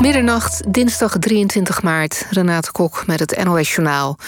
Middernacht, 0.00 0.62
dinsdag 0.74 1.18
23 1.18 1.82
maart. 1.82 2.26
Renate 2.30 2.72
Kok 2.72 3.06
met 3.06 3.20
het 3.20 3.44
NOS 3.44 3.74
Journaal. 3.74 4.18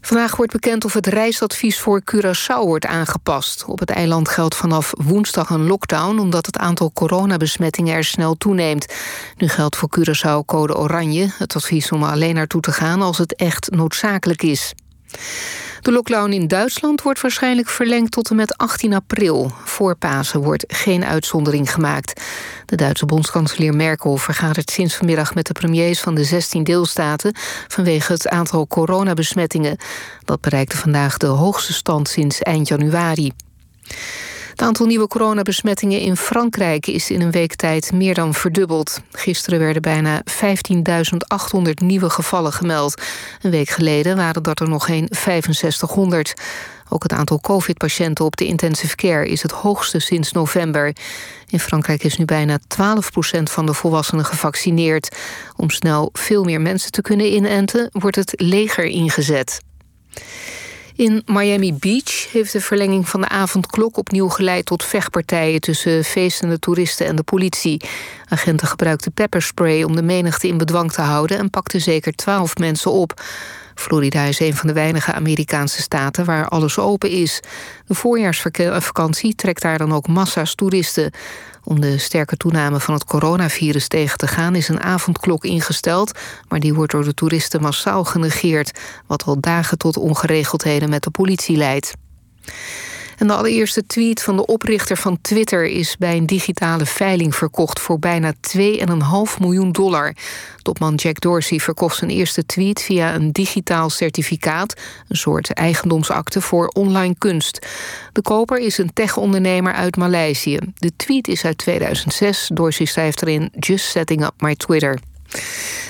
Vandaag 0.00 0.36
wordt 0.36 0.52
bekend 0.52 0.84
of 0.84 0.92
het 0.92 1.06
reisadvies 1.06 1.78
voor 1.78 2.02
Curaçao 2.14 2.62
wordt 2.62 2.86
aangepast. 2.86 3.64
Op 3.64 3.78
het 3.78 3.90
eiland 3.90 4.28
geldt 4.28 4.56
vanaf 4.56 4.92
woensdag 4.96 5.50
een 5.50 5.66
lockdown... 5.66 6.18
omdat 6.18 6.46
het 6.46 6.58
aantal 6.58 6.92
coronabesmettingen 6.92 7.94
er 7.94 8.04
snel 8.04 8.34
toeneemt. 8.34 8.94
Nu 9.36 9.48
geldt 9.48 9.76
voor 9.76 9.88
Curaçao 9.98 10.44
code 10.46 10.76
oranje. 10.76 11.28
Het 11.38 11.56
advies 11.56 11.92
om 11.92 12.02
er 12.02 12.10
alleen 12.10 12.34
naartoe 12.34 12.60
te 12.60 12.72
gaan 12.72 13.02
als 13.02 13.18
het 13.18 13.34
echt 13.34 13.70
noodzakelijk 13.70 14.42
is. 14.42 14.74
De 15.80 15.92
lockdown 15.92 16.30
in 16.30 16.48
Duitsland 16.48 17.02
wordt 17.02 17.20
waarschijnlijk 17.20 17.68
verlengd 17.68 18.12
tot 18.12 18.30
en 18.30 18.36
met 18.36 18.56
18 18.56 18.94
april. 18.94 19.52
Voor 19.64 19.96
Pasen 19.96 20.40
wordt 20.40 20.64
geen 20.68 21.04
uitzondering 21.04 21.72
gemaakt. 21.72 22.22
De 22.66 22.76
Duitse 22.76 23.06
bondskanselier 23.06 23.74
Merkel 23.74 24.16
vergadert 24.16 24.70
sinds 24.70 24.94
vanmiddag 24.94 25.34
met 25.34 25.46
de 25.46 25.52
premiers 25.52 26.00
van 26.00 26.14
de 26.14 26.24
16 26.24 26.64
deelstaten 26.64 27.34
vanwege 27.68 28.12
het 28.12 28.28
aantal 28.28 28.66
coronabesmettingen. 28.66 29.76
Dat 30.24 30.40
bereikte 30.40 30.76
vandaag 30.76 31.16
de 31.16 31.26
hoogste 31.26 31.72
stand 31.72 32.08
sinds 32.08 32.38
eind 32.38 32.68
januari. 32.68 33.32
Het 34.60 34.68
aantal 34.68 34.86
nieuwe 34.86 35.06
coronabesmettingen 35.06 36.00
in 36.00 36.16
Frankrijk 36.16 36.86
is 36.86 37.10
in 37.10 37.20
een 37.20 37.30
week 37.30 37.54
tijd 37.54 37.92
meer 37.92 38.14
dan 38.14 38.34
verdubbeld. 38.34 39.00
Gisteren 39.12 39.58
werden 39.58 39.82
bijna 39.82 40.22
15.800 40.22 41.70
nieuwe 41.84 42.10
gevallen 42.10 42.52
gemeld. 42.52 43.02
Een 43.42 43.50
week 43.50 43.68
geleden 43.68 44.16
waren 44.16 44.42
dat 44.42 44.60
er 44.60 44.68
nog 44.68 44.84
geen 44.84 45.06
6500. 45.10 46.34
Ook 46.88 47.02
het 47.02 47.12
aantal 47.12 47.40
covid-patiënten 47.40 48.24
op 48.24 48.36
de 48.36 48.46
intensive 48.46 48.96
care 48.96 49.28
is 49.28 49.42
het 49.42 49.52
hoogste 49.52 49.98
sinds 49.98 50.32
november. 50.32 50.96
In 51.48 51.60
Frankrijk 51.60 52.02
is 52.02 52.16
nu 52.16 52.24
bijna 52.24 52.58
12% 52.58 52.62
van 53.42 53.66
de 53.66 53.74
volwassenen 53.74 54.24
gevaccineerd. 54.24 55.16
Om 55.56 55.70
snel 55.70 56.10
veel 56.12 56.44
meer 56.44 56.60
mensen 56.60 56.90
te 56.90 57.02
kunnen 57.02 57.32
inenten, 57.32 57.88
wordt 57.92 58.16
het 58.16 58.32
leger 58.36 58.84
ingezet. 58.84 59.60
In 61.00 61.22
Miami 61.26 61.74
Beach 61.74 62.32
heeft 62.32 62.52
de 62.52 62.60
verlenging 62.60 63.08
van 63.08 63.20
de 63.20 63.28
avondklok 63.28 63.96
opnieuw 63.96 64.28
geleid 64.28 64.64
tot 64.66 64.84
vechtpartijen 64.84 65.60
tussen 65.60 66.04
feestende 66.04 66.58
toeristen 66.58 67.06
en 67.06 67.16
de 67.16 67.22
politie. 67.22 67.80
Agenten 68.28 68.66
gebruikten 68.66 69.12
pepperspray 69.12 69.82
om 69.82 69.96
de 69.96 70.02
menigte 70.02 70.48
in 70.48 70.58
bedwang 70.58 70.92
te 70.92 71.00
houden 71.00 71.38
en 71.38 71.50
pakten 71.50 71.80
zeker 71.80 72.12
twaalf 72.12 72.56
mensen 72.56 72.90
op. 72.90 73.22
Florida 73.74 74.24
is 74.24 74.40
een 74.40 74.54
van 74.54 74.66
de 74.66 74.72
weinige 74.72 75.12
Amerikaanse 75.12 75.82
staten 75.82 76.24
waar 76.24 76.48
alles 76.48 76.78
open 76.78 77.10
is. 77.10 77.40
De 77.86 77.94
voorjaarsvakantie 77.94 79.34
trekt 79.34 79.62
daar 79.62 79.78
dan 79.78 79.92
ook 79.92 80.08
massa's 80.08 80.54
toeristen. 80.54 81.10
Om 81.64 81.80
de 81.80 81.98
sterke 81.98 82.36
toename 82.36 82.80
van 82.80 82.94
het 82.94 83.04
coronavirus 83.04 83.88
tegen 83.88 84.18
te 84.18 84.26
gaan 84.26 84.54
is 84.54 84.68
een 84.68 84.82
avondklok 84.82 85.44
ingesteld, 85.44 86.18
maar 86.48 86.60
die 86.60 86.74
wordt 86.74 86.92
door 86.92 87.04
de 87.04 87.14
toeristen 87.14 87.62
massaal 87.62 88.04
genegeerd, 88.04 88.78
wat 89.06 89.24
al 89.24 89.40
dagen 89.40 89.78
tot 89.78 89.96
ongeregeldheden 89.96 90.90
met 90.90 91.02
de 91.02 91.10
politie 91.10 91.56
leidt. 91.56 91.92
En 93.20 93.26
de 93.26 93.34
allereerste 93.34 93.86
tweet 93.86 94.22
van 94.22 94.36
de 94.36 94.46
oprichter 94.46 94.96
van 94.96 95.18
Twitter 95.20 95.64
is 95.64 95.96
bij 95.96 96.16
een 96.16 96.26
digitale 96.26 96.86
veiling 96.86 97.34
verkocht 97.34 97.80
voor 97.80 97.98
bijna 97.98 98.32
2,5 98.56 99.38
miljoen 99.40 99.72
dollar. 99.72 100.14
Topman 100.62 100.94
Jack 100.94 101.20
Dorsey 101.20 101.58
verkocht 101.58 101.96
zijn 101.96 102.10
eerste 102.10 102.46
tweet 102.46 102.82
via 102.82 103.14
een 103.14 103.32
digitaal 103.32 103.90
certificaat, 103.90 104.80
een 105.08 105.16
soort 105.16 105.52
eigendomsakte 105.52 106.40
voor 106.40 106.66
online 106.66 107.14
kunst. 107.18 107.66
De 108.12 108.22
koper 108.22 108.58
is 108.58 108.78
een 108.78 108.92
tech-ondernemer 108.92 109.72
uit 109.72 109.96
Maleisië. 109.96 110.58
De 110.74 110.92
tweet 110.96 111.28
is 111.28 111.44
uit 111.44 111.58
2006. 111.58 112.50
Dorsey 112.52 112.86
schrijft 112.86 113.22
erin: 113.22 113.52
Just 113.58 113.84
setting 113.84 114.24
up 114.24 114.34
my 114.38 114.54
Twitter. 114.54 114.98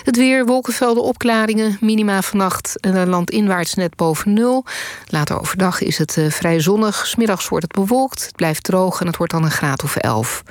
Het 0.05 0.17
weer, 0.17 0.47
wolkenvelden, 0.47 1.03
opklaringen. 1.03 1.77
Minima 1.81 2.23
vannacht 2.23 2.81
en 2.81 3.09
landinwaarts 3.09 3.75
net 3.75 3.97
boven 3.97 4.33
nul. 4.33 4.65
Later 5.07 5.41
overdag 5.41 5.81
is 5.81 5.99
het 5.99 6.17
uh, 6.17 6.31
vrij 6.31 6.61
zonnig. 6.61 7.07
Smiddags 7.07 7.49
wordt 7.49 7.65
het 7.65 7.75
bewolkt. 7.75 8.25
Het 8.25 8.37
blijft 8.37 8.63
droog 8.63 9.01
en 9.01 9.07
het 9.07 9.17
wordt 9.17 9.33
dan 9.33 9.45
een 9.45 9.51
graad 9.51 9.83
of 9.83 9.97
11. 9.97 10.43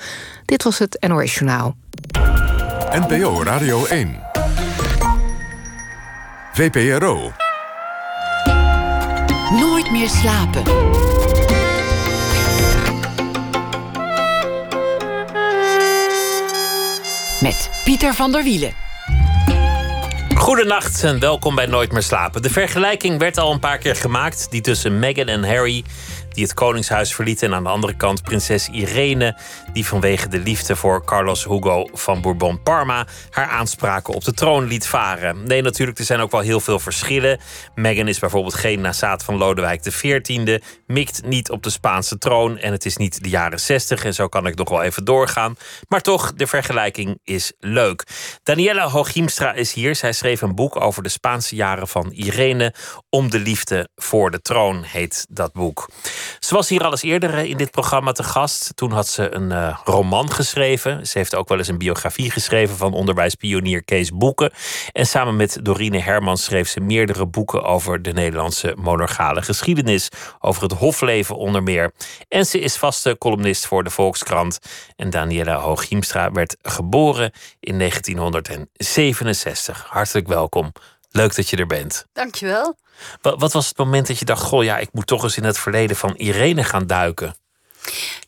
Dit 0.46 0.64
was 0.64 0.80
het 0.80 1.06
NOS 1.08 1.34
Journaal. 1.34 1.76
NPO 2.92 3.44
Radio 3.44 3.86
1. 3.86 4.20
VPRO. 6.54 7.32
Nooit 9.52 9.92
meer 9.92 10.10
slapen. 10.10 10.64
Met 17.42 17.70
Pieter 17.84 18.14
van 18.14 18.32
der 18.32 18.44
Wielen. 18.44 18.74
Goedenacht 20.36 21.04
en 21.04 21.20
welkom 21.20 21.56
bij 21.56 21.66
Nooit 21.66 21.92
meer 21.92 22.02
slapen. 22.02 22.42
De 22.42 22.50
vergelijking 22.50 23.20
werd 23.20 23.38
al 23.38 23.52
een 23.52 23.60
paar 23.60 23.78
keer 23.78 23.96
gemaakt, 23.96 24.48
die 24.52 24.62
tussen 24.62 25.00
Meghan 25.00 25.28
en 25.28 25.44
Harry 25.44 25.84
die 26.30 26.44
het 26.44 26.54
Koningshuis 26.54 27.16
verlieten. 27.16 27.48
En 27.48 27.56
aan 27.56 27.64
de 27.64 27.70
andere 27.70 27.96
kant 27.96 28.24
prinses 28.24 28.70
Irene, 28.70 29.38
die 29.74 29.86
vanwege 29.86 30.28
de 30.28 30.40
liefde 30.40 30.76
voor 30.76 31.06
Carlos 31.06 31.44
Hugo 31.44 31.88
van 31.94 32.22
Bourbon-Parma 32.22 33.08
haar 33.30 33.48
aanspraken 33.48 34.14
op 34.14 34.24
de 34.24 34.34
troon 34.34 34.68
liet 34.68 34.88
varen. 34.88 35.44
Nee, 35.44 35.62
natuurlijk, 35.62 36.00
er 36.00 36.06
zijn 36.06 36.20
ook 36.20 36.32
wel 36.32 36.42
heel 36.42 36.60
veel 36.60 36.80
verschillen. 36.80 37.40
Meghan 37.76 38.08
is 38.08 38.20
bijvoorbeeld 38.20 38.56
geen 38.56 38.82
nazaat 38.82 39.24
van 39.24 39.38
Lodewijk 39.38 39.82
XIV, 39.82 40.60
mikt 40.90 41.26
niet 41.26 41.50
op 41.52 41.64
de 41.64 41.70
Spaanse 41.70 42.18
troon 42.18 42.58
en 42.58 42.72
het 42.72 42.86
is 42.86 42.98
niet 42.98 43.24
de 43.24 43.30
jaren 43.30 43.60
60 43.60 44.06
en 44.06 44.14
zo 44.14 44.28
kan 44.28 44.48
ik 44.48 44.56
nog 44.56 44.70
wel 44.70 44.84
even 44.84 45.06
doorgaan. 45.06 45.56
Maar 45.88 46.02
toch, 46.02 46.34
de 46.34 46.48
vergelijking 46.48 47.20
is 47.24 47.54
leuk. 47.60 48.04
Daniela 48.44 48.88
Hooghiemstra 48.88 49.54
is 49.54 49.74
hier. 49.74 49.96
Zij 49.96 50.14
schreef 50.14 50.42
een 50.42 50.56
boek 50.56 50.82
over 50.82 51.04
de 51.04 51.10
Spaanse 51.10 51.56
jaren 51.56 51.88
van 51.88 52.12
Irene. 52.12 52.74
Om 53.10 53.30
de 53.30 53.40
liefde 53.40 53.90
voor 53.96 54.32
de 54.32 54.42
troon 54.42 54.84
heet 54.84 55.26
dat 55.30 55.54
boek. 55.54 55.90
Ze 56.40 56.54
was 56.54 56.70
hier 56.70 56.84
al 56.84 56.92
eens 56.92 57.02
eerder 57.02 57.34
eh, 57.34 57.44
in 57.44 57.58
dit 57.58 57.72
programma 57.72 58.12
te 58.12 58.24
gast. 58.24 58.72
Toen 58.76 58.92
had 58.92 59.08
ze 59.08 59.36
een 59.36 59.52
uh, 59.52 59.78
roman 59.84 60.32
geschreven. 60.32 61.08
Ze 61.08 61.18
heeft 61.18 61.36
ook 61.36 61.50
wel 61.50 61.58
eens 61.58 61.68
een 61.68 61.78
biografie 61.78 62.32
geschreven 62.32 62.78
van 62.78 62.94
onderwijspionier 62.94 63.84
Kees 63.84 64.12
Boeken. 64.12 64.52
En 64.92 65.06
samen 65.06 65.36
met 65.36 65.60
Dorine 65.62 66.00
Hermans 66.00 66.44
schreef 66.44 66.70
ze 66.70 66.80
meerdere 66.80 67.26
boeken 67.26 67.64
over 67.64 68.02
de 68.02 68.14
Nederlandse 68.14 68.76
monarchale 68.78 69.42
geschiedenis. 69.42 70.10
Over 70.40 70.64
het 70.64 70.72
hofleven 70.80 71.36
onder 71.36 71.64
meer. 71.64 71.92
En 72.28 72.46
ze 72.46 72.60
is 72.60 72.78
vaste 72.78 73.16
columnist 73.18 73.66
voor 73.66 73.84
de 73.84 73.90
Volkskrant. 73.90 74.60
En 74.96 75.10
Daniela 75.10 75.56
Hooghiemstra 75.56 76.32
werd 76.32 76.58
geboren 76.62 77.32
in 77.60 77.78
1967. 77.78 79.86
Hartelijk 79.90 80.28
welkom. 80.28 80.72
Leuk 81.12 81.36
dat 81.36 81.50
je 81.50 81.58
er 81.58 81.68
bent. 81.68 82.06
Dankjewel. 82.14 82.76
Wat, 83.22 83.40
wat 83.40 83.54
was 83.54 83.68
het 83.68 83.78
moment 83.78 84.08
dat 84.08 84.20
je 84.20 84.26
dacht: 84.26 84.42
Goh, 84.42 84.64
ja, 84.64 84.78
ik 84.78 84.90
moet 84.92 85.08
toch 85.08 85.24
eens 85.24 85.38
in 85.38 85.44
het 85.44 85.58
verleden 85.58 85.96
van 85.96 86.16
Irene 86.16 86.64
gaan 86.64 86.88
duiken? 86.88 87.36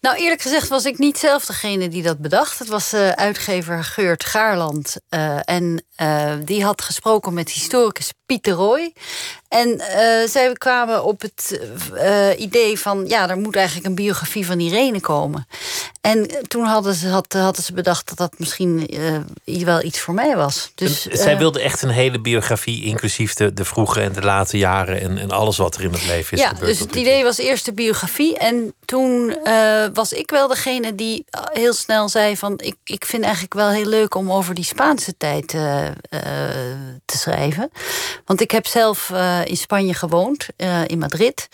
Nou, 0.02 0.18
eerlijk 0.18 0.42
gezegd 0.42 0.68
was 0.68 0.86
ik 0.86 0.98
niet 0.98 1.18
zelf 1.18 1.46
degene 1.46 1.88
die 1.88 2.04
dat 2.04 2.20
bedacht. 2.20 2.60
Het 2.60 2.68
was 2.68 2.94
uh, 2.94 3.10
uitgever 3.10 3.84
Geurt 3.84 4.26
Gaarland. 4.26 4.96
Uh, 5.10 5.40
en 5.44 5.84
uh, 6.02 6.34
die 6.46 6.64
had 6.64 6.82
gesproken 6.82 7.34
met 7.34 7.52
historicus 7.52 8.12
Pieter 8.32 8.54
Roy. 8.54 8.94
En 9.48 9.82
zij 10.30 10.54
kwamen 10.54 11.04
op 11.04 11.22
het 11.22 11.60
idee 12.38 12.80
van... 12.80 13.08
ja, 13.08 13.30
er 13.30 13.38
moet 13.38 13.56
eigenlijk 13.56 13.88
een 13.88 13.96
biografie 13.96 14.46
van 14.46 14.60
Irene 14.60 15.00
komen. 15.00 15.48
En 16.02 16.48
toen 16.48 16.64
hadden 16.64 16.94
ze, 16.94 17.08
had, 17.08 17.34
hadden 17.34 17.64
ze 17.64 17.74
bedacht 17.74 18.08
dat 18.08 18.18
dat 18.18 18.40
misschien 18.40 18.90
wel 19.44 19.84
iets 19.84 20.00
voor 20.00 20.14
mij 20.14 20.36
was. 20.36 20.72
Dus, 20.76 21.06
zij 21.06 21.38
wilde 21.38 21.62
echt 21.62 21.82
een 21.82 21.90
hele 21.90 22.22
biografie... 22.22 22.84
inclusief 22.84 23.34
de, 23.34 23.54
de 23.54 23.66
vroege 23.66 24.02
en 24.02 24.14
de 24.14 24.22
late 24.22 24.58
jaren... 24.58 25.02
En, 25.02 25.18
en 25.18 25.32
alles 25.32 25.58
wat 25.58 25.76
er 25.76 25.84
in 25.84 25.92
het 25.92 26.06
leven 26.06 26.38
is 26.38 26.44
ja, 26.44 26.50
gebeurd. 26.50 26.68
dus 26.68 26.80
het 26.80 26.96
idee 26.96 27.24
was 27.24 27.38
eerst 27.38 27.66
de 27.66 27.74
biografie. 27.74 28.38
En 28.38 28.74
toen 28.86 29.38
uh, 29.44 29.86
was 29.94 30.14
ik 30.14 30.30
wel 30.30 30.48
degene 30.48 30.96
die 30.96 31.26
heel 31.54 31.74
snel 31.74 32.10
zei 32.10 32.38
van... 32.38 32.54
Ik, 32.58 32.76
ik 32.84 33.06
vind 33.06 33.24
eigenlijk 33.24 33.54
wel 33.54 33.70
heel 33.70 33.86
leuk 33.86 34.16
om 34.16 34.32
over 34.32 34.54
die 34.54 34.66
Spaanse 34.66 35.18
tijd 35.18 35.54
uh, 35.54 35.86
uh, 35.86 35.92
te 37.06 37.18
schrijven. 37.18 37.72
Want 38.32 38.44
ik 38.44 38.52
heb 38.52 38.68
zelf 38.68 39.10
in 39.44 39.58
Spanje 39.58 39.94
gewoond, 39.94 40.48
in 40.86 40.98
Madrid. 40.98 41.50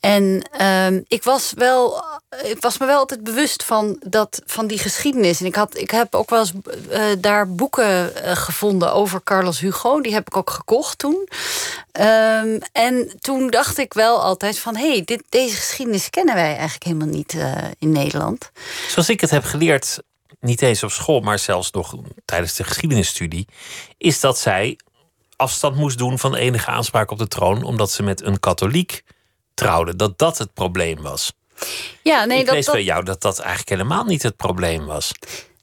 En 0.00 0.48
uh, 0.60 0.86
ik, 1.06 1.22
was 1.22 1.52
wel, 1.56 2.04
ik 2.42 2.60
was 2.60 2.78
me 2.78 2.86
wel 2.86 2.98
altijd 2.98 3.24
bewust 3.24 3.64
van, 3.64 3.96
dat, 4.06 4.42
van 4.46 4.66
die 4.66 4.78
geschiedenis. 4.78 5.40
En 5.40 5.46
ik, 5.46 5.54
had, 5.54 5.76
ik 5.76 5.90
heb 5.90 6.14
ook 6.14 6.30
wel 6.30 6.38
eens 6.38 6.52
daar 7.18 7.54
boeken 7.54 8.12
gevonden 8.36 8.92
over 8.92 9.22
Carlos 9.24 9.60
Hugo. 9.60 10.00
Die 10.00 10.12
heb 10.12 10.26
ik 10.26 10.36
ook 10.36 10.50
gekocht 10.50 10.98
toen. 10.98 11.28
Um, 12.00 12.58
en 12.72 13.12
toen 13.20 13.50
dacht 13.50 13.78
ik 13.78 13.94
wel 13.94 14.22
altijd 14.22 14.58
van... 14.58 14.76
hé, 14.76 14.90
hey, 14.90 15.02
dit, 15.04 15.22
deze 15.28 15.56
geschiedenis 15.56 16.10
kennen 16.10 16.34
wij 16.34 16.54
eigenlijk 16.56 16.84
helemaal 16.84 17.08
niet 17.08 17.36
in 17.78 17.92
Nederland. 17.92 18.50
Zoals 18.88 19.08
ik 19.08 19.20
het 19.20 19.30
heb 19.30 19.44
geleerd, 19.44 19.98
niet 20.40 20.62
eens 20.62 20.82
op 20.82 20.90
school... 20.90 21.20
maar 21.20 21.38
zelfs 21.38 21.70
nog 21.70 21.94
tijdens 22.24 22.54
de 22.54 22.64
geschiedenisstudie... 22.64 23.48
is 23.98 24.20
dat 24.20 24.38
zij 24.38 24.78
afstand 25.40 25.76
moest 25.76 25.98
doen 25.98 26.18
van 26.18 26.34
enige 26.34 26.70
aanspraak 26.70 27.10
op 27.10 27.18
de 27.18 27.28
troon... 27.28 27.62
omdat 27.62 27.90
ze 27.90 28.02
met 28.02 28.22
een 28.22 28.40
katholiek 28.40 29.04
trouwde, 29.54 29.96
dat 29.96 30.18
dat 30.18 30.38
het 30.38 30.54
probleem 30.54 31.02
was. 31.02 31.32
Ja, 32.02 32.24
nee, 32.24 32.38
ik 32.38 32.46
dat, 32.46 32.54
lees 32.54 32.64
dat... 32.64 32.74
bij 32.74 32.84
jou 32.84 33.04
dat 33.04 33.20
dat 33.20 33.38
eigenlijk 33.38 33.68
helemaal 33.68 34.04
niet 34.04 34.22
het 34.22 34.36
probleem 34.36 34.86
was. 34.86 35.12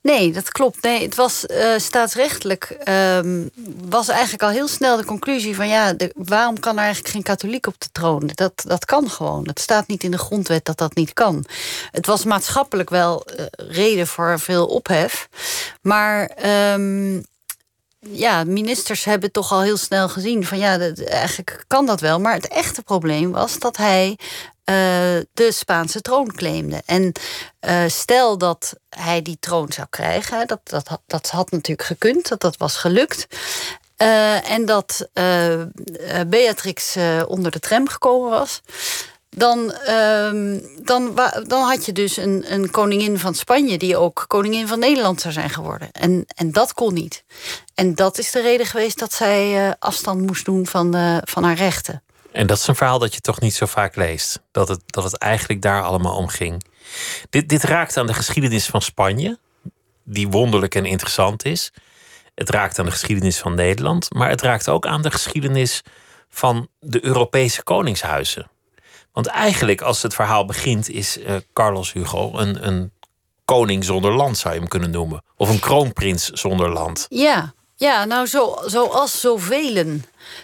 Nee, 0.02 0.32
dat 0.32 0.52
klopt. 0.52 0.84
Nee, 0.84 1.02
het 1.02 1.16
was 1.16 1.46
uh, 1.48 1.78
staatsrechtelijk. 1.78 2.78
Um, 2.90 3.50
was 3.90 4.08
eigenlijk 4.08 4.44
al 4.44 4.50
heel 4.50 4.68
snel 4.68 4.98
de 4.98 5.06
conclusie 5.06 5.56
van 5.56 5.68
ja, 5.68 5.94
de, 5.94 6.12
waarom 6.16 6.60
kan 6.60 6.78
er 6.78 6.84
eigenlijk 6.84 7.14
geen 7.14 7.24
katholiek 7.24 7.68
op 7.68 7.76
de 7.78 7.88
troon? 7.92 8.32
Dat, 8.34 8.64
dat 8.68 8.86
kan 8.86 9.10
gewoon. 9.10 9.48
Het 9.48 9.60
staat 9.60 9.88
niet 9.88 10.04
in 10.04 10.12
de 10.12 10.18
grondwet 10.18 10.66
dat 10.66 10.78
dat 10.78 10.96
niet 10.96 11.14
kan. 11.14 11.46
Het 11.92 12.06
was 12.06 12.24
maatschappelijk 12.24 12.90
wel 12.90 13.26
uh, 13.26 13.46
reden 13.56 14.08
voor 14.08 14.40
veel 14.40 14.66
ophef. 14.66 15.28
Maar. 15.82 16.32
Um, 16.74 17.26
ja, 18.12 18.44
ministers 18.44 19.04
hebben 19.04 19.32
toch 19.32 19.52
al 19.52 19.62
heel 19.62 19.78
snel 19.78 20.10
gezien 20.10 20.46
van 20.46 20.58
ja, 20.58 20.78
dat, 20.78 21.00
eigenlijk 21.00 21.64
kan 21.68 21.86
dat 21.86 22.02
wel. 22.02 22.20
Maar 22.20 22.34
het 22.34 22.48
echte 22.48 22.82
probleem 22.82 23.32
was 23.32 23.60
dat 23.60 23.78
hij 23.78 24.10
uh, 24.10 24.76
de 25.34 25.52
Spaanse 25.52 26.02
troon 26.02 26.32
claimde. 26.32 26.82
En 26.86 27.12
uh, 27.62 27.84
stel 27.88 28.38
dat 28.38 28.74
hij 28.90 29.22
die 29.22 29.38
troon 29.40 29.72
zou 29.72 29.88
krijgen, 29.90 30.48
dat, 30.48 30.60
dat, 30.64 31.00
dat 31.08 31.30
had 31.30 31.52
natuurlijk 31.52 31.88
gekund, 31.88 32.28
dat 32.28 32.42
dat 32.42 32.58
was 32.58 32.76
gelukt. 32.76 33.28
Uh, 33.98 34.52
en 34.52 34.66
dat 34.66 35.10
Beatrix 36.28 36.98
onder 37.28 37.52
de 37.52 37.60
tram 37.60 37.88
gekomen 37.88 38.30
was 38.30 38.62
dan, 39.38 39.74
uh, 39.88 40.62
dan, 40.84 41.16
dan 41.48 41.64
had 41.64 41.86
je 41.86 41.92
dus 41.92 42.18
een, 42.18 42.54
een 42.54 42.72
koningin 42.72 43.20
van 43.20 43.36
Spanje... 43.36 43.78
die 43.78 43.98
ook 43.98 44.26
koningin 44.28 44.68
van 44.68 44.80
Nederland 44.80 45.22
zou 45.22 45.34
zijn 45.34 45.50
geworden. 45.50 45.92
En, 45.92 46.26
en 46.36 46.52
dat 46.52 46.74
kon 46.74 46.94
niet. 46.94 47.24
En 47.76 47.96
dat 47.96 48.18
is 48.18 48.32
de 48.32 48.42
reden 48.42 48.66
geweest 48.66 49.00
dat 49.00 49.14
zij 49.14 49.68
uh, 49.68 49.72
afstand 49.80 50.22
moest 50.22 50.46
doen 50.46 50.68
van, 50.68 50.96
uh, 50.96 51.18
van 51.24 51.44
haar 51.44 51.56
rechten. 51.56 52.04
En 52.32 52.48
dat 52.48 52.58
is 52.58 52.68
een 52.68 52.76
verhaal 52.76 53.00
dat 53.00 53.14
je 53.14 53.20
toch 53.20 53.40
niet 53.40 53.54
zo 53.54 53.66
vaak 53.66 53.96
leest. 53.96 54.40
Dat 54.52 54.68
het, 54.68 54.82
dat 54.86 55.04
het 55.04 55.18
eigenlijk 55.18 55.62
daar 55.62 55.84
allemaal 55.84 56.16
om 56.16 56.28
ging. 56.28 56.64
Dit, 57.30 57.50
dit 57.50 57.64
raakt 57.64 57.98
aan 57.98 58.08
de 58.08 58.14
geschiedenis 58.14 58.66
van 58.66 58.82
Spanje... 58.82 59.40
die 60.04 60.28
wonderlijk 60.28 60.76
en 60.76 60.86
interessant 60.86 61.46
is. 61.46 61.72
Het 62.36 62.50
raakt 62.50 62.80
aan 62.80 62.86
de 62.86 62.92
geschiedenis 62.92 63.38
van 63.38 63.56
Nederland... 63.56 64.14
maar 64.14 64.30
het 64.30 64.42
raakt 64.42 64.70
ook 64.70 64.86
aan 64.86 65.02
de 65.02 65.12
geschiedenis 65.12 65.82
van 66.30 66.68
de 66.80 67.06
Europese 67.06 67.64
koningshuizen 67.64 68.50
want 69.18 69.30
eigenlijk, 69.30 69.82
als 69.82 70.02
het 70.02 70.14
verhaal 70.14 70.46
begint, 70.46 70.90
is 70.90 71.18
uh, 71.18 71.36
Carlos 71.54 71.94
Hugo 71.94 72.32
een, 72.34 72.68
een 72.68 72.92
koning 73.46 73.84
zonder 73.84 74.14
land, 74.16 74.38
zou 74.38 74.54
je 74.54 74.60
hem 74.60 74.70
kunnen 74.70 74.92
noemen. 74.92 75.24
Of 75.36 75.50
een 75.50 75.60
kroonprins 75.60 76.30
zonder 76.30 76.70
land. 76.70 77.06
Ja, 77.10 77.54
ja 77.76 78.06
nou, 78.06 78.28
zo, 78.28 78.58
zoals 78.66 79.20
zoveel. 79.20 80.00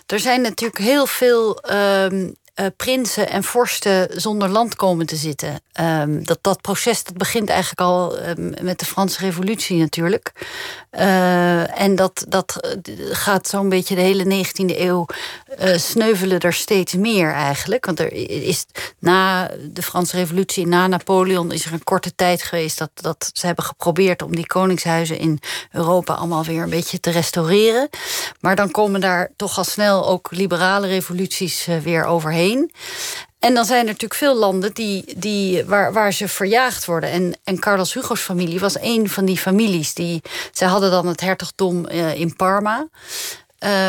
Er 0.06 0.20
zijn 0.20 0.42
natuurlijk 0.42 0.80
heel 0.80 1.06
veel 1.06 1.60
uh, 1.72 2.32
uh, 2.56 2.66
prinsen 2.78 3.30
en 3.30 3.44
vorsten 3.44 4.22
zonder 4.22 4.50
land 4.50 4.76
komen 4.76 5.06
te 5.06 5.16
zitten. 5.16 5.62
Um, 5.82 6.26
dat, 6.26 6.38
dat 6.42 6.62
proces 6.62 7.04
dat 7.04 7.18
begint 7.18 7.50
eigenlijk 7.50 7.82
al 7.82 8.20
um, 8.28 8.54
met 8.62 8.80
de 8.80 8.86
Franse 8.86 9.20
Revolutie 9.20 9.80
natuurlijk. 9.80 10.32
Uh, 10.92 11.80
en 11.80 11.96
dat, 11.96 12.26
dat 12.28 12.78
gaat 13.12 13.48
zo'n 13.48 13.70
beetje 13.70 13.96
de 13.96 14.02
hele 14.02 14.46
19e 14.46 14.78
eeuw 14.78 15.06
sneuvelen 15.76 16.40
er 16.40 16.54
steeds 16.54 16.94
meer 16.94 17.32
eigenlijk. 17.32 17.86
Want 17.86 18.00
er 18.00 18.14
is 18.44 18.66
na 19.00 19.52
de 19.72 19.82
Franse 19.82 20.16
Revolutie, 20.16 20.68
na 20.68 20.88
Napoleon, 20.88 21.52
is 21.52 21.66
er 21.66 21.74
een 21.74 21.84
korte 21.84 22.16
tijd 22.16 22.44
geweest 22.44 22.78
dat, 22.78 22.92
dat 22.94 23.30
ze 23.34 23.46
hebben 23.46 23.66
geprobeerd 23.66 24.22
om 24.22 24.36
die 24.36 24.48
koningshuizen 24.48 25.18
in 25.18 25.40
Europa 25.72 26.14
allemaal 26.14 26.44
weer 26.44 26.64
een 26.64 26.70
beetje 26.70 27.00
te 27.00 27.12
restaureren. 27.12 27.90
Maar 28.40 28.56
dan 28.56 28.72
komen 28.72 29.02
daar 29.02 29.32
toch 29.36 29.58
al 29.58 29.64
snel 29.64 30.08
ook 30.08 30.32
liberale 30.32 30.88
revoluties 30.88 31.68
weer 31.84 32.06
overheen. 32.06 32.42
En 33.40 33.54
dan 33.54 33.66
zijn 33.66 33.80
er 33.80 33.86
natuurlijk 33.86 34.14
veel 34.14 34.36
landen 34.36 34.74
die, 34.74 35.14
die, 35.18 35.66
waar, 35.66 35.94
waar 35.94 36.14
ze 36.14 36.28
verjaagd 36.28 36.86
worden. 36.86 37.10
En, 37.10 37.36
en 37.44 37.60
Carlos 37.60 37.94
Hugo's 37.94 38.22
familie 38.22 38.60
was 38.60 38.80
een 38.80 39.10
van 39.10 39.26
die 39.26 39.38
families. 39.38 39.94
Die, 39.94 40.22
zij 40.52 40.68
hadden 40.68 40.92
dan 40.92 41.08
het 41.08 41.22
hertogdom 41.22 41.86
uh, 41.90 42.20
in 42.20 42.36
Parma. 42.36 42.88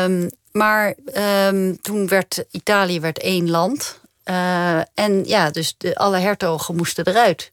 Um, 0.03 0.29
maar 0.51 0.95
um, 1.47 1.81
toen 1.81 2.07
werd 2.07 2.45
Italië 2.51 2.99
werd 2.99 3.19
één 3.19 3.49
land. 3.49 3.99
Uh, 4.25 4.77
en 4.93 5.25
ja, 5.25 5.49
dus 5.49 5.75
de, 5.77 5.95
alle 5.95 6.17
hertogen 6.17 6.75
moesten 6.75 7.07
eruit. 7.07 7.51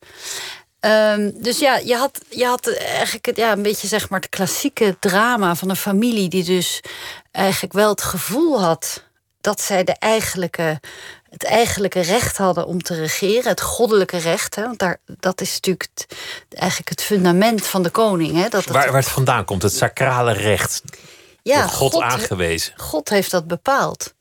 Um, 0.81 1.43
dus 1.43 1.58
ja, 1.58 1.76
je 1.76 1.96
had, 1.96 2.20
je 2.28 2.44
had 2.44 2.76
eigenlijk 2.76 3.26
het, 3.26 3.37
ja, 3.37 3.52
een 3.52 3.62
beetje 3.62 3.88
zeg 3.88 4.08
maar 4.08 4.20
het 4.20 4.28
klassieke 4.28 4.96
drama 5.00 5.54
van 5.54 5.70
een 5.70 5.76
familie 5.76 6.28
die 6.28 6.44
dus 6.44 6.81
eigenlijk 7.31 7.75
wel 7.75 7.88
het 7.88 8.02
gevoel 8.02 8.62
had 8.62 9.02
dat 9.43 9.61
zij 9.61 9.85
de 9.85 9.97
eigenlijke, 9.99 10.81
het 11.31 11.44
eigenlijke 11.44 12.00
recht 12.00 12.37
hadden 12.37 12.67
om 12.67 12.83
te 12.83 12.94
regeren. 12.94 13.50
Het 13.50 13.61
goddelijke 13.61 14.19
recht. 14.19 14.55
Hè, 14.55 14.62
want 14.62 14.79
daar, 14.79 15.00
dat 15.06 15.41
is 15.41 15.53
natuurlijk 15.53 15.89
het, 15.94 16.17
eigenlijk 16.49 16.89
het 16.89 17.03
fundament 17.03 17.67
van 17.67 17.83
de 17.83 17.91
koning. 17.91 18.37
Hè, 18.37 18.49
dat 18.49 18.65
waar, 18.65 18.87
waar 18.87 19.00
het 19.00 19.11
vandaan 19.11 19.44
komt, 19.44 19.62
het 19.62 19.75
sacrale 19.75 20.33
recht. 20.33 20.83
Ja, 21.43 21.67
God, 21.67 21.93
God, 21.93 22.03
aangewezen. 22.03 22.73
God 22.77 23.09
heeft 23.09 23.31
dat 23.31 23.47
bepaald. 23.47 24.15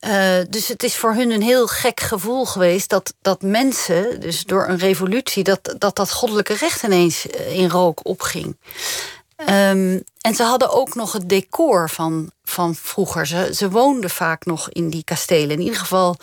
Uh, 0.00 0.36
dus 0.48 0.68
het 0.68 0.82
is 0.82 0.96
voor 0.96 1.14
hun 1.14 1.30
een 1.30 1.42
heel 1.42 1.66
gek 1.66 2.00
gevoel 2.00 2.44
geweest 2.46 2.88
dat, 2.88 3.14
dat 3.22 3.42
mensen, 3.42 4.20
dus 4.20 4.44
door 4.44 4.68
een 4.68 4.78
revolutie, 4.78 5.44
dat 5.44 5.74
dat, 5.78 5.96
dat 5.96 6.12
goddelijke 6.12 6.54
recht 6.54 6.82
ineens 6.82 7.26
eh, 7.26 7.54
in 7.54 7.70
rook 7.70 8.00
opging. 8.02 8.56
Um, 9.40 10.02
en 10.20 10.34
ze 10.34 10.42
hadden 10.42 10.70
ook 10.72 10.94
nog 10.94 11.12
het 11.12 11.28
decor 11.28 11.90
van, 11.90 12.30
van 12.44 12.74
vroeger. 12.74 13.26
Ze, 13.26 13.50
ze 13.54 13.70
woonden 13.70 14.10
vaak 14.10 14.44
nog 14.44 14.70
in 14.70 14.90
die 14.90 15.04
kastelen. 15.04 15.50
In 15.50 15.60
ieder 15.60 15.78
geval, 15.78 16.16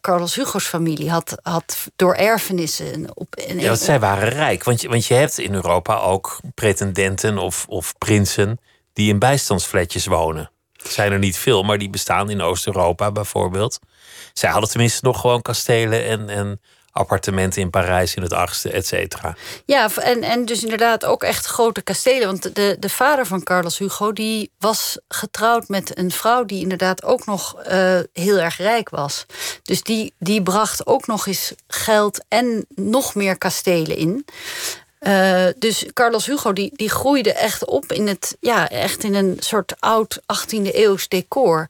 Carlos 0.00 0.34
Hugo's 0.34 0.66
familie 0.66 1.10
had, 1.10 1.38
had 1.42 1.76
door 1.96 2.14
erfenissen. 2.14 3.06
Op, 3.14 3.42
ja, 3.56 3.74
zij 3.74 4.00
waren 4.00 4.28
rijk. 4.28 4.64
Want 4.64 4.80
je, 4.80 4.88
want 4.88 5.06
je 5.06 5.14
hebt 5.14 5.38
in 5.38 5.54
Europa 5.54 5.98
ook 5.98 6.40
pretendenten 6.54 7.38
of, 7.38 7.66
of 7.68 7.94
prinsen 7.98 8.60
die 8.92 9.08
in 9.08 9.18
bijstandsflatjes 9.18 10.06
wonen. 10.06 10.50
Er 10.72 10.90
zijn 10.90 11.12
er 11.12 11.18
niet 11.18 11.36
veel, 11.36 11.62
maar 11.62 11.78
die 11.78 11.90
bestaan 11.90 12.30
in 12.30 12.42
Oost-Europa 12.42 13.12
bijvoorbeeld. 13.12 13.78
Zij 14.32 14.50
hadden 14.50 14.70
tenminste 14.70 15.04
nog 15.04 15.20
gewoon 15.20 15.42
kastelen 15.42 16.04
en, 16.04 16.28
en 16.28 16.60
appartementen 16.92 17.62
in 17.62 17.70
Parijs 17.70 18.14
in 18.14 18.22
het 18.22 18.32
achtste, 18.32 18.70
et 18.70 18.86
cetera. 18.86 19.36
Ja, 19.64 19.88
en, 19.96 20.22
en 20.22 20.44
dus 20.44 20.62
inderdaad 20.62 21.04
ook 21.04 21.22
echt 21.22 21.46
grote 21.46 21.82
kastelen. 21.82 22.26
Want 22.26 22.54
de, 22.54 22.76
de 22.78 22.88
vader 22.88 23.26
van 23.26 23.42
Carlos 23.42 23.78
Hugo 23.78 24.12
die 24.12 24.50
was 24.58 24.98
getrouwd 25.08 25.68
met 25.68 25.98
een 25.98 26.10
vrouw 26.10 26.44
die 26.44 26.60
inderdaad 26.60 27.04
ook 27.04 27.26
nog 27.26 27.56
uh, 27.70 27.98
heel 28.12 28.38
erg 28.38 28.56
rijk 28.56 28.90
was. 28.90 29.26
Dus 29.62 29.82
die, 29.82 30.14
die 30.18 30.42
bracht 30.42 30.86
ook 30.86 31.06
nog 31.06 31.26
eens 31.26 31.52
geld 31.66 32.24
en 32.28 32.66
nog 32.74 33.14
meer 33.14 33.38
kastelen 33.38 33.96
in. 33.96 34.24
Uh, 35.00 35.46
dus 35.58 35.86
Carlos 35.92 36.26
Hugo 36.26 36.52
die, 36.52 36.70
die 36.74 36.90
groeide 36.90 37.32
echt 37.32 37.64
op 37.64 37.92
in 37.92 38.06
het 38.06 38.36
ja, 38.40 38.68
echt 38.68 39.04
in 39.04 39.14
een 39.14 39.36
soort 39.38 39.74
oud 39.80 40.20
18e 40.20 40.74
eeuws 40.74 41.08
decor. 41.08 41.68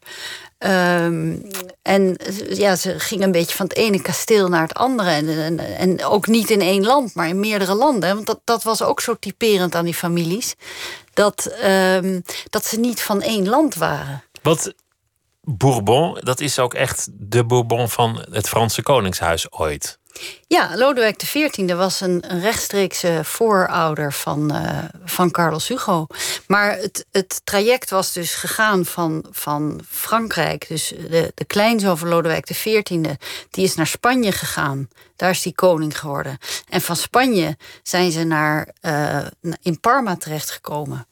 Um, 0.65 1.41
en 1.81 2.17
ja, 2.49 2.75
ze 2.75 2.99
ging 2.99 3.23
een 3.23 3.31
beetje 3.31 3.55
van 3.55 3.65
het 3.65 3.77
ene 3.77 4.01
kasteel 4.01 4.47
naar 4.47 4.61
het 4.61 4.73
andere. 4.73 5.09
En, 5.09 5.59
en, 5.59 6.03
ook 6.05 6.27
niet 6.27 6.49
in 6.49 6.61
één 6.61 6.85
land, 6.85 7.13
maar 7.13 7.27
in 7.27 7.39
meerdere 7.39 7.73
landen. 7.73 8.15
Want 8.15 8.25
dat, 8.25 8.39
dat 8.43 8.63
was 8.63 8.81
ook 8.81 9.01
zo 9.01 9.15
typerend 9.19 9.75
aan 9.75 9.85
die 9.85 9.93
families. 9.93 10.55
Dat, 11.13 11.55
um, 11.65 12.23
dat 12.49 12.65
ze 12.65 12.79
niet 12.79 13.01
van 13.01 13.21
één 13.21 13.47
land 13.47 13.75
waren. 13.75 14.23
Wat 14.41 14.73
Bourbon, 15.41 16.17
dat 16.19 16.39
is 16.39 16.59
ook 16.59 16.73
echt 16.73 17.07
de 17.11 17.45
Bourbon 17.45 17.89
van 17.89 18.25
het 18.31 18.47
Franse 18.47 18.81
Koningshuis 18.81 19.51
ooit. 19.51 19.98
Ja, 20.47 20.77
Lodewijk 20.77 21.17
XIV 21.17 21.73
was 21.73 22.01
een, 22.01 22.23
rechtstreekse 22.27 23.21
voorouder 23.23 24.13
van, 24.13 24.55
uh, 24.55 24.83
van 25.05 25.31
Carlos 25.31 25.67
Hugo. 25.67 26.07
Maar 26.47 26.77
het, 26.77 27.05
het 27.11 27.41
traject 27.43 27.89
was 27.89 28.13
dus 28.13 28.35
gegaan 28.35 28.85
van, 28.85 29.25
van 29.31 29.81
Frankrijk. 29.89 30.67
Dus 30.67 30.93
de, 31.09 31.31
de 31.35 31.45
kleinzoon 31.45 31.97
van 31.97 32.07
Lodewijk 32.07 32.45
XIV, 32.45 32.83
die 33.49 33.63
is 33.63 33.75
naar 33.75 33.87
Spanje 33.87 34.31
gegaan. 34.31 34.89
Daar 35.15 35.29
is 35.29 35.41
die 35.41 35.55
koning 35.55 35.99
geworden. 35.99 36.37
En 36.69 36.81
van 36.81 36.95
Spanje 36.95 37.57
zijn 37.83 38.11
ze 38.11 38.23
naar, 38.23 38.73
uh, 38.81 39.25
in 39.61 39.79
Parma 39.79 40.15
terechtgekomen. 40.15 41.07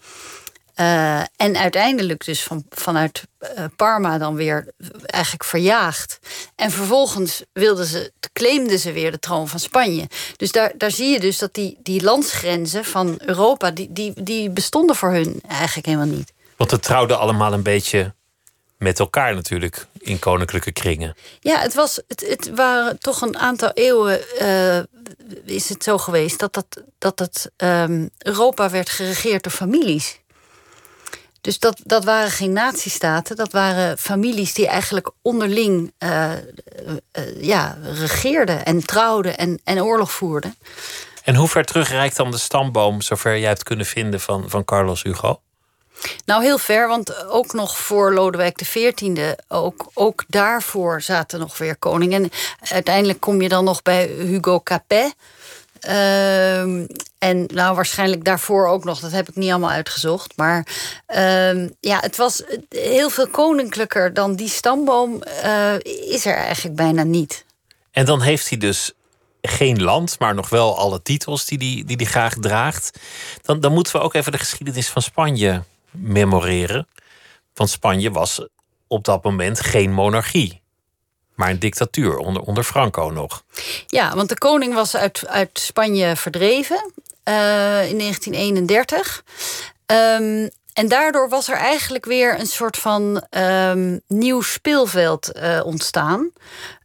Uh, 0.79 1.19
en 1.19 1.57
uiteindelijk 1.57 2.25
dus 2.25 2.43
van, 2.43 2.65
vanuit 2.69 3.23
uh, 3.41 3.65
Parma 3.75 4.17
dan 4.17 4.35
weer 4.35 4.71
eigenlijk 5.05 5.43
verjaagd. 5.43 6.19
En 6.55 6.71
vervolgens 6.71 7.43
wilden 7.53 7.85
ze, 7.85 8.11
claimden 8.33 8.79
ze 8.79 8.91
weer 8.91 9.11
de 9.11 9.19
troon 9.19 9.47
van 9.47 9.59
Spanje. 9.59 10.07
Dus 10.35 10.51
daar, 10.51 10.73
daar 10.77 10.91
zie 10.91 11.09
je 11.09 11.19
dus 11.19 11.37
dat 11.37 11.53
die, 11.53 11.77
die 11.83 12.03
landsgrenzen 12.03 12.85
van 12.85 13.19
Europa... 13.25 13.71
Die, 13.71 13.93
die, 13.93 14.23
die 14.23 14.49
bestonden 14.49 14.95
voor 14.95 15.11
hun 15.11 15.41
eigenlijk 15.47 15.85
helemaal 15.85 16.15
niet. 16.15 16.33
Want 16.57 16.71
het 16.71 16.83
trouwde 16.83 17.15
allemaal 17.15 17.53
een 17.53 17.63
beetje 17.63 18.13
met 18.77 18.99
elkaar 18.99 19.35
natuurlijk 19.35 19.85
in 19.99 20.19
koninklijke 20.19 20.71
kringen. 20.71 21.15
Ja, 21.39 21.59
het, 21.59 21.73
was, 21.73 22.01
het, 22.07 22.25
het 22.27 22.49
waren 22.55 22.99
toch 22.99 23.21
een 23.21 23.37
aantal 23.37 23.71
eeuwen 23.73 24.19
uh, 24.41 24.79
is 25.45 25.69
het 25.69 25.83
zo 25.83 25.97
geweest... 25.97 26.39
dat, 26.39 26.53
dat, 26.53 26.83
dat 26.97 27.19
het, 27.19 27.51
um, 27.57 28.09
Europa 28.17 28.69
werd 28.69 28.89
geregeerd 28.89 29.43
door 29.43 29.51
families. 29.51 30.19
Dus 31.47 31.59
dat, 31.59 31.79
dat 31.83 32.03
waren 32.03 32.31
geen 32.31 32.53
nazistaten, 32.53 33.35
dat 33.35 33.51
waren 33.51 33.97
families 33.97 34.53
die 34.53 34.67
eigenlijk 34.67 35.11
onderling 35.21 35.93
uh, 35.99 36.31
uh, 36.31 37.41
ja, 37.43 37.77
regeerden 37.83 38.65
en 38.65 38.85
trouwden 38.85 39.37
en, 39.37 39.59
en 39.63 39.81
oorlog 39.81 40.11
voerden. 40.11 40.55
En 41.23 41.35
hoe 41.35 41.47
ver 41.47 41.65
terug 41.65 41.89
reikt 41.89 42.15
dan 42.15 42.31
de 42.31 42.37
stamboom, 42.37 43.01
zover 43.01 43.37
jij 43.37 43.47
hebt 43.47 43.63
kunnen 43.63 43.85
vinden 43.85 44.19
van, 44.19 44.49
van 44.49 44.65
Carlos 44.65 45.03
Hugo? 45.03 45.41
Nou, 46.25 46.43
heel 46.43 46.57
ver, 46.57 46.87
want 46.87 47.25
ook 47.25 47.53
nog 47.53 47.77
voor 47.77 48.13
Lodewijk 48.13 48.55
XIV, 48.55 49.33
ook, 49.47 49.89
ook 49.93 50.23
daarvoor 50.27 51.01
zaten 51.01 51.39
nog 51.39 51.57
weer 51.57 51.75
koningen. 51.75 52.23
En 52.23 52.31
uiteindelijk 52.61 53.19
kom 53.19 53.41
je 53.41 53.49
dan 53.49 53.63
nog 53.63 53.81
bij 53.81 54.07
Hugo 54.07 54.61
Capet. 54.61 55.15
Ehm, 55.79 56.85
en 57.17 57.45
nou, 57.53 57.75
waarschijnlijk 57.75 58.23
daarvoor 58.23 58.67
ook 58.67 58.83
nog, 58.83 58.99
dat 58.99 59.11
heb 59.11 59.29
ik 59.29 59.35
niet 59.35 59.49
allemaal 59.49 59.69
uitgezocht. 59.69 60.33
Maar 60.35 60.67
ehm, 61.05 61.69
ja, 61.79 61.99
het 61.99 62.15
was 62.15 62.43
heel 62.69 63.09
veel 63.09 63.27
koninklijker 63.27 64.13
dan 64.13 64.35
die 64.35 64.49
stamboom, 64.49 65.21
uh, 65.43 65.73
is 66.09 66.25
er 66.25 66.35
eigenlijk 66.35 66.75
bijna 66.75 67.03
niet. 67.03 67.45
En 67.91 68.05
dan 68.05 68.21
heeft 68.21 68.49
hij 68.49 68.57
dus 68.57 68.91
geen 69.41 69.83
land, 69.83 70.19
maar 70.19 70.35
nog 70.35 70.49
wel 70.49 70.77
alle 70.77 71.01
titels 71.01 71.45
die 71.45 71.57
hij 71.57 71.67
die, 71.67 71.85
die, 71.85 71.97
die 71.97 72.07
graag 72.07 72.33
draagt. 72.39 72.99
Dan, 73.41 73.59
dan 73.59 73.73
moeten 73.73 73.95
we 73.95 74.01
ook 74.01 74.13
even 74.13 74.31
de 74.31 74.37
geschiedenis 74.37 74.89
van 74.89 75.01
Spanje 75.01 75.63
memoreren. 75.91 76.87
Want 77.53 77.69
Spanje 77.69 78.11
was 78.11 78.47
op 78.87 79.03
dat 79.03 79.23
moment 79.23 79.59
geen 79.59 79.91
monarchie. 79.91 80.61
Maar 81.37 81.49
een 81.49 81.59
dictatuur 81.59 82.17
onder, 82.17 82.41
onder 82.41 82.63
Franco 82.63 83.09
nog. 83.09 83.43
Ja, 83.87 84.15
want 84.15 84.29
de 84.29 84.37
koning 84.37 84.73
was 84.73 84.95
uit, 84.95 85.27
uit 85.27 85.59
Spanje 85.59 86.15
verdreven 86.15 86.91
uh, 87.29 87.89
in 87.89 87.97
1931. 87.97 89.23
Um, 89.85 90.49
en 90.77 90.87
daardoor 90.87 91.29
was 91.29 91.47
er 91.47 91.55
eigenlijk 91.55 92.05
weer 92.05 92.39
een 92.39 92.47
soort 92.47 92.77
van 92.77 93.23
um, 93.29 94.01
nieuw 94.07 94.41
speelveld 94.41 95.31
uh, 95.35 95.61
ontstaan. 95.63 96.31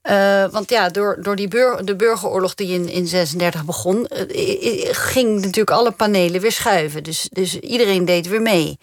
Uh, 0.03 0.45
want 0.51 0.71
ja, 0.71 0.89
door, 0.89 1.19
door 1.23 1.37
die 1.37 1.49
de 1.85 1.97
burgeroorlog 1.97 2.55
die 2.55 2.67
in 2.67 2.87
1936 2.87 3.65
begon, 3.65 4.09
uh, 4.13 4.89
ging 4.91 5.35
natuurlijk 5.41 5.71
alle 5.71 5.91
panelen 5.91 6.41
weer 6.41 6.53
schuiven. 6.53 7.03
Dus, 7.03 7.29
dus 7.33 7.59
iedereen 7.59 8.05
deed 8.05 8.29
weer 8.29 8.43
mee. 8.43 8.79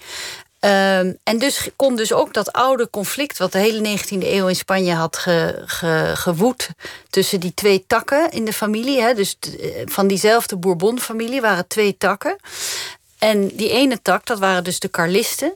Uh, 0.61 0.99
en 0.99 1.37
dus 1.37 1.69
kon 1.75 1.95
dus 1.95 2.13
ook 2.13 2.33
dat 2.33 2.51
oude 2.51 2.89
conflict, 2.89 3.37
wat 3.37 3.51
de 3.51 3.57
hele 3.57 3.97
19e 3.97 4.23
eeuw 4.23 4.47
in 4.47 4.55
Spanje 4.55 4.93
had 4.93 5.17
ge, 5.17 5.63
ge, 5.65 6.11
gewoed 6.15 6.69
tussen 7.09 7.39
die 7.39 7.53
twee 7.53 7.83
takken 7.87 8.31
in 8.31 8.45
de 8.45 8.53
familie. 8.53 9.01
Hè, 9.01 9.13
dus 9.13 9.37
van 9.85 10.07
diezelfde 10.07 10.57
Bourbon-familie 10.57 11.41
waren 11.41 11.67
twee 11.67 11.97
takken. 11.97 12.37
En 13.19 13.47
die 13.47 13.69
ene 13.69 14.01
tak, 14.01 14.25
dat 14.25 14.39
waren 14.39 14.63
dus 14.63 14.79
de 14.79 14.89
Carlisten. 14.89 15.55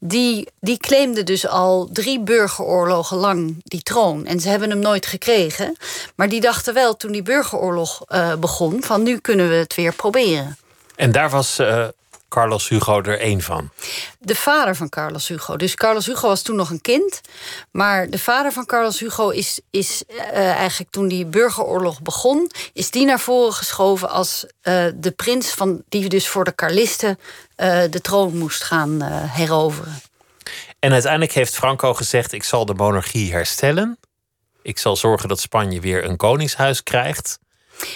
Die, 0.00 0.48
die 0.60 0.78
claimden 0.78 1.26
dus 1.26 1.46
al 1.46 1.88
drie 1.92 2.20
burgeroorlogen 2.20 3.16
lang 3.16 3.56
die 3.64 3.82
troon. 3.82 4.26
En 4.26 4.40
ze 4.40 4.48
hebben 4.48 4.70
hem 4.70 4.78
nooit 4.78 5.06
gekregen. 5.06 5.76
Maar 6.14 6.28
die 6.28 6.40
dachten 6.40 6.74
wel 6.74 6.96
toen 6.96 7.12
die 7.12 7.22
burgeroorlog 7.22 8.02
uh, 8.08 8.34
begon... 8.34 8.82
van 8.82 9.02
nu 9.02 9.18
kunnen 9.18 9.48
we 9.48 9.54
het 9.54 9.74
weer 9.74 9.94
proberen. 9.94 10.56
En 10.96 11.12
daar 11.12 11.30
was 11.30 11.58
uh, 11.60 11.86
Carlos 12.34 12.68
Hugo 12.68 13.02
er 13.02 13.20
één 13.20 13.40
van? 13.40 13.70
De 14.18 14.34
vader 14.34 14.76
van 14.76 14.88
Carlos 14.88 15.28
Hugo. 15.28 15.56
Dus 15.56 15.74
Carlos 15.74 16.06
Hugo 16.06 16.28
was 16.28 16.42
toen 16.42 16.56
nog 16.56 16.70
een 16.70 16.80
kind. 16.80 17.20
Maar 17.70 18.10
de 18.10 18.18
vader 18.18 18.52
van 18.52 18.66
Carlos 18.66 18.98
Hugo 19.00 19.28
is, 19.28 19.60
is 19.70 20.02
uh, 20.08 20.18
eigenlijk 20.36 20.90
toen 20.90 21.08
die 21.08 21.26
burgeroorlog 21.26 22.02
begon... 22.02 22.50
is 22.72 22.90
die 22.90 23.04
naar 23.04 23.20
voren 23.20 23.52
geschoven 23.52 24.10
als 24.10 24.44
uh, 24.44 24.86
de 24.94 25.10
prins 25.10 25.50
van, 25.50 25.82
die 25.88 26.08
dus 26.08 26.28
voor 26.28 26.44
de 26.44 26.54
Carlisten... 26.54 27.18
Uh, 27.56 27.82
de 27.90 28.00
troon 28.00 28.36
moest 28.36 28.62
gaan 28.62 29.02
heroveren. 29.28 30.00
En 30.78 30.92
uiteindelijk 30.92 31.32
heeft 31.32 31.54
Franco 31.54 31.94
gezegd... 31.94 32.32
ik 32.32 32.44
zal 32.44 32.66
de 32.66 32.74
monarchie 32.74 33.32
herstellen. 33.32 33.98
Ik 34.62 34.78
zal 34.78 34.96
zorgen 34.96 35.28
dat 35.28 35.40
Spanje 35.40 35.80
weer 35.80 36.04
een 36.04 36.16
koningshuis 36.16 36.82
krijgt. 36.82 37.38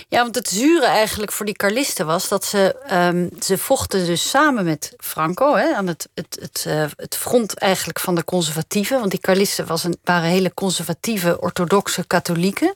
Ja, 0.08 0.22
want 0.22 0.34
het 0.34 0.48
zure 0.48 0.86
eigenlijk 0.86 1.32
voor 1.32 1.46
die 1.46 1.56
Carlisten 1.56 2.06
was 2.06 2.28
dat 2.28 2.44
ze, 2.44 2.76
um, 2.92 3.30
ze 3.40 3.58
vochten 3.58 4.06
dus 4.06 4.28
samen 4.30 4.64
met 4.64 4.94
Franco 4.98 5.54
hè, 5.54 5.74
aan 5.74 5.86
het, 5.86 6.08
het, 6.14 6.38
het, 6.40 6.64
uh, 6.68 6.84
het 6.96 7.16
front 7.16 7.54
eigenlijk 7.54 8.00
van 8.00 8.14
de 8.14 8.24
conservatieven. 8.24 8.98
Want 8.98 9.10
die 9.10 9.20
Carlisten 9.20 9.66
was 9.66 9.84
een, 9.84 9.98
waren 10.04 10.28
hele 10.28 10.54
conservatieve, 10.54 11.40
orthodoxe 11.40 12.06
katholieken. 12.06 12.72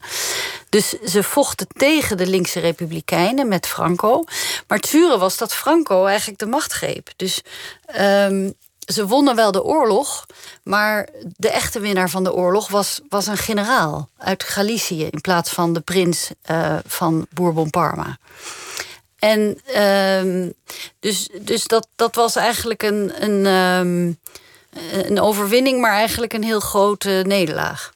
Dus 0.69 0.89
ze 0.89 1.23
vochten 1.23 1.67
tegen 1.77 2.17
de 2.17 2.27
linkse 2.27 2.61
republikeinen 2.61 3.49
met 3.49 3.67
Franco. 3.67 4.25
Maar 4.67 4.79
het 4.79 4.87
zure 4.87 5.19
was 5.19 5.37
dat 5.37 5.55
Franco 5.55 6.07
eigenlijk 6.07 6.39
de 6.39 6.47
macht 6.47 6.73
greep. 6.73 7.11
Dus 7.17 7.43
um, 8.01 8.55
ze 8.85 9.07
wonnen 9.07 9.37
wel 9.37 9.53
de 9.53 9.63
oorlog, 9.63 10.27
maar 10.63 11.09
de 11.37 11.51
echte 11.51 11.81
winnaar 11.81 12.11
van 12.11 12.25
de 12.25 12.33
oorlog 12.33 12.69
was, 12.69 13.01
was 13.09 13.27
een 13.27 13.37
generaal 13.37 14.09
uit 14.19 14.43
Galicië 14.43 15.05
in 15.05 15.21
plaats 15.21 15.51
van 15.51 15.73
de 15.73 15.81
prins 15.81 16.31
uh, 16.51 16.77
van 16.87 17.27
Bourbon-Parma. 17.31 18.19
En 19.19 19.61
uh, 19.77 20.51
dus, 21.01 21.29
dus 21.41 21.67
dat, 21.67 21.89
dat 21.97 22.15
was 22.15 22.37
eigenlijk 22.37 22.83
een, 22.83 23.13
een, 23.25 23.47
um, 23.47 24.19
een 24.93 25.21
overwinning, 25.21 25.81
maar 25.81 25.93
eigenlijk 25.93 26.33
een 26.33 26.45
heel 26.45 26.61
grote 26.61 27.23
nederlaag. 27.27 27.93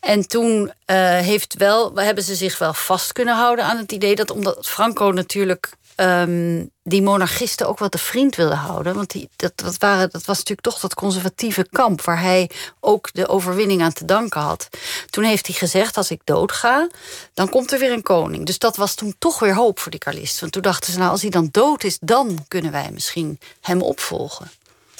En 0.00 0.28
toen 0.28 0.62
uh, 0.62 0.96
heeft 1.18 1.54
wel, 1.54 1.94
hebben 1.94 2.24
ze 2.24 2.34
zich 2.34 2.58
wel 2.58 2.74
vast 2.74 3.12
kunnen 3.12 3.36
houden 3.36 3.64
aan 3.64 3.76
het 3.76 3.92
idee 3.92 4.14
dat 4.14 4.30
omdat 4.30 4.68
Franco 4.68 5.10
natuurlijk 5.10 5.70
um, 5.96 6.70
die 6.82 7.02
monarchisten 7.02 7.68
ook 7.68 7.78
wat 7.78 7.92
de 7.92 7.98
vriend 7.98 8.36
wilde 8.36 8.54
houden. 8.54 8.94
Want 8.94 9.10
die, 9.10 9.28
dat, 9.36 9.52
dat, 9.56 9.76
waren, 9.78 10.10
dat 10.10 10.24
was 10.24 10.36
natuurlijk 10.36 10.66
toch 10.66 10.80
dat 10.80 10.94
conservatieve 10.94 11.66
kamp... 11.70 12.02
waar 12.02 12.20
hij 12.20 12.50
ook 12.80 13.08
de 13.12 13.28
overwinning 13.28 13.82
aan 13.82 13.92
te 13.92 14.04
danken 14.04 14.40
had. 14.40 14.68
Toen 15.10 15.24
heeft 15.24 15.46
hij 15.46 15.56
gezegd, 15.56 15.96
als 15.96 16.10
ik 16.10 16.20
doodga, 16.24 16.88
dan 17.34 17.48
komt 17.48 17.72
er 17.72 17.78
weer 17.78 17.92
een 17.92 18.02
koning. 18.02 18.46
Dus 18.46 18.58
dat 18.58 18.76
was 18.76 18.94
toen 18.94 19.14
toch 19.18 19.38
weer 19.38 19.54
hoop 19.54 19.78
voor 19.78 19.90
die 19.90 20.00
Carlisten. 20.00 20.40
Want 20.40 20.52
toen 20.52 20.62
dachten 20.62 20.92
ze, 20.92 20.98
nou, 20.98 21.10
als 21.10 21.22
hij 21.22 21.30
dan 21.30 21.48
dood 21.50 21.84
is... 21.84 21.98
dan 22.00 22.44
kunnen 22.48 22.72
wij 22.72 22.90
misschien 22.92 23.38
hem 23.60 23.82
opvolgen. 23.82 24.50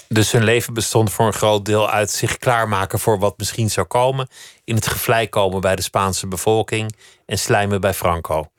Dus 0.09 0.33
hun 0.33 0.45
leven 0.45 0.75
bestond 0.75 1.13
voor 1.13 1.27
een 1.27 1.33
groot 1.33 1.65
deel 1.65 1.91
uit 1.91 2.11
zich 2.11 2.39
klaarmaken 2.39 2.99
voor 2.99 3.19
wat 3.19 3.39
misschien 3.39 3.71
zou 3.71 3.87
komen. 3.87 4.29
In 4.65 4.75
het 4.75 4.87
gevlei 4.87 5.29
komen 5.29 5.61
bij 5.61 5.77
de 5.77 5.83
Spaanse 5.83 6.27
bevolking 6.27 6.97
en 7.27 7.39
slijmen 7.39 7.81
bij 7.81 7.95
Franco. 7.95 8.52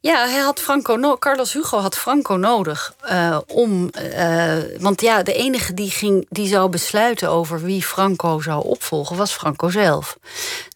Ja, 0.00 0.28
hij 0.28 0.40
had 0.40 0.60
Franco 0.60 1.16
Carlos 1.18 1.52
Hugo 1.52 1.78
had 1.78 1.96
Franco 1.96 2.36
nodig 2.36 2.94
uh, 3.10 3.38
om. 3.46 3.90
Uh, 4.18 4.56
want 4.78 5.00
ja, 5.00 5.22
de 5.22 5.32
enige 5.32 5.74
die, 5.74 5.90
ging, 5.90 6.26
die 6.28 6.48
zou 6.48 6.68
besluiten 6.68 7.30
over 7.30 7.62
wie 7.62 7.82
Franco 7.82 8.40
zou 8.40 8.64
opvolgen, 8.64 9.16
was 9.16 9.32
Franco 9.32 9.68
zelf. 9.68 10.18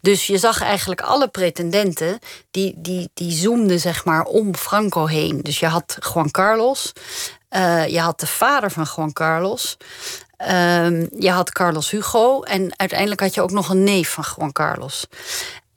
Dus 0.01 0.27
je 0.27 0.39
zag 0.39 0.63
eigenlijk 0.63 1.01
alle 1.01 1.29
pretendenten 1.29 2.19
die, 2.51 2.75
die, 2.77 3.11
die 3.15 3.33
zoomden 3.33 3.81
zeg 3.81 4.05
maar 4.05 4.25
om 4.25 4.55
Franco 4.55 5.07
heen. 5.07 5.41
Dus 5.43 5.59
je 5.59 5.67
had 5.67 5.97
Juan 6.13 6.31
Carlos, 6.31 6.93
uh, 7.51 7.89
je 7.89 8.01
had 8.01 8.21
de 8.21 8.27
vader 8.27 8.71
van 8.71 8.87
Juan 8.97 9.13
Carlos. 9.13 9.77
Uh, 10.41 11.07
je 11.19 11.31
had 11.31 11.53
Carlos 11.53 11.91
Hugo 11.91 12.43
en 12.43 12.73
uiteindelijk 12.77 13.21
had 13.21 13.35
je 13.35 13.43
ook 13.43 13.51
nog 13.51 13.69
een 13.69 13.85
neef 13.85 14.09
van 14.11 14.25
Juan 14.37 14.53
Carlos. 14.53 15.07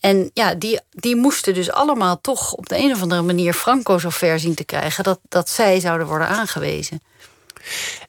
En 0.05 0.31
ja, 0.33 0.55
die, 0.55 0.79
die 0.89 1.15
moesten 1.15 1.53
dus 1.53 1.71
allemaal 1.71 2.21
toch 2.21 2.53
op 2.53 2.69
de 2.69 2.77
een 2.77 2.91
of 2.91 3.01
andere 3.01 3.21
manier 3.21 3.53
Franco 3.53 3.97
zo 3.97 4.09
ver 4.09 4.39
zien 4.39 4.55
te 4.55 4.63
krijgen 4.63 5.03
dat, 5.03 5.19
dat 5.29 5.49
zij 5.49 5.79
zouden 5.79 6.07
worden 6.07 6.27
aangewezen. 6.27 7.01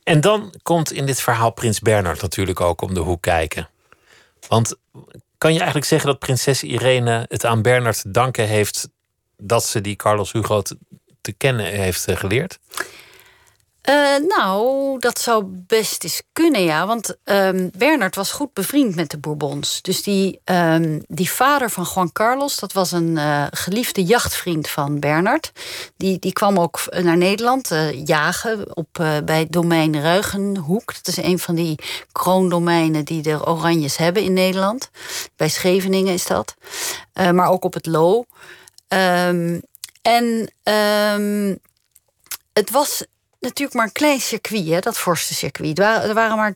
En 0.03 0.21
dan 0.21 0.55
komt 0.63 0.93
in 0.93 1.07
dit 1.07 1.21
verhaal 1.21 1.51
Prins 1.51 1.81
Bernard 1.81 2.23
natuurlijk 2.23 2.61
ook 2.61 2.83
om 2.83 2.95
de 2.95 3.01
hoek 3.01 3.23
kijken. 3.23 3.69
Want 4.49 4.75
kan 5.39 5.53
je 5.53 5.59
eigenlijk 5.59 5.89
zeggen 5.89 6.09
dat 6.09 6.19
prinses 6.19 6.63
Irene 6.63 7.25
het 7.29 7.45
aan 7.45 7.63
Bernard 7.63 8.03
te 8.03 8.11
danken 8.11 8.47
heeft 8.47 8.89
dat 9.37 9.65
ze 9.65 9.81
die 9.81 9.97
Carlos 9.97 10.33
Hugo 10.33 10.63
te, 10.63 10.77
te 11.21 11.33
kennen 11.33 11.67
heeft 11.67 12.07
eh, 12.07 12.17
geleerd? 12.17 12.59
Uh, 13.89 14.17
nou, 14.29 14.99
dat 14.99 15.19
zou 15.21 15.45
best 15.47 16.05
eens 16.05 16.23
kunnen, 16.33 16.63
ja. 16.63 16.87
Want 16.87 17.17
um, 17.25 17.71
Bernard 17.77 18.15
was 18.15 18.33
goed 18.33 18.53
bevriend 18.53 18.95
met 18.95 19.11
de 19.11 19.19
Bourbons. 19.19 19.83
Dus 19.83 20.03
die, 20.03 20.41
um, 20.45 21.03
die 21.09 21.31
vader 21.31 21.71
van 21.71 21.87
Juan 21.95 22.13
Carlos, 22.13 22.57
dat 22.57 22.73
was 22.73 22.93
een 22.93 23.17
uh, 23.17 23.47
geliefde 23.51 24.05
jachtvriend 24.05 24.69
van 24.69 25.01
Bernard. 25.01 25.53
Die, 25.97 26.19
die 26.19 26.33
kwam 26.33 26.59
ook 26.59 26.81
naar 27.03 27.17
Nederland 27.17 27.71
jagen 28.05 28.77
op, 28.77 28.89
bij 29.25 29.47
domein 29.51 30.01
Ruigenhoek. 30.01 30.95
Dat 30.95 31.07
is 31.07 31.17
een 31.17 31.39
van 31.39 31.55
die 31.55 31.79
kroondomeinen 32.13 33.05
die 33.05 33.23
de 33.23 33.47
Oranjes 33.47 33.97
hebben 33.97 34.23
in 34.23 34.33
Nederland. 34.33 34.91
Bij 35.37 35.49
Scheveningen 35.49 36.13
is 36.13 36.27
dat. 36.27 36.55
maar 37.13 37.49
ook 37.49 37.65
op 37.65 37.75
het 37.75 37.87
Loo. 37.87 38.25
Um, 38.89 39.63
en 40.03 40.51
het 42.53 42.71
was 42.71 43.05
natuurlijk 43.41 43.77
maar 43.77 43.87
een 43.87 43.93
klein 43.93 44.21
circuit, 44.21 44.69
hè, 44.69 44.79
dat 44.79 44.99
vorstencircuit. 44.99 45.79
Er 45.79 46.15
waren, 46.15 46.37
maar 46.37 46.55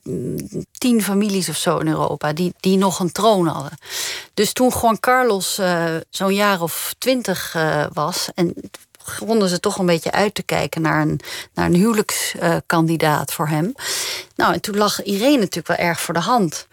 tien 0.78 1.02
families 1.02 1.48
of 1.48 1.56
zo 1.56 1.78
in 1.78 1.88
Europa 1.88 2.32
die, 2.32 2.54
die 2.60 2.76
nog 2.76 2.98
een 2.98 3.12
troon 3.12 3.46
hadden. 3.46 3.78
Dus 4.34 4.52
toen 4.52 4.72
Juan 4.80 5.00
Carlos 5.00 5.58
uh, 5.58 5.96
zo'n 6.10 6.34
jaar 6.34 6.62
of 6.62 6.94
twintig 6.98 7.54
uh, 7.56 7.86
was... 7.92 8.28
en 8.34 8.54
begonnen 9.04 9.48
ze 9.48 9.60
toch 9.60 9.78
een 9.78 9.86
beetje 9.86 10.12
uit 10.12 10.34
te 10.34 10.42
kijken 10.42 10.82
naar 10.82 11.02
een, 11.02 11.20
naar 11.54 11.66
een 11.66 11.74
huwelijkskandidaat 11.74 13.32
voor 13.32 13.48
hem. 13.48 13.74
Nou, 14.36 14.52
en 14.52 14.60
toen 14.60 14.76
lag 14.76 15.02
Irene 15.02 15.36
natuurlijk 15.36 15.66
wel 15.66 15.86
erg 15.86 16.00
voor 16.00 16.14
de 16.14 16.20
hand. 16.20 16.66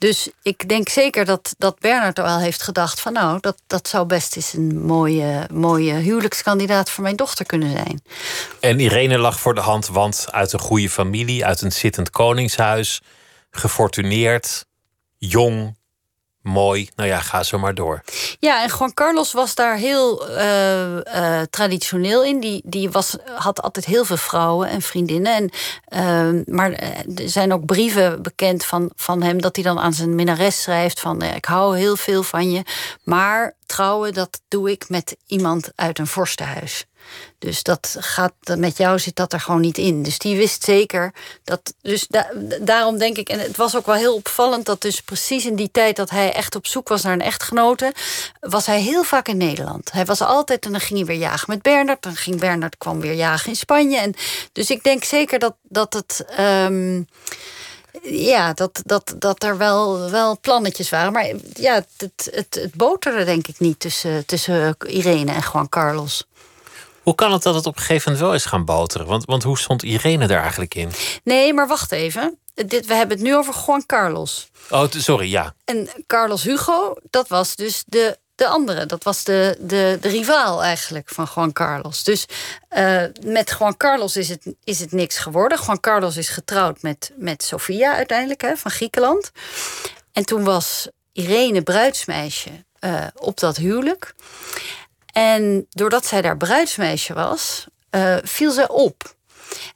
Dus 0.00 0.28
ik 0.42 0.68
denk 0.68 0.88
zeker 0.88 1.24
dat, 1.24 1.54
dat 1.58 1.78
Bernard 1.78 2.16
wel 2.16 2.38
heeft 2.38 2.62
gedacht 2.62 3.00
van 3.00 3.12
nou, 3.12 3.38
dat, 3.40 3.62
dat 3.66 3.88
zou 3.88 4.06
best 4.06 4.36
eens 4.36 4.52
een 4.52 4.80
mooie, 4.80 5.46
mooie 5.52 5.92
huwelijkskandidaat 5.92 6.90
voor 6.90 7.02
mijn 7.02 7.16
dochter 7.16 7.46
kunnen 7.46 7.70
zijn. 7.70 8.02
En 8.60 8.80
Irene 8.80 9.18
lag 9.18 9.40
voor 9.40 9.54
de 9.54 9.60
hand, 9.60 9.86
want 9.86 10.26
uit 10.30 10.52
een 10.52 10.58
goede 10.58 10.90
familie, 10.90 11.44
uit 11.44 11.60
een 11.60 11.72
zittend 11.72 12.10
koningshuis, 12.10 13.00
gefortuneerd, 13.50 14.66
jong, 15.18 15.78
mooi. 16.42 16.90
Nou 16.96 17.08
ja, 17.08 17.20
ga 17.20 17.42
zo 17.42 17.58
maar 17.58 17.74
door. 17.74 18.02
Ja, 18.38 18.62
en 18.62 18.68
Juan 18.78 18.94
Carlos 18.94 19.32
was 19.32 19.54
daar 19.54 19.76
heel 19.76 20.28
uh, 20.28 20.96
uh, 20.96 21.40
traditioneel 21.50 22.24
in. 22.24 22.40
Die, 22.40 22.62
die 22.64 22.90
was, 22.90 23.16
had 23.34 23.62
altijd 23.62 23.84
heel 23.84 24.04
veel 24.04 24.16
vrouwen 24.16 24.68
en 24.68 24.82
vriendinnen. 24.82 25.34
En, 25.34 25.50
uh, 26.36 26.54
maar 26.54 26.72
er 27.16 27.28
zijn 27.28 27.52
ook 27.52 27.64
brieven 27.64 28.22
bekend 28.22 28.64
van, 28.64 28.90
van 28.96 29.22
hem 29.22 29.40
dat 29.40 29.56
hij 29.56 29.64
dan 29.64 29.78
aan 29.78 29.92
zijn 29.92 30.14
minnares 30.14 30.62
schrijft: 30.62 31.00
van 31.00 31.22
ik 31.22 31.44
hou 31.44 31.76
heel 31.78 31.96
veel 31.96 32.22
van 32.22 32.50
je. 32.50 32.62
Maar 33.04 33.54
trouwen, 33.66 34.14
dat 34.14 34.40
doe 34.48 34.70
ik 34.70 34.88
met 34.88 35.16
iemand 35.26 35.70
uit 35.74 35.98
een 35.98 36.06
vorstenhuis. 36.06 36.86
Dus 37.38 37.62
dat 37.62 37.96
gaat, 37.98 38.32
met 38.56 38.76
jou 38.76 38.98
zit 38.98 39.16
dat 39.16 39.32
er 39.32 39.40
gewoon 39.40 39.60
niet 39.60 39.78
in. 39.78 40.02
Dus 40.02 40.18
die 40.18 40.36
wist 40.36 40.64
zeker 40.64 41.14
dat. 41.44 41.74
Dus 41.82 42.06
daarom 42.60 42.98
denk 42.98 43.16
ik, 43.16 43.28
en 43.28 43.38
het 43.38 43.56
was 43.56 43.76
ook 43.76 43.86
wel 43.86 43.94
heel 43.94 44.14
opvallend 44.14 44.66
dat 44.66 44.80
dus 44.80 45.00
precies 45.00 45.46
in 45.46 45.54
die 45.54 45.70
tijd 45.70 45.96
dat 45.96 46.10
hij 46.10 46.32
echt 46.32 46.54
op 46.54 46.66
zoek 46.66 46.88
was 46.88 47.02
naar 47.02 47.12
een 47.12 47.20
echtgenote, 47.20 47.92
was 48.40 48.66
hij 48.66 48.80
heel 48.80 49.02
vaak 49.02 49.28
in 49.28 49.36
Nederland. 49.36 49.92
Hij 49.92 50.04
was 50.04 50.20
altijd 50.20 50.64
en 50.64 50.70
dan 50.70 50.80
ging 50.80 50.98
hij 50.98 51.08
weer 51.08 51.18
jagen 51.18 51.46
met 51.48 51.62
Bernard. 51.62 52.02
Dan 52.02 52.16
ging 52.16 52.40
Bernard 52.40 52.78
kwam 52.78 53.00
weer 53.00 53.14
jagen 53.14 53.48
in 53.48 53.56
Spanje. 53.56 53.98
En 53.98 54.14
dus 54.52 54.70
ik 54.70 54.82
denk 54.82 55.04
zeker 55.04 55.38
dat, 55.38 55.54
dat 55.62 55.92
het. 55.92 56.24
Um, 56.40 57.06
ja, 58.02 58.52
dat, 58.52 58.82
dat, 58.84 59.14
dat 59.18 59.42
er 59.42 59.56
wel, 59.56 60.10
wel 60.10 60.38
plannetjes 60.40 60.90
waren. 60.90 61.12
Maar 61.12 61.32
ja, 61.54 61.74
het, 61.74 62.30
het, 62.30 62.58
het 62.60 62.74
boterde 62.74 63.24
denk 63.24 63.46
ik 63.46 63.58
niet 63.58 63.80
tussen, 63.80 64.26
tussen 64.26 64.76
Irene 64.86 65.32
en 65.32 65.42
Juan 65.52 65.68
Carlos. 65.68 66.24
Hoe 67.10 67.18
kan 67.18 67.32
het 67.32 67.42
dat 67.42 67.54
het 67.54 67.66
op 67.66 67.76
een 67.76 67.82
gegeven 67.82 68.12
moment 68.12 68.28
wel 68.28 68.34
is 68.34 68.44
gaan 68.44 68.64
boteren? 68.64 69.06
Want, 69.06 69.24
want 69.24 69.42
hoe 69.42 69.58
stond 69.58 69.82
Irene 69.82 70.26
daar 70.26 70.40
eigenlijk 70.40 70.74
in? 70.74 70.90
Nee, 71.24 71.54
maar 71.54 71.68
wacht 71.68 71.92
even. 71.92 72.38
Dit, 72.54 72.86
we 72.86 72.94
hebben 72.94 73.16
het 73.16 73.26
nu 73.26 73.36
over 73.36 73.54
Juan 73.66 73.86
Carlos. 73.86 74.50
Oh, 74.68 74.84
sorry, 74.90 75.30
ja. 75.30 75.54
En 75.64 75.88
Carlos 76.06 76.42
Hugo, 76.42 76.94
dat 77.10 77.28
was 77.28 77.56
dus 77.56 77.82
de, 77.86 78.18
de 78.34 78.46
andere. 78.46 78.86
Dat 78.86 79.04
was 79.04 79.24
de, 79.24 79.56
de, 79.60 79.98
de 80.00 80.08
rivaal 80.08 80.62
eigenlijk 80.62 81.08
van 81.08 81.28
Juan 81.34 81.52
Carlos. 81.52 82.04
Dus 82.04 82.26
uh, 82.76 83.02
met 83.24 83.56
Juan 83.58 83.76
Carlos 83.76 84.16
is 84.16 84.28
het, 84.28 84.54
is 84.64 84.80
het 84.80 84.92
niks 84.92 85.18
geworden. 85.18 85.58
Juan 85.64 85.80
Carlos 85.80 86.16
is 86.16 86.28
getrouwd 86.28 86.82
met, 86.82 87.12
met 87.16 87.42
Sofia 87.42 87.94
uiteindelijk, 87.94 88.40
hè, 88.40 88.56
van 88.56 88.70
Griekenland. 88.70 89.30
En 90.12 90.24
toen 90.24 90.44
was 90.44 90.88
Irene 91.12 91.62
bruidsmeisje 91.62 92.50
uh, 92.80 93.04
op 93.14 93.40
dat 93.40 93.56
huwelijk. 93.56 94.14
En 95.12 95.66
doordat 95.70 96.06
zij 96.06 96.22
daar 96.22 96.36
bruidsmeisje 96.36 97.14
was, 97.14 97.66
uh, 97.90 98.16
viel 98.22 98.50
zij 98.50 98.68
op. 98.68 99.14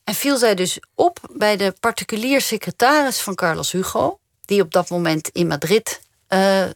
En 0.05 0.15
viel 0.15 0.37
zij 0.37 0.55
dus 0.55 0.79
op 0.95 1.19
bij 1.33 1.57
de 1.57 1.75
particulier 1.81 2.41
secretaris 2.41 3.21
van 3.21 3.35
Carlos 3.35 3.73
Hugo, 3.73 4.19
die 4.45 4.63
op 4.63 4.73
dat 4.73 4.91
moment 4.91 5.29
in 5.29 5.47
Madrid 5.47 6.01
uh, 6.29 6.63
uh, 6.63 6.71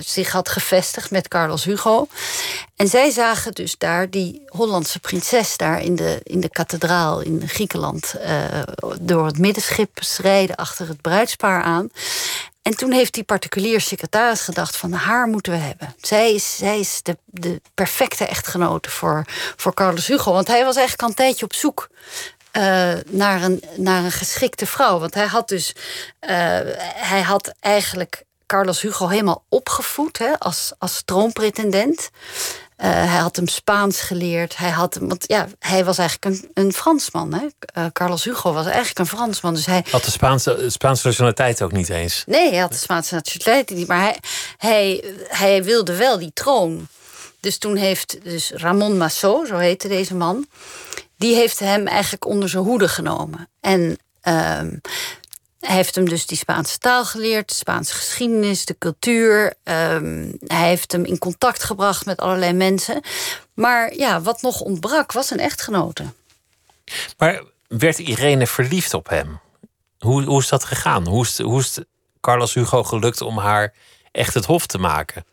zich 0.00 0.32
had 0.32 0.48
gevestigd 0.48 1.10
met 1.10 1.28
Carlos 1.28 1.64
Hugo. 1.64 2.06
En 2.76 2.88
zij 2.88 3.10
zagen 3.10 3.52
dus 3.52 3.74
daar 3.78 4.10
die 4.10 4.42
Hollandse 4.46 4.98
prinses 4.98 5.56
daar 5.56 5.82
in 5.82 5.96
de, 5.96 6.20
in 6.22 6.40
de 6.40 6.48
kathedraal 6.48 7.20
in 7.20 7.48
Griekenland 7.48 8.14
door 9.00 9.26
het 9.26 9.38
middenschip 9.38 9.98
rijden 10.16 10.56
achter 10.56 10.88
het 10.88 11.00
bruidspaar 11.00 11.62
aan. 11.62 11.90
En 12.62 12.76
toen 12.76 12.92
heeft 12.92 13.14
die 13.14 13.24
particulier 13.24 13.80
secretaris 13.80 14.40
gedacht: 14.40 14.76
van 14.76 14.92
haar 14.92 15.26
moeten 15.26 15.52
we 15.52 15.58
hebben. 15.58 15.94
Zij 16.00 16.34
is, 16.34 16.56
zij 16.56 16.78
is 16.78 17.02
de, 17.02 17.16
de 17.24 17.60
perfecte 17.74 18.26
echtgenote 18.26 18.90
voor, 18.90 19.24
voor 19.56 19.74
Carlos 19.74 20.06
Hugo. 20.06 20.32
Want 20.32 20.46
hij 20.46 20.64
was 20.64 20.76
eigenlijk 20.76 21.02
al 21.02 21.08
een 21.08 21.14
tijdje 21.14 21.44
op 21.44 21.54
zoek 21.54 21.88
uh, 22.52 22.92
naar, 23.06 23.42
een, 23.42 23.62
naar 23.76 24.04
een 24.04 24.12
geschikte 24.12 24.66
vrouw. 24.66 24.98
Want 24.98 25.14
hij 25.14 25.26
had 25.26 25.48
dus. 25.48 25.74
Uh, 26.20 26.30
hij 26.94 27.22
had 27.22 27.52
eigenlijk 27.60 28.24
Carlos 28.46 28.80
Hugo 28.80 29.08
helemaal 29.08 29.44
opgevoed 29.48 30.18
hè, 30.18 30.38
als, 30.38 30.72
als 30.78 31.02
troonpretendent. 31.04 32.10
Uh, 32.82 32.88
hij 32.88 33.18
had 33.18 33.36
hem 33.36 33.48
Spaans 33.48 34.00
geleerd. 34.00 34.56
Hij, 34.56 34.70
had, 34.70 34.98
want 35.00 35.24
ja, 35.26 35.48
hij 35.58 35.84
was 35.84 35.98
eigenlijk 35.98 36.34
een, 36.34 36.50
een 36.54 36.72
Fransman. 36.72 37.34
Hè? 37.34 37.46
Uh, 37.78 37.86
Carlos 37.92 38.24
Hugo 38.24 38.52
was 38.52 38.66
eigenlijk 38.66 38.98
een 38.98 39.06
Fransman. 39.06 39.54
Dus 39.54 39.66
hij 39.66 39.84
had 39.90 40.04
de 40.04 40.10
Spaanse, 40.10 40.64
Spaanse 40.66 41.06
nationaliteit 41.06 41.62
ook 41.62 41.72
niet 41.72 41.88
eens. 41.88 42.22
Nee, 42.26 42.50
hij 42.50 42.58
had 42.58 42.72
de 42.72 42.78
Spaanse 42.78 43.14
nationaliteit 43.14 43.78
niet. 43.78 43.86
Maar 43.88 44.00
hij, 44.00 44.18
hij, 44.56 45.04
hij 45.28 45.64
wilde 45.64 45.96
wel 45.96 46.18
die 46.18 46.30
troon. 46.34 46.88
Dus 47.40 47.58
toen 47.58 47.76
heeft 47.76 48.24
dus 48.24 48.50
Ramon 48.54 48.96
Massot, 48.96 49.46
zo 49.46 49.56
heette 49.56 49.88
deze 49.88 50.14
man, 50.14 50.46
die 51.16 51.34
heeft 51.34 51.58
hem 51.58 51.86
eigenlijk 51.86 52.26
onder 52.26 52.48
zijn 52.48 52.64
hoede 52.64 52.88
genomen. 52.88 53.48
En 53.60 53.98
uh, 54.28 54.60
hij 55.66 55.76
heeft 55.76 55.94
hem 55.94 56.08
dus 56.08 56.26
die 56.26 56.36
Spaanse 56.36 56.78
taal 56.78 57.04
geleerd, 57.04 57.48
de 57.48 57.54
Spaanse 57.54 57.94
geschiedenis, 57.94 58.64
de 58.64 58.78
cultuur. 58.78 59.54
Um, 59.64 60.36
hij 60.46 60.68
heeft 60.68 60.92
hem 60.92 61.04
in 61.04 61.18
contact 61.18 61.64
gebracht 61.64 62.06
met 62.06 62.20
allerlei 62.20 62.52
mensen. 62.52 63.00
Maar 63.54 63.94
ja, 63.94 64.20
wat 64.20 64.42
nog 64.42 64.60
ontbrak 64.60 65.12
was 65.12 65.30
een 65.30 65.38
echtgenote. 65.38 66.04
Maar 67.18 67.42
werd 67.68 67.98
Irene 67.98 68.46
verliefd 68.46 68.94
op 68.94 69.08
hem? 69.08 69.40
Hoe, 69.98 70.22
hoe 70.22 70.40
is 70.40 70.48
dat 70.48 70.64
gegaan? 70.64 71.06
Hoe 71.06 71.24
is, 71.24 71.38
hoe 71.38 71.60
is 71.60 71.78
Carlos 72.20 72.54
Hugo 72.54 72.82
gelukt 72.82 73.20
om 73.20 73.38
haar 73.38 73.74
echt 74.12 74.34
het 74.34 74.44
hof 74.44 74.66
te 74.66 74.78
maken? 74.78 75.24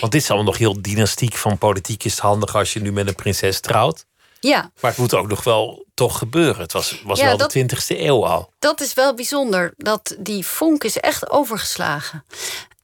Want 0.00 0.12
dit 0.12 0.22
is 0.22 0.28
allemaal 0.28 0.46
nog 0.46 0.58
heel 0.58 0.82
dynastiek 0.82 1.34
van 1.34 1.58
politiek 1.58 2.04
is 2.04 2.12
het 2.12 2.20
handig 2.20 2.56
als 2.56 2.72
je 2.72 2.80
nu 2.80 2.92
met 2.92 3.08
een 3.08 3.14
prinses 3.14 3.60
trouwt. 3.60 4.06
Ja. 4.40 4.70
Maar 4.80 4.90
het 4.90 5.00
moet 5.00 5.14
ook 5.14 5.28
nog 5.28 5.44
wel 5.44 5.86
toch 6.00 6.18
gebeuren. 6.18 6.62
Het 6.62 6.72
was, 6.72 7.02
was 7.04 7.20
wel 7.20 7.36
de 7.36 7.66
20e 7.68 7.98
eeuw 7.98 8.26
al. 8.26 8.52
Dat 8.58 8.80
is 8.80 8.94
wel 8.94 9.14
bijzonder. 9.14 9.72
Dat 9.76 10.16
die 10.18 10.46
vonk 10.46 10.84
is 10.84 10.98
echt 10.98 11.30
overgeslagen. 11.30 12.24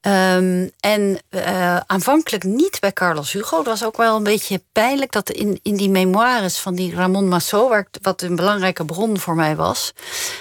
Um, 0.01 0.71
en 0.79 1.19
uh, 1.29 1.77
aanvankelijk 1.77 2.43
niet 2.43 2.79
bij 2.79 2.93
Carlos 2.93 3.31
Hugo. 3.31 3.57
Dat 3.57 3.65
was 3.65 3.83
ook 3.83 3.97
wel 3.97 4.15
een 4.15 4.23
beetje 4.23 4.61
pijnlijk 4.71 5.11
dat 5.11 5.29
in, 5.29 5.59
in 5.61 5.75
die 5.75 5.89
memoires 5.89 6.57
van 6.57 6.75
die 6.75 6.95
Ramon 6.95 7.27
Massot, 7.27 7.69
waar, 7.69 7.87
wat 8.01 8.21
een 8.21 8.35
belangrijke 8.35 8.85
bron 8.85 9.19
voor 9.19 9.35
mij 9.35 9.55
was, 9.55 9.93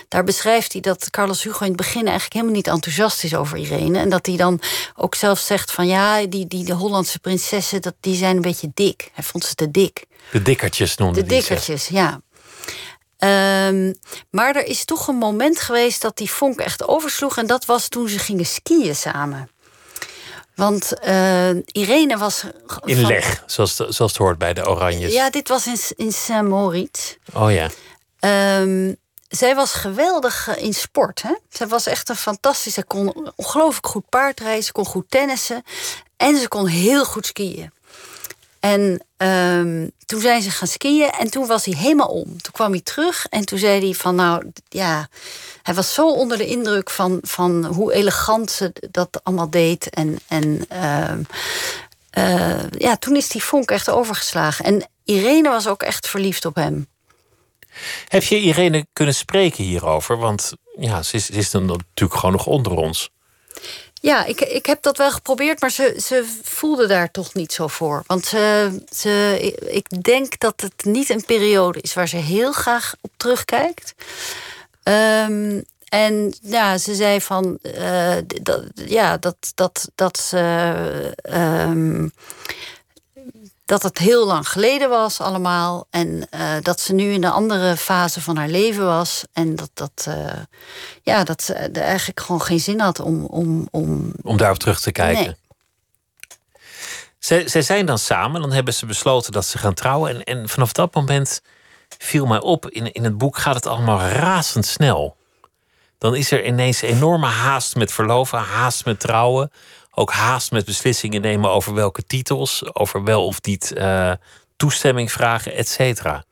daar 0.08 0.24
beschrijft 0.24 0.72
hij 0.72 0.80
dat 0.80 1.10
Carlos 1.10 1.42
Hugo 1.42 1.60
in 1.60 1.66
het 1.66 1.76
begin 1.76 2.04
eigenlijk 2.04 2.32
helemaal 2.32 2.54
niet 2.54 2.66
enthousiast 2.66 3.24
is 3.24 3.34
over 3.34 3.58
Irene. 3.58 3.98
En 3.98 4.08
dat 4.08 4.26
hij 4.26 4.36
dan 4.36 4.60
ook 4.96 5.14
zelf 5.14 5.38
zegt 5.38 5.72
van 5.72 5.86
ja, 5.86 6.26
die, 6.26 6.46
die 6.46 6.64
de 6.64 6.74
Hollandse 6.74 7.18
prinsessen, 7.18 7.82
dat, 7.82 7.94
die 8.00 8.16
zijn 8.16 8.36
een 8.36 8.42
beetje 8.42 8.70
dik. 8.74 9.10
Hij 9.12 9.24
vond 9.24 9.44
ze 9.44 9.54
te 9.54 9.70
dik. 9.70 10.04
De 10.30 10.42
dikkertjes 10.42 10.96
noemde 10.96 11.20
De 11.20 11.26
dikkertjes, 11.26 11.88
ja. 11.88 12.20
Um, 13.18 13.94
maar 14.30 14.56
er 14.56 14.66
is 14.66 14.84
toch 14.84 15.08
een 15.08 15.16
moment 15.16 15.60
geweest 15.60 16.02
dat 16.02 16.16
die 16.16 16.30
vonk 16.30 16.60
echt 16.60 16.88
oversloeg. 16.88 17.36
En 17.36 17.46
dat 17.46 17.64
was 17.64 17.88
toen 17.88 18.08
ze 18.08 18.18
gingen 18.18 18.46
skiën 18.46 18.96
samen. 18.96 19.50
Want 20.54 20.92
uh, 21.04 21.50
Irene 21.66 22.16
was. 22.18 22.44
In 22.84 22.96
van, 22.96 23.06
leg, 23.06 23.42
zoals, 23.46 23.74
zoals 23.74 23.98
het 24.12 24.16
hoort 24.16 24.38
bij 24.38 24.54
de 24.54 24.68
Oranjes. 24.68 25.12
Ja, 25.12 25.30
dit 25.30 25.48
was 25.48 25.66
in, 25.66 25.78
in 25.96 26.12
Saint-Moritz. 26.12 27.14
Oh 27.34 27.52
ja. 27.52 27.70
Um, 28.60 28.96
zij 29.28 29.54
was 29.54 29.72
geweldig 29.72 30.56
in 30.56 30.74
sport. 30.74 31.22
Hè? 31.22 31.34
Zij 31.50 31.66
was 31.66 31.86
echt 31.86 32.08
een 32.08 32.16
fantastische. 32.16 32.80
Ze 32.80 32.86
kon 32.86 33.32
ongelooflijk 33.36 33.86
goed 33.86 34.08
paardrijden. 34.08 34.64
Ze 34.64 34.72
kon 34.72 34.86
goed 34.86 35.10
tennissen. 35.10 35.62
En 36.16 36.36
ze 36.36 36.48
kon 36.48 36.66
heel 36.66 37.04
goed 37.04 37.26
skiën. 37.26 37.72
En 38.60 39.04
um, 39.16 39.90
toen 40.06 40.20
zijn 40.20 40.42
ze 40.42 40.50
gaan 40.50 40.68
skiën 40.68 41.10
en 41.10 41.30
toen 41.30 41.46
was 41.46 41.64
hij 41.64 41.74
helemaal 41.74 42.08
om. 42.08 42.24
Toen 42.42 42.52
kwam 42.52 42.70
hij 42.70 42.80
terug 42.80 43.26
en 43.30 43.44
toen 43.44 43.58
zei 43.58 43.80
hij 43.80 43.94
van 43.94 44.14
nou 44.14 44.52
ja, 44.68 45.08
hij 45.62 45.74
was 45.74 45.94
zo 45.94 46.10
onder 46.12 46.38
de 46.38 46.46
indruk 46.46 46.90
van, 46.90 47.18
van 47.22 47.64
hoe 47.64 47.92
elegant 47.92 48.50
ze 48.50 48.72
dat 48.90 49.20
allemaal 49.22 49.50
deed. 49.50 49.90
En, 49.90 50.18
en 50.28 50.66
uh, 50.72 51.12
uh, 52.18 52.70
ja, 52.78 52.96
toen 52.96 53.16
is 53.16 53.28
die 53.28 53.42
vonk 53.42 53.70
echt 53.70 53.90
overgeslagen. 53.90 54.64
En 54.64 54.88
Irene 55.04 55.48
was 55.48 55.66
ook 55.66 55.82
echt 55.82 56.08
verliefd 56.08 56.44
op 56.44 56.54
hem. 56.54 56.86
Heb 58.08 58.22
je 58.22 58.40
Irene 58.40 58.86
kunnen 58.92 59.14
spreken 59.14 59.64
hierover? 59.64 60.18
Want 60.18 60.52
ja, 60.78 61.02
ze 61.02 61.16
is, 61.16 61.26
ze 61.26 61.32
is 61.32 61.50
dan 61.50 61.66
natuurlijk 61.66 62.20
gewoon 62.20 62.34
nog 62.36 62.46
onder 62.46 62.72
ons. 62.72 63.10
Ja, 64.06 64.24
ik, 64.24 64.40
ik 64.40 64.66
heb 64.66 64.82
dat 64.82 64.96
wel 64.96 65.10
geprobeerd, 65.10 65.60
maar 65.60 65.70
ze, 65.70 66.00
ze 66.02 66.24
voelde 66.42 66.86
daar 66.86 67.10
toch 67.10 67.34
niet 67.34 67.52
zo 67.52 67.66
voor. 67.66 68.02
Want 68.06 68.26
ze, 68.26 68.70
ze, 68.94 69.38
ik 69.68 70.02
denk 70.02 70.38
dat 70.38 70.60
het 70.60 70.84
niet 70.84 71.08
een 71.08 71.24
periode 71.24 71.80
is 71.80 71.94
waar 71.94 72.08
ze 72.08 72.16
heel 72.16 72.52
graag 72.52 72.94
op 73.00 73.10
terugkijkt. 73.16 73.94
Um, 74.82 75.64
en 75.88 76.34
ja, 76.42 76.78
ze 76.78 76.94
zei 76.94 77.20
van 77.20 77.58
uh, 77.62 78.16
dat, 78.42 78.64
ja, 78.74 79.16
dat, 79.16 79.36
dat, 79.54 79.90
dat 79.94 80.18
ze. 80.18 81.14
Um, 81.32 82.12
dat 83.66 83.82
het 83.82 83.98
heel 83.98 84.26
lang 84.26 84.48
geleden 84.48 84.88
was 84.88 85.20
allemaal. 85.20 85.86
En 85.90 86.28
uh, 86.34 86.56
dat 86.62 86.80
ze 86.80 86.94
nu 86.94 87.12
in 87.12 87.24
een 87.24 87.30
andere 87.30 87.76
fase 87.76 88.20
van 88.20 88.36
haar 88.36 88.48
leven 88.48 88.84
was. 88.84 89.24
En 89.32 89.56
dat, 89.56 89.70
dat, 89.74 90.06
uh, 90.08 90.32
ja, 91.02 91.24
dat 91.24 91.42
ze 91.42 91.54
er 91.54 91.82
eigenlijk 91.82 92.20
gewoon 92.20 92.42
geen 92.42 92.60
zin 92.60 92.80
had 92.80 93.00
om... 93.00 93.24
Om, 93.24 93.68
om... 93.70 94.12
om 94.22 94.36
daarop 94.36 94.58
terug 94.58 94.80
te 94.80 94.92
kijken. 94.92 95.24
Nee. 95.24 95.36
Zij, 97.18 97.48
zij 97.48 97.62
zijn 97.62 97.86
dan 97.86 97.98
samen, 97.98 98.40
dan 98.40 98.52
hebben 98.52 98.74
ze 98.74 98.86
besloten 98.86 99.32
dat 99.32 99.44
ze 99.44 99.58
gaan 99.58 99.74
trouwen. 99.74 100.10
En, 100.10 100.24
en 100.24 100.48
vanaf 100.48 100.72
dat 100.72 100.94
moment 100.94 101.40
viel 101.98 102.26
mij 102.26 102.40
op, 102.40 102.70
in, 102.70 102.92
in 102.92 103.04
het 103.04 103.18
boek 103.18 103.38
gaat 103.38 103.54
het 103.54 103.66
allemaal 103.66 104.00
razendsnel. 104.00 105.16
Dan 105.98 106.14
is 106.14 106.30
er 106.30 106.46
ineens 106.46 106.80
enorme 106.80 107.26
haast 107.26 107.76
met 107.76 107.92
verloven, 107.92 108.38
haast 108.38 108.84
met 108.84 109.00
trouwen. 109.00 109.50
Ook 109.98 110.12
haast 110.12 110.50
met 110.50 110.64
beslissingen 110.64 111.20
nemen 111.20 111.50
over 111.50 111.74
welke 111.74 112.06
titels, 112.06 112.74
over 112.74 113.04
wel 113.04 113.26
of 113.26 113.42
niet 113.42 113.72
uh, 113.76 114.12
toestemming 114.56 115.12
vragen, 115.12 115.54
et 115.54 115.68
cetera. 115.68 116.24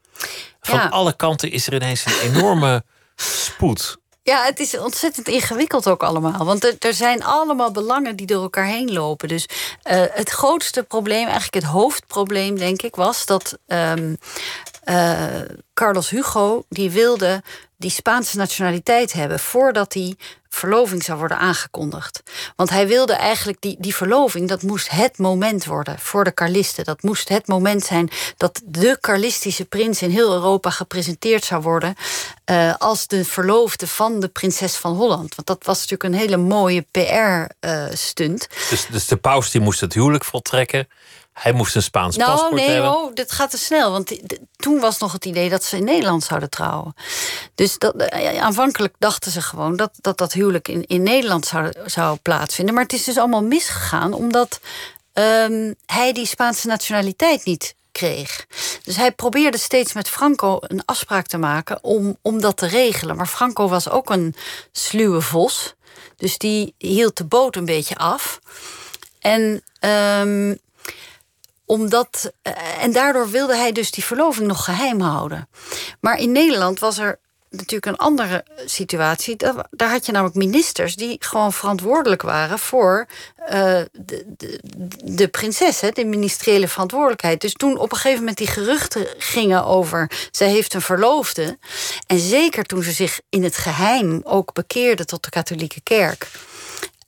Van 0.60 0.78
Ja. 0.78 0.88
alle 0.88 1.16
kanten 1.16 1.50
is 1.50 1.66
er 1.66 1.74
ineens 1.74 2.04
een 2.04 2.20
enorme 2.34 2.82
spoed. 3.16 3.96
Ja, 4.22 4.44
het 4.44 4.60
is 4.60 4.78
ontzettend 4.78 5.28
ingewikkeld 5.28 5.88
ook 5.88 6.02
allemaal. 6.02 6.44
Want 6.44 6.64
er, 6.64 6.74
er 6.78 6.94
zijn 6.94 7.24
allemaal 7.24 7.70
belangen 7.70 8.16
die 8.16 8.26
door 8.26 8.42
elkaar 8.42 8.66
heen 8.66 8.92
lopen. 8.92 9.28
Dus 9.28 9.46
eh, 9.82 10.02
het 10.10 10.30
grootste 10.30 10.82
probleem, 10.82 11.24
eigenlijk 11.24 11.54
het 11.54 11.64
hoofdprobleem, 11.72 12.56
denk 12.58 12.82
ik, 12.82 12.96
was 12.96 13.26
dat 13.26 13.58
ehm, 13.66 14.14
eh, 14.84 15.26
Carlos 15.74 16.10
Hugo 16.10 16.64
die 16.68 16.90
wilde 16.90 17.42
die 17.76 17.90
Spaanse 17.90 18.36
nationaliteit 18.36 19.12
hebben 19.12 19.38
voordat 19.38 19.92
die 19.92 20.16
verloving 20.48 21.02
zou 21.02 21.18
worden 21.18 21.38
aangekondigd. 21.38 22.22
Want 22.56 22.70
hij 22.70 22.88
wilde 22.88 23.12
eigenlijk 23.12 23.60
die, 23.60 23.76
die 23.78 23.94
verloving, 23.94 24.48
dat 24.48 24.62
moest 24.62 24.90
het 24.90 25.18
moment 25.18 25.64
worden 25.64 25.98
voor 25.98 26.24
de 26.24 26.34
Carlisten. 26.34 26.84
Dat 26.84 27.02
moest 27.02 27.28
het 27.28 27.46
moment 27.46 27.84
zijn 27.84 28.10
dat 28.36 28.60
de 28.64 28.98
Carlistische 29.00 29.64
prins 29.64 30.02
in 30.02 30.10
heel 30.10 30.32
Europa 30.32 30.70
gepresenteerd 30.70 31.44
zou 31.44 31.62
worden 31.62 31.94
eh, 32.44 32.74
als 32.78 33.06
de 33.06 33.24
verloofde 33.24 33.86
van 33.86 34.20
de 34.20 34.28
prinses 34.28 34.76
van 34.76 34.94
Holland. 34.94 35.34
Want 35.34 35.46
dat 35.46 35.64
was 35.64 35.76
natuurlijk 35.80 36.02
een 36.02 36.20
hele 36.20 36.36
mooie 36.36 36.86
PR-stunt. 36.90 38.48
Dus, 38.70 38.86
dus 38.90 39.06
de 39.06 39.16
paus 39.16 39.50
die 39.50 39.60
moest 39.60 39.80
het 39.80 39.94
huwelijk 39.94 40.24
voltrekken. 40.24 40.88
Hij 41.34 41.52
moest 41.52 41.76
een 41.76 41.82
Spaans 41.82 42.16
Nou, 42.16 42.30
paspoort 42.30 42.54
nee, 42.54 42.68
hebben. 42.68 42.90
oh, 42.90 43.14
dit 43.14 43.32
gaat 43.32 43.50
te 43.50 43.58
snel. 43.58 43.90
Want 43.90 44.18
toen 44.56 44.80
was 44.80 44.98
nog 44.98 45.12
het 45.12 45.24
idee 45.24 45.48
dat 45.48 45.64
ze 45.64 45.76
in 45.76 45.84
Nederland 45.84 46.24
zouden 46.24 46.50
trouwen. 46.50 46.94
Dus 47.54 47.78
dat, 47.78 47.96
eh, 47.96 48.42
aanvankelijk 48.42 48.94
dachten 48.98 49.30
ze 49.32 49.42
gewoon 49.42 49.76
dat 49.76 49.90
dat, 50.00 50.18
dat 50.18 50.32
huwelijk 50.32 50.68
in, 50.68 50.86
in 50.86 51.02
Nederland 51.02 51.46
zou, 51.46 51.72
zou 51.86 52.18
plaatsvinden. 52.22 52.74
Maar 52.74 52.82
het 52.82 52.92
is 52.92 53.04
dus 53.04 53.18
allemaal 53.18 53.42
misgegaan 53.42 54.12
omdat 54.12 54.60
ehm, 55.12 55.72
hij 55.86 56.12
die 56.12 56.26
Spaanse 56.26 56.66
nationaliteit 56.66 57.44
niet 57.44 57.74
kreeg. 57.92 58.46
Dus 58.84 58.96
hij 58.96 59.12
probeerde 59.12 59.58
steeds 59.58 59.92
met 59.92 60.08
Franco 60.08 60.58
een 60.60 60.82
afspraak 60.84 61.26
te 61.26 61.38
maken 61.38 61.78
om, 61.84 62.16
om 62.22 62.40
dat 62.40 62.56
te 62.56 62.66
regelen. 62.66 63.16
Maar 63.16 63.26
Franco 63.26 63.68
was 63.68 63.88
ook 63.88 64.10
een 64.10 64.34
sluwe 64.72 65.20
vos. 65.20 65.74
Dus 66.16 66.38
die 66.38 66.74
hield 66.78 67.16
de 67.16 67.24
boot 67.24 67.56
een 67.56 67.64
beetje 67.64 67.96
af. 67.96 68.40
En 69.20 69.62
ehm, 69.78 70.54
omdat, 71.66 72.32
eh, 72.42 72.82
en 72.82 72.92
daardoor 72.92 73.30
wilde 73.30 73.56
hij 73.56 73.72
dus 73.72 73.90
die 73.90 74.04
verloving 74.04 74.46
nog 74.46 74.64
geheim 74.64 75.00
houden. 75.00 75.48
Maar 76.00 76.18
in 76.18 76.32
Nederland 76.32 76.78
was 76.78 76.98
er 76.98 77.18
natuurlijk 77.56 77.86
een 77.86 78.06
andere 78.06 78.44
situatie. 78.64 79.36
Daar, 79.70 79.90
had 79.90 80.06
je 80.06 80.12
namelijk 80.12 80.36
ministers 80.36 80.96
die 80.96 81.16
gewoon 81.20 81.52
verantwoordelijk 81.52 82.22
waren 82.22 82.58
voor 82.58 83.06
eh, 83.36 83.80
de, 83.92 84.24
de, 84.36 84.60
de 85.04 85.28
prinses, 85.28 85.80
hè, 85.80 85.90
de 85.90 86.04
ministeriële 86.04 86.68
verantwoordelijkheid. 86.68 87.40
Dus 87.40 87.52
toen 87.52 87.78
op 87.78 87.90
een 87.90 87.96
gegeven 87.96 88.18
moment 88.18 88.38
die 88.38 88.46
geruchten 88.46 89.06
gingen 89.18 89.64
over 89.64 90.10
zij 90.30 90.48
heeft 90.48 90.74
een 90.74 90.82
verloofde. 90.82 91.58
En 92.06 92.18
zeker 92.18 92.64
toen 92.64 92.82
ze 92.82 92.92
zich 92.92 93.20
in 93.28 93.42
het 93.42 93.56
geheim 93.56 94.20
ook 94.24 94.52
bekeerde 94.52 95.04
tot 95.04 95.24
de 95.24 95.30
katholieke 95.30 95.80
kerk. 95.82 96.28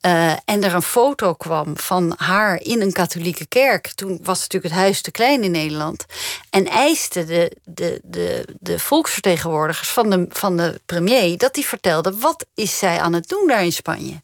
Uh, 0.07 0.31
en 0.31 0.63
er 0.63 0.73
een 0.73 0.81
foto 0.81 1.33
kwam 1.33 1.77
van 1.77 2.13
haar 2.17 2.61
in 2.61 2.81
een 2.81 2.91
katholieke 2.91 3.45
kerk. 3.45 3.87
Toen 3.87 4.19
was 4.23 4.39
natuurlijk 4.39 4.73
het 4.73 4.83
huis 4.83 5.01
te 5.01 5.11
klein 5.11 5.43
in 5.43 5.51
Nederland. 5.51 6.05
En 6.49 6.67
eisten 6.67 7.27
de, 7.27 7.51
de, 7.63 8.01
de, 8.03 8.45
de 8.59 8.79
volksvertegenwoordigers 8.79 9.89
van 9.89 10.09
de, 10.09 10.25
van 10.29 10.57
de 10.57 10.79
premier 10.85 11.37
dat 11.37 11.53
die 11.53 11.65
vertelden: 11.65 12.19
wat 12.19 12.45
is 12.53 12.77
zij 12.77 12.99
aan 12.99 13.13
het 13.13 13.27
doen 13.27 13.47
daar 13.47 13.63
in 13.63 13.73
Spanje? 13.73 14.21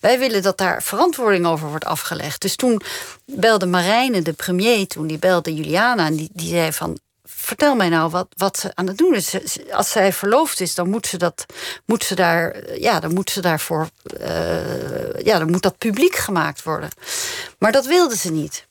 Wij 0.00 0.18
willen 0.18 0.42
dat 0.42 0.58
daar 0.58 0.82
verantwoording 0.82 1.46
over 1.46 1.68
wordt 1.68 1.84
afgelegd. 1.84 2.40
Dus 2.40 2.56
toen 2.56 2.80
belde 3.24 3.66
Marijne, 3.66 4.22
de 4.22 4.32
premier, 4.32 4.86
toen 4.86 5.06
die 5.06 5.18
belde 5.18 5.54
Juliana. 5.54 6.06
En 6.06 6.16
die, 6.16 6.30
die 6.32 6.48
zei 6.48 6.72
van 6.72 6.98
vertel 7.44 7.74
mij 7.74 7.88
nou 7.88 8.10
wat, 8.10 8.26
wat 8.36 8.58
ze 8.58 8.70
aan 8.74 8.86
het 8.86 8.98
doen 8.98 9.14
is. 9.14 9.36
Als 9.70 9.90
zij 9.90 10.12
verloofd 10.12 10.60
is, 10.60 10.74
dan 10.74 10.90
moet 10.90 11.06
ze 11.06 11.16
dat, 11.16 11.46
moet 11.86 12.04
ze 12.04 12.14
daar, 12.14 12.78
ja, 12.80 13.00
dan 13.00 13.14
moet 13.14 13.30
ze 13.30 13.40
daarvoor, 13.40 13.88
uh, 14.20 15.20
ja, 15.22 15.38
dan 15.38 15.50
moet 15.50 15.62
dat 15.62 15.78
publiek 15.78 16.16
gemaakt 16.16 16.62
worden. 16.62 16.90
Maar 17.58 17.72
dat 17.72 17.86
wilde 17.86 18.16
ze 18.16 18.30
niet. 18.30 18.66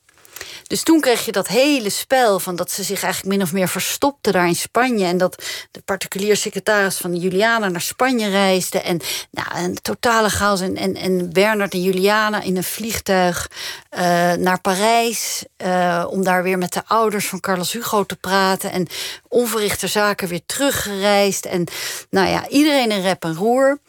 Dus 0.63 0.83
toen 0.83 0.99
kreeg 0.99 1.25
je 1.25 1.31
dat 1.31 1.47
hele 1.47 1.89
spel 1.89 2.39
van 2.39 2.55
dat 2.55 2.71
ze 2.71 2.83
zich 2.83 3.03
eigenlijk 3.03 3.35
min 3.35 3.45
of 3.45 3.53
meer 3.53 3.67
verstopte 3.67 4.31
daar 4.31 4.47
in 4.47 4.55
Spanje. 4.55 5.05
En 5.05 5.17
dat 5.17 5.43
de 5.71 5.81
particulier 5.81 6.37
secretaris 6.37 6.97
van 6.97 7.15
Juliana 7.15 7.69
naar 7.69 7.81
Spanje 7.81 8.29
reisde. 8.29 8.81
En 8.81 8.99
nou, 9.31 9.47
een 9.63 9.81
totale 9.81 10.29
chaos. 10.29 10.61
En, 10.61 10.75
en, 10.75 10.95
en 10.95 11.33
Bernard 11.33 11.73
en 11.73 11.81
Juliana 11.81 12.41
in 12.41 12.57
een 12.57 12.63
vliegtuig 12.63 13.49
uh, 13.91 13.99
naar 14.33 14.61
Parijs. 14.61 15.43
Uh, 15.65 16.05
om 16.09 16.23
daar 16.23 16.43
weer 16.43 16.57
met 16.57 16.73
de 16.73 16.81
ouders 16.87 17.27
van 17.27 17.39
Carlos 17.39 17.71
Hugo 17.71 18.03
te 18.03 18.15
praten. 18.15 18.71
En 18.71 18.87
onverrichte 19.27 19.87
zaken 19.87 20.27
weer 20.27 20.45
teruggereisd. 20.45 21.45
En 21.45 21.65
nou 22.09 22.27
ja, 22.27 22.47
iedereen 22.47 22.91
in 22.91 23.01
rep 23.01 23.23
en 23.23 23.35
roer. 23.35 23.79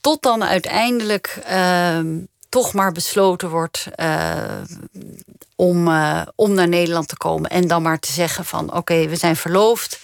Tot 0.00 0.22
dan 0.22 0.44
uiteindelijk. 0.44 1.38
Uh, 1.50 1.98
toch 2.52 2.72
maar 2.72 2.92
besloten 2.92 3.50
wordt 3.50 3.86
uh, 3.96 4.60
om, 5.56 5.88
uh, 5.88 6.22
om 6.34 6.54
naar 6.54 6.68
Nederland 6.68 7.08
te 7.08 7.16
komen. 7.16 7.50
En 7.50 7.68
dan 7.68 7.82
maar 7.82 7.98
te 7.98 8.12
zeggen 8.12 8.44
van 8.44 8.74
oké, 8.74 9.08
we 9.08 9.16
zijn 9.16 9.36
verloofd. 9.36 9.98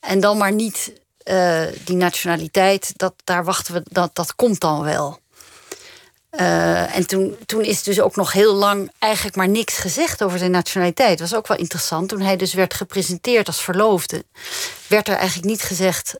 En 0.00 0.20
dan 0.20 0.38
maar 0.38 0.52
niet 0.52 0.92
uh, 1.24 1.62
die 1.84 1.96
nationaliteit, 1.96 2.92
dat, 2.96 3.14
daar 3.24 3.44
wachten 3.44 3.74
we, 3.74 3.82
dat, 3.84 4.10
dat 4.12 4.34
komt 4.34 4.60
dan 4.60 4.82
wel. 4.82 5.22
En 6.30 7.06
toen, 7.06 7.36
toen 7.46 7.62
is 7.62 7.82
dus 7.82 8.00
ook 8.00 8.16
nog 8.16 8.32
heel 8.32 8.54
lang 8.54 8.90
eigenlijk 8.98 9.36
maar 9.36 9.48
niks 9.48 9.76
gezegd 9.76 10.22
over 10.22 10.38
zijn 10.38 10.50
nationaliteit. 10.50 11.20
Was 11.20 11.34
ook 11.34 11.48
wel 11.48 11.56
interessant. 11.56 12.08
Toen 12.08 12.20
hij 12.20 12.36
dus 12.36 12.54
werd 12.54 12.74
gepresenteerd 12.74 13.46
als 13.46 13.62
verloofde, 13.62 14.24
werd 14.86 15.08
er 15.08 15.16
eigenlijk 15.16 15.48
niet 15.48 15.62
gezegd 15.62 16.14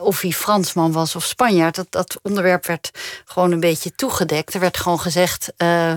of 0.00 0.20
hij 0.20 0.30
Fransman 0.30 0.92
was 0.92 1.16
of 1.16 1.24
Spanjaard. 1.24 1.74
Dat, 1.74 1.86
dat 1.90 2.18
onderwerp 2.22 2.66
werd 2.66 2.90
gewoon 3.24 3.52
een 3.52 3.60
beetje 3.60 3.92
toegedekt. 3.94 4.54
Er 4.54 4.60
werd 4.60 4.76
gewoon 4.76 5.00
gezegd. 5.00 5.52
Uh, 5.58 5.92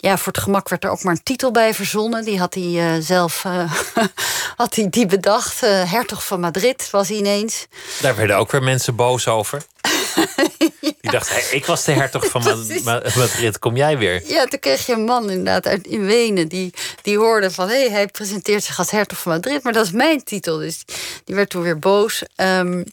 ja, 0.00 0.16
voor 0.16 0.32
het 0.32 0.42
gemak 0.42 0.68
werd 0.68 0.84
er 0.84 0.90
ook 0.90 1.02
maar 1.02 1.12
een 1.12 1.22
titel 1.22 1.50
bij 1.50 1.74
verzonnen. 1.74 2.24
Die 2.24 2.38
had 2.38 2.54
hij 2.54 2.62
uh, 2.62 2.92
zelf 3.00 3.44
uh, 3.44 3.72
had 4.56 4.74
hij 4.74 4.90
die 4.90 5.06
bedacht. 5.06 5.60
Hertog 5.60 6.26
van 6.26 6.40
Madrid 6.40 6.90
was 6.90 7.08
hij 7.08 7.16
ineens. 7.16 7.66
Daar 8.00 8.16
werden 8.16 8.36
ook 8.36 8.50
weer 8.50 8.62
mensen 8.62 8.94
boos 8.94 9.28
over. 9.28 9.62
Die 11.00 11.10
dacht, 11.10 11.28
hey, 11.28 11.44
ik 11.50 11.66
was 11.66 11.84
de 11.84 11.92
hertog 11.92 12.26
van 12.26 12.42
Madrid, 13.14 13.58
kom 13.58 13.76
jij 13.76 13.98
weer? 13.98 14.22
Ja, 14.26 14.44
toen 14.44 14.58
kreeg 14.58 14.86
je 14.86 14.92
een 14.92 15.04
man 15.04 15.30
inderdaad 15.30 15.66
uit 15.66 15.86
in 15.86 16.04
Wenen... 16.04 16.48
die, 16.48 16.74
die 17.02 17.18
hoorde 17.18 17.50
van, 17.50 17.68
hé, 17.68 17.80
hey, 17.80 17.90
hij 17.90 18.06
presenteert 18.06 18.64
zich 18.64 18.78
als 18.78 18.90
hertog 18.90 19.18
van 19.18 19.32
Madrid... 19.32 19.62
maar 19.62 19.72
dat 19.72 19.84
is 19.84 19.92
mijn 19.92 20.24
titel, 20.24 20.58
dus 20.58 20.84
die 21.24 21.34
werd 21.34 21.50
toen 21.50 21.62
weer 21.62 21.78
boos. 21.78 22.22
Um, 22.36 22.84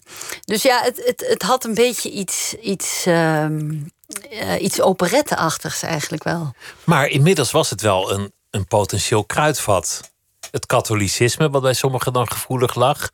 dus 0.45 0.61
ja, 0.61 0.81
het, 0.83 1.01
het, 1.05 1.25
het 1.27 1.41
had 1.41 1.63
een 1.63 1.73
beetje 1.73 2.09
iets... 2.09 2.55
iets 2.61 3.05
um, 3.07 3.91
uh, 4.31 4.61
iets 4.61 4.81
operetteachtigs 4.81 5.81
eigenlijk 5.81 6.23
wel. 6.23 6.53
Maar 6.83 7.07
inmiddels 7.07 7.51
was 7.51 7.69
het 7.69 7.81
wel 7.81 8.11
een, 8.11 8.31
een 8.49 8.67
potentieel 8.67 9.25
kruidvat. 9.25 10.11
Het 10.51 10.65
katholicisme, 10.65 11.49
wat 11.49 11.61
bij 11.61 11.73
sommigen 11.73 12.13
dan 12.13 12.31
gevoelig 12.31 12.75
lag 12.75 13.09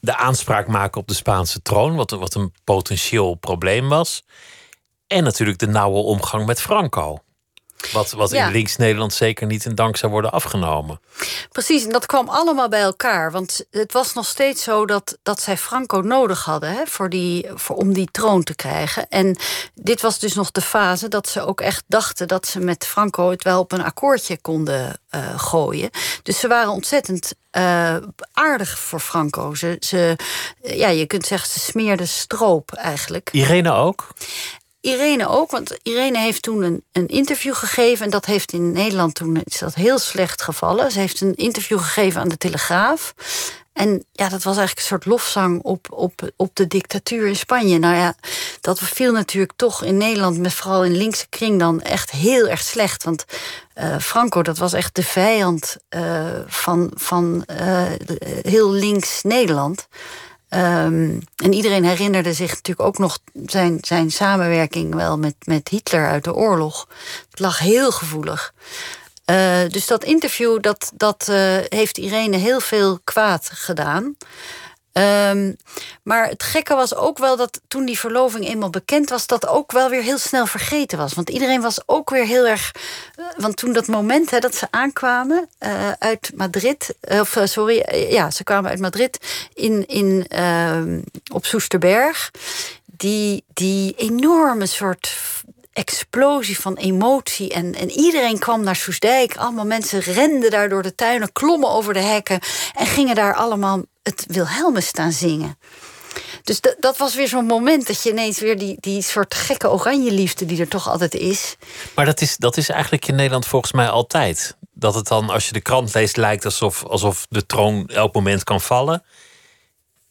de 0.00 0.16
aanspraak 0.16 0.66
maken 0.66 1.00
op 1.00 1.08
de 1.08 1.14
Spaanse 1.14 1.62
troon, 1.62 1.96
wat, 1.96 2.10
wat 2.10 2.34
een 2.34 2.54
potentieel 2.64 3.34
probleem 3.34 3.88
was. 3.88 4.22
En 5.06 5.24
natuurlijk 5.24 5.58
de 5.58 5.66
nauwe 5.66 5.98
omgang 5.98 6.46
met 6.46 6.60
Franco. 6.60 7.18
Wat, 7.92 8.10
wat 8.10 8.30
ja. 8.30 8.46
in 8.46 8.52
links-Nederland 8.52 9.12
zeker 9.12 9.46
niet 9.46 9.64
in 9.64 9.74
dank 9.74 9.96
zou 9.96 10.12
worden 10.12 10.32
afgenomen. 10.32 11.00
Precies, 11.52 11.84
en 11.84 11.90
dat 11.90 12.06
kwam 12.06 12.28
allemaal 12.28 12.68
bij 12.68 12.80
elkaar. 12.80 13.32
Want 13.32 13.64
het 13.70 13.92
was 13.92 14.12
nog 14.12 14.26
steeds 14.26 14.62
zo 14.62 14.86
dat, 14.86 15.18
dat 15.22 15.40
zij 15.40 15.56
Franco 15.56 16.00
nodig 16.00 16.44
hadden 16.44 16.72
hè, 16.72 16.82
voor 16.86 17.08
die, 17.08 17.46
voor, 17.54 17.76
om 17.76 17.92
die 17.92 18.08
troon 18.10 18.42
te 18.42 18.54
krijgen. 18.54 19.08
En 19.08 19.36
dit 19.74 20.00
was 20.00 20.18
dus 20.18 20.34
nog 20.34 20.50
de 20.50 20.60
fase 20.60 21.08
dat 21.08 21.28
ze 21.28 21.46
ook 21.46 21.60
echt 21.60 21.84
dachten 21.86 22.28
dat 22.28 22.46
ze 22.46 22.60
met 22.60 22.86
Franco 22.86 23.30
het 23.30 23.42
wel 23.42 23.60
op 23.60 23.72
een 23.72 23.84
akkoordje 23.84 24.38
konden 24.40 25.00
uh, 25.10 25.38
gooien. 25.38 25.90
Dus 26.22 26.40
ze 26.40 26.48
waren 26.48 26.70
ontzettend 26.70 27.34
uh, 27.52 27.96
aardig 28.32 28.78
voor 28.78 29.00
Franco. 29.00 29.54
Ze, 29.54 29.76
ze, 29.80 30.16
ja, 30.62 30.88
je 30.88 31.06
kunt 31.06 31.26
zeggen, 31.26 31.48
ze 31.48 31.60
smeerde 31.60 32.06
stroop 32.06 32.72
eigenlijk. 32.72 33.28
Irene 33.32 33.72
ook? 33.72 34.08
Irene 34.86 35.28
ook, 35.28 35.50
want 35.50 35.78
Irene 35.82 36.18
heeft 36.18 36.42
toen 36.42 36.62
een, 36.62 36.84
een 36.92 37.08
interview 37.08 37.54
gegeven. 37.54 38.04
En 38.04 38.10
dat 38.10 38.24
heeft 38.24 38.52
in 38.52 38.72
Nederland 38.72 39.14
toen 39.14 39.40
is 39.44 39.58
dat 39.58 39.74
heel 39.74 39.98
slecht 39.98 40.42
gevallen. 40.42 40.90
Ze 40.90 40.98
heeft 40.98 41.20
een 41.20 41.34
interview 41.34 41.78
gegeven 41.78 42.20
aan 42.20 42.28
de 42.28 42.36
Telegraaf. 42.36 43.14
En 43.72 44.04
ja, 44.12 44.28
dat 44.28 44.42
was 44.42 44.56
eigenlijk 44.56 44.78
een 44.78 44.84
soort 44.84 45.04
lofzang 45.04 45.62
op, 45.62 45.86
op, 45.92 46.30
op 46.36 46.50
de 46.52 46.66
dictatuur 46.66 47.26
in 47.26 47.36
Spanje. 47.36 47.78
Nou 47.78 47.94
ja, 47.94 48.14
dat 48.60 48.78
viel 48.78 49.12
natuurlijk 49.12 49.52
toch 49.56 49.84
in 49.84 49.96
Nederland, 49.96 50.38
met 50.38 50.54
vooral 50.54 50.84
in 50.84 50.96
linkse 50.96 51.26
kring, 51.28 51.58
dan 51.58 51.80
echt 51.80 52.10
heel 52.10 52.48
erg 52.48 52.60
slecht. 52.60 53.04
Want 53.04 53.24
uh, 53.78 53.98
Franco, 53.98 54.42
dat 54.42 54.58
was 54.58 54.72
echt 54.72 54.94
de 54.94 55.02
vijand 55.02 55.76
uh, 55.90 56.26
van, 56.46 56.90
van 56.94 57.44
uh, 57.60 57.82
heel 58.42 58.70
links 58.70 59.22
Nederland. 59.22 59.88
Um, 60.50 61.20
en 61.36 61.52
iedereen 61.52 61.84
herinnerde 61.84 62.32
zich 62.32 62.50
natuurlijk 62.50 62.88
ook 62.88 62.98
nog 62.98 63.18
zijn, 63.46 63.78
zijn 63.80 64.10
samenwerking 64.10 64.94
wel 64.94 65.18
met, 65.18 65.34
met 65.44 65.68
Hitler 65.68 66.08
uit 66.08 66.24
de 66.24 66.34
oorlog. 66.34 66.88
Het 67.30 67.40
lag 67.40 67.58
heel 67.58 67.90
gevoelig. 67.90 68.54
Uh, 69.30 69.58
dus 69.68 69.86
dat 69.86 70.04
interview, 70.04 70.60
dat, 70.60 70.92
dat 70.94 71.26
uh, 71.30 71.56
heeft 71.68 71.98
Irene 71.98 72.36
heel 72.36 72.60
veel 72.60 72.98
kwaad 73.04 73.50
gedaan. 73.52 74.16
Um, 74.98 75.56
maar 76.02 76.28
het 76.28 76.42
gekke 76.42 76.74
was 76.74 76.94
ook 76.94 77.18
wel 77.18 77.36
dat 77.36 77.60
toen 77.68 77.84
die 77.84 77.98
verloving 77.98 78.48
eenmaal 78.48 78.70
bekend 78.70 79.10
was, 79.10 79.26
dat 79.26 79.46
ook 79.46 79.72
wel 79.72 79.88
weer 79.88 80.02
heel 80.02 80.18
snel 80.18 80.46
vergeten 80.46 80.98
was. 80.98 81.14
Want 81.14 81.30
iedereen 81.30 81.60
was 81.60 81.80
ook 81.86 82.10
weer 82.10 82.24
heel 82.24 82.46
erg. 82.46 82.72
Uh, 83.18 83.26
want 83.36 83.56
toen 83.56 83.72
dat 83.72 83.86
moment 83.86 84.30
hè, 84.30 84.38
dat 84.38 84.54
ze 84.54 84.66
aankwamen 84.70 85.48
uh, 85.60 85.90
uit 85.98 86.30
Madrid, 86.34 86.94
of 87.00 87.40
sorry, 87.44 88.06
ja, 88.10 88.30
ze 88.30 88.44
kwamen 88.44 88.70
uit 88.70 88.80
Madrid 88.80 89.18
in, 89.54 89.86
in, 89.86 90.26
uh, 90.34 91.00
op 91.32 91.46
Soesterberg. 91.46 92.30
Die, 92.84 93.44
die 93.54 93.94
enorme 93.96 94.66
soort 94.66 95.16
explosie 95.72 96.60
van 96.60 96.76
emotie. 96.76 97.52
En, 97.52 97.74
en 97.74 97.90
iedereen 97.90 98.38
kwam 98.38 98.62
naar 98.62 98.76
Soesdijk. 98.76 99.36
Allemaal 99.36 99.66
mensen 99.66 100.00
renden 100.00 100.50
daar 100.50 100.68
door 100.68 100.82
de 100.82 100.94
tuinen, 100.94 101.32
klommen 101.32 101.70
over 101.70 101.94
de 101.94 102.00
hekken 102.00 102.40
en 102.74 102.86
gingen 102.86 103.14
daar 103.14 103.34
allemaal 103.34 103.82
het 104.06 104.24
Wilhelmus 104.28 104.86
staan 104.86 105.12
zingen. 105.12 105.58
Dus 106.42 106.60
dat 106.78 106.96
was 106.96 107.14
weer 107.14 107.28
zo'n 107.28 107.46
moment 107.46 107.86
dat 107.86 108.02
je 108.02 108.10
ineens 108.10 108.40
weer 108.40 108.58
die, 108.58 108.76
die 108.80 109.02
soort 109.02 109.34
gekke 109.34 109.70
oranje 109.70 110.10
liefde 110.10 110.46
die 110.46 110.60
er 110.60 110.68
toch 110.68 110.88
altijd 110.88 111.14
is. 111.14 111.56
Maar 111.94 112.04
dat 112.04 112.20
is, 112.20 112.36
dat 112.36 112.56
is 112.56 112.68
eigenlijk 112.68 113.06
in 113.08 113.14
Nederland 113.14 113.46
volgens 113.46 113.72
mij 113.72 113.88
altijd. 113.88 114.56
Dat 114.72 114.94
het 114.94 115.06
dan, 115.06 115.30
als 115.30 115.46
je 115.46 115.52
de 115.52 115.60
krant 115.60 115.94
leest, 115.94 116.16
lijkt 116.16 116.44
alsof, 116.44 116.84
alsof 116.84 117.26
de 117.28 117.46
troon 117.46 117.88
elk 117.88 118.14
moment 118.14 118.44
kan 118.44 118.60
vallen. 118.60 119.02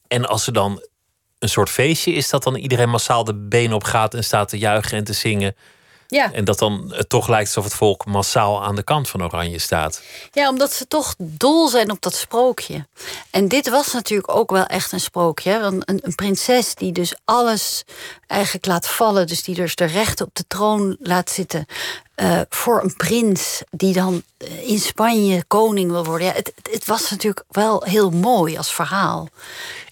En 0.07 0.25
als 0.25 0.47
er 0.47 0.53
dan 0.53 0.85
een 1.39 1.49
soort 1.49 1.69
feestje 1.69 2.11
is 2.11 2.29
dat 2.29 2.43
dan 2.43 2.55
iedereen 2.55 2.89
massaal 2.89 3.23
de 3.23 3.35
benen 3.35 3.75
op 3.75 3.83
gaat 3.83 4.13
en 4.13 4.23
staat 4.23 4.49
te 4.49 4.57
juichen 4.57 4.97
en 4.97 5.03
te 5.03 5.13
zingen. 5.13 5.55
Ja. 6.07 6.33
En 6.33 6.45
dat 6.45 6.59
dan 6.59 6.91
het 6.93 7.09
toch 7.09 7.27
lijkt 7.27 7.47
alsof 7.47 7.63
het 7.63 7.73
volk 7.73 8.05
massaal 8.05 8.63
aan 8.63 8.75
de 8.75 8.83
kant 8.83 9.09
van 9.09 9.23
Oranje 9.23 9.59
staat. 9.59 10.01
Ja, 10.31 10.49
omdat 10.49 10.73
ze 10.73 10.87
toch 10.87 11.15
dol 11.17 11.67
zijn 11.67 11.91
op 11.91 12.01
dat 12.01 12.15
sprookje. 12.15 12.87
En 13.29 13.47
dit 13.47 13.69
was 13.69 13.93
natuurlijk 13.93 14.35
ook 14.35 14.51
wel 14.51 14.65
echt 14.65 14.91
een 14.91 14.99
sprookje. 14.99 15.59
Want 15.59 15.89
een, 15.89 15.99
een 16.01 16.15
prinses 16.15 16.75
die 16.75 16.91
dus 16.91 17.15
alles 17.25 17.83
eigenlijk 18.27 18.65
laat 18.65 18.87
vallen. 18.87 19.27
Dus 19.27 19.43
die 19.43 19.55
dus 19.55 19.75
de 19.75 19.85
rechten 19.85 20.25
op 20.25 20.35
de 20.35 20.45
troon 20.47 20.97
laat 20.99 21.29
zitten. 21.29 21.65
Uh, 22.15 22.41
voor 22.49 22.83
een 22.83 22.95
prins 22.95 23.61
die 23.69 23.93
dan 23.93 24.23
eh, 24.37 24.69
in 24.69 24.79
Spanje 24.79 25.43
koning 25.47 25.91
wil 25.91 26.05
worden. 26.05 26.27
Ja, 26.27 26.33
het, 26.33 26.53
het 26.71 26.85
was 26.85 27.09
natuurlijk 27.09 27.43
wel 27.49 27.83
heel 27.83 28.09
mooi 28.09 28.57
als 28.57 28.73
verhaal. 28.73 29.27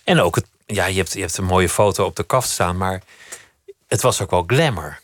En 0.04 0.20
ook 0.20 0.36
het 0.36 0.46
ja, 0.66 0.86
je 0.86 0.98
hebt, 0.98 1.14
je 1.14 1.20
hebt 1.20 1.38
een 1.38 1.46
mooie 1.46 1.70
foto 1.70 2.06
op 2.06 2.16
de 2.16 2.24
kaft 2.24 2.50
staan, 2.50 2.78
maar 2.78 3.02
het 3.88 4.02
was 4.02 4.22
ook 4.22 4.30
wel 4.30 4.44
glamour. 4.48 5.00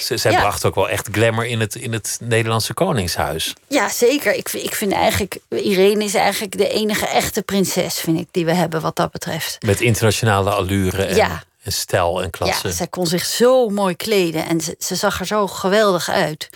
Z 0.00 0.10
zij 0.10 0.32
ja. 0.32 0.40
bracht 0.40 0.64
ook 0.64 0.74
wel 0.74 0.88
echt 0.88 1.08
glamour 1.12 1.46
in 1.46 1.60
het, 1.60 1.74
in 1.74 1.92
het 1.92 2.18
Nederlandse 2.22 2.74
Koningshuis. 2.74 3.54
Ja, 3.68 3.88
zeker. 3.88 4.34
Ik, 4.34 4.52
ik 4.52 4.74
vind 4.74 4.92
eigenlijk, 4.92 5.38
Irene 5.48 6.04
is 6.04 6.14
eigenlijk 6.14 6.58
de 6.58 6.68
enige 6.68 7.06
echte 7.06 7.42
prinses, 7.42 7.94
vind 7.94 8.18
ik, 8.18 8.28
die 8.30 8.44
we 8.44 8.52
hebben 8.52 8.80
wat 8.80 8.96
dat 8.96 9.10
betreft. 9.10 9.62
Met 9.66 9.80
internationale 9.80 10.50
allure 10.50 11.04
en, 11.04 11.16
ja. 11.16 11.42
en 11.62 11.72
stijl 11.72 12.22
en 12.22 12.30
klasse. 12.30 12.68
Ja, 12.68 12.74
zij 12.74 12.86
kon 12.86 13.06
zich 13.06 13.24
zo 13.24 13.68
mooi 13.68 13.96
kleden 13.96 14.46
en 14.46 14.60
ze, 14.60 14.74
ze 14.78 14.94
zag 14.94 15.20
er 15.20 15.26
zo 15.26 15.46
geweldig 15.46 16.10
uit. 16.10 16.48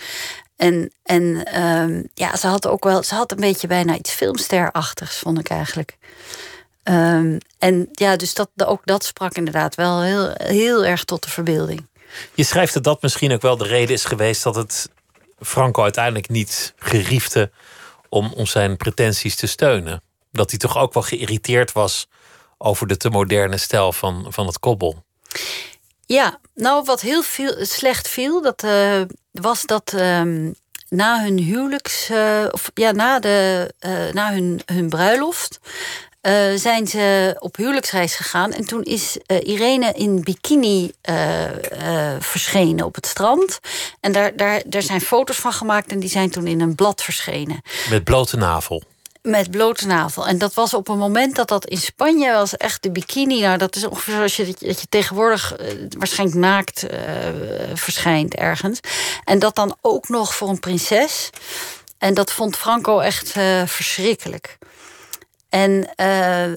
En, 0.55 0.91
en 1.03 1.61
um, 1.61 2.09
ja, 2.13 2.35
ze 2.35 2.47
had 2.47 2.67
ook 2.67 2.83
wel, 2.83 3.03
ze 3.03 3.15
had 3.15 3.31
een 3.31 3.39
beetje 3.39 3.67
bijna 3.67 3.95
iets 3.95 4.11
filmsterachtigs, 4.11 5.17
vond 5.17 5.39
ik 5.39 5.49
eigenlijk. 5.49 5.97
Um, 6.83 7.37
en 7.59 7.89
ja, 7.91 8.15
dus 8.15 8.33
dat, 8.33 8.49
ook 8.65 8.81
dat 8.85 9.03
sprak 9.03 9.33
inderdaad 9.33 9.75
wel 9.75 10.01
heel, 10.01 10.33
heel 10.37 10.85
erg 10.85 11.03
tot 11.03 11.23
de 11.23 11.29
verbeelding. 11.29 11.87
Je 12.33 12.43
schrijft 12.43 12.73
dat 12.73 12.83
dat 12.83 13.01
misschien 13.01 13.31
ook 13.31 13.41
wel 13.41 13.57
de 13.57 13.67
reden 13.67 13.95
is 13.95 14.05
geweest 14.05 14.43
dat 14.43 14.55
het 14.55 14.89
Franco 15.39 15.83
uiteindelijk 15.83 16.29
niet 16.29 16.73
geriefde 16.77 17.51
om, 18.09 18.33
om 18.33 18.45
zijn 18.45 18.77
pretenties 18.77 19.35
te 19.35 19.47
steunen. 19.47 20.03
Dat 20.31 20.49
hij 20.49 20.59
toch 20.59 20.77
ook 20.77 20.93
wel 20.93 21.03
geïrriteerd 21.03 21.71
was 21.71 22.07
over 22.57 22.87
de 22.87 22.97
te 22.97 23.09
moderne 23.09 23.57
stijl 23.57 23.93
van, 23.93 24.25
van 24.29 24.45
het 24.45 24.59
kobbel. 24.59 25.03
Ja, 26.05 26.39
nou 26.55 26.83
wat 26.83 27.01
heel 27.01 27.23
veel, 27.23 27.65
slecht 27.65 28.07
viel, 28.07 28.41
dat 28.41 28.63
uh, 28.63 29.01
was 29.31 29.61
dat 29.61 29.93
um, 29.93 30.55
na 30.89 31.21
hun 31.23 31.37
huwelijks, 31.37 32.09
uh, 32.09 32.45
of 32.51 32.71
ja, 32.73 32.91
na, 32.91 33.19
de, 33.19 33.73
uh, 33.79 34.13
na 34.13 34.31
hun, 34.31 34.61
hun 34.65 34.89
bruiloft, 34.89 35.59
uh, 36.21 36.55
zijn 36.55 36.87
ze 36.87 37.35
op 37.39 37.55
huwelijksreis 37.55 38.15
gegaan. 38.15 38.53
En 38.53 38.65
toen 38.65 38.83
is 38.83 39.17
uh, 39.27 39.37
Irene 39.47 39.91
in 39.91 40.23
bikini 40.23 40.91
uh, 41.09 41.15
verschenen 42.19 42.85
op 42.85 42.95
het 42.95 43.05
strand. 43.05 43.59
En 43.99 44.11
daar, 44.11 44.35
daar, 44.35 44.61
daar 44.65 44.81
zijn 44.81 45.01
foto's 45.01 45.37
van 45.37 45.53
gemaakt 45.53 45.91
en 45.91 45.99
die 45.99 46.09
zijn 46.09 46.29
toen 46.29 46.47
in 46.47 46.61
een 46.61 46.75
blad 46.75 47.03
verschenen. 47.03 47.61
Met 47.89 48.03
blote 48.03 48.37
navel. 48.37 48.83
Met 49.21 49.51
blote 49.51 49.87
navel. 49.87 50.27
En 50.27 50.37
dat 50.37 50.53
was 50.53 50.73
op 50.73 50.87
een 50.87 50.97
moment 50.97 51.35
dat 51.35 51.47
dat 51.47 51.65
in 51.65 51.77
Spanje 51.77 52.31
was 52.31 52.57
echt 52.57 52.83
de 52.83 52.91
bikini. 52.91 53.41
Nou, 53.41 53.57
dat 53.57 53.75
is 53.75 53.85
ongeveer 53.85 54.13
zoals 54.13 54.35
je, 54.35 54.45
dat 54.45 54.81
je 54.81 54.87
tegenwoordig 54.89 55.55
waarschijnlijk 55.97 56.39
naakt 56.39 56.85
verschijnt 57.73 58.35
ergens. 58.35 58.79
En 59.23 59.39
dat 59.39 59.55
dan 59.55 59.75
ook 59.81 60.09
nog 60.09 60.35
voor 60.35 60.49
een 60.49 60.59
prinses. 60.59 61.29
En 61.97 62.13
dat 62.13 62.31
vond 62.31 62.57
Franco 62.57 62.99
echt 62.99 63.31
verschrikkelijk. 63.65 64.57
En 65.51 65.71
uh, 65.71 65.85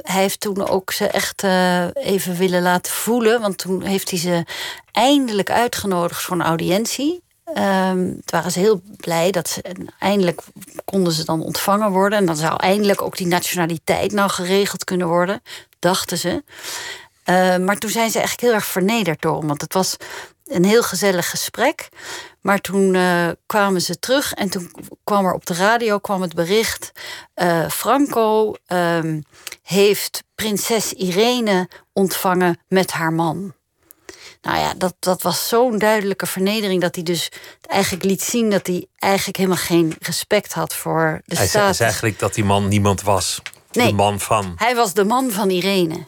hij 0.03 0.21
heeft 0.21 0.41
toen 0.41 0.69
ook 0.69 0.93
ze 0.93 1.07
echt 1.07 1.43
uh, 1.43 1.87
even 1.95 2.37
willen 2.37 2.63
laten 2.63 2.93
voelen. 2.93 3.41
Want 3.41 3.59
toen 3.59 3.83
heeft 3.83 4.11
hij 4.11 4.19
ze 4.19 4.45
eindelijk 4.93 5.51
uitgenodigd 5.51 6.23
voor 6.23 6.37
een 6.37 6.43
audiëntie. 6.43 7.23
Um, 7.49 7.55
toen 7.95 8.23
waren 8.25 8.51
ze 8.51 8.59
heel 8.59 8.83
blij 8.97 9.31
dat 9.31 9.49
ze 9.49 9.63
eindelijk 9.99 10.43
konden 10.85 11.13
ze 11.13 11.25
dan 11.25 11.43
ontvangen 11.43 11.91
worden. 11.91 12.19
En 12.19 12.27
dan 12.27 12.37
zou 12.37 12.57
eindelijk 12.57 13.03
ook 13.03 13.17
die 13.17 13.27
nationaliteit 13.27 14.13
nou 14.13 14.31
geregeld 14.31 14.85
kunnen 14.85 15.09
worden, 15.09 15.43
dachten 15.79 16.19
ze. 16.19 16.43
Uh, 17.25 17.57
maar 17.57 17.79
toen 17.79 17.91
zijn 17.91 18.11
ze 18.11 18.19
eigenlijk 18.19 18.47
heel 18.47 18.55
erg 18.55 18.67
vernederd 18.67 19.23
door 19.23 19.39
hem. 19.39 19.47
Want 19.47 19.61
het 19.61 19.73
was 19.73 19.97
een 20.45 20.65
heel 20.65 20.83
gezellig 20.83 21.31
gesprek. 21.31 21.89
Maar 22.41 22.61
toen 22.61 22.95
uh, 22.95 23.29
kwamen 23.47 23.81
ze 23.81 23.99
terug 23.99 24.33
en 24.33 24.51
toen 24.51 24.71
kwam 25.05 25.27
er 25.27 25.33
op 25.33 25.47
de 25.47 25.55
radio 25.55 25.99
kwam 25.99 26.23
het 26.23 26.35
bericht: 26.35 26.93
uh, 27.37 27.69
Franco 27.69 28.55
uh, 28.73 28.99
heeft 29.63 30.23
prinses 30.35 30.93
Irene 30.93 31.69
ontvangen 31.93 32.59
met 32.69 32.91
haar 32.91 33.13
man. 33.13 33.55
Nou 34.43 34.59
ja, 34.59 34.75
dat, 34.75 34.95
dat 34.99 35.23
was 35.23 35.49
zo'n 35.49 35.79
duidelijke 35.79 36.27
vernedering 36.27 36.81
dat 36.81 36.95
hij 36.95 37.05
dus 37.05 37.29
eigenlijk 37.67 38.05
liet 38.05 38.23
zien 38.23 38.51
dat 38.51 38.67
hij 38.67 38.87
eigenlijk 38.99 39.37
helemaal 39.37 39.59
geen 39.59 39.95
respect 40.01 40.53
had 40.53 40.75
voor 40.75 41.21
de 41.25 41.37
hij 41.37 41.47
staat. 41.47 41.65
Hij 41.65 41.73
zei 41.73 41.89
eigenlijk 41.89 42.19
dat 42.19 42.35
die 42.35 42.45
man 42.45 42.69
niemand 42.69 43.03
was. 43.03 43.43
Nee, 43.73 43.87
de 43.87 43.93
man 43.93 44.21
van. 44.21 44.53
Hij 44.57 44.75
was 44.75 44.95
de 44.95 45.05
man 45.05 45.31
van 45.31 45.51
Irene. 45.51 46.07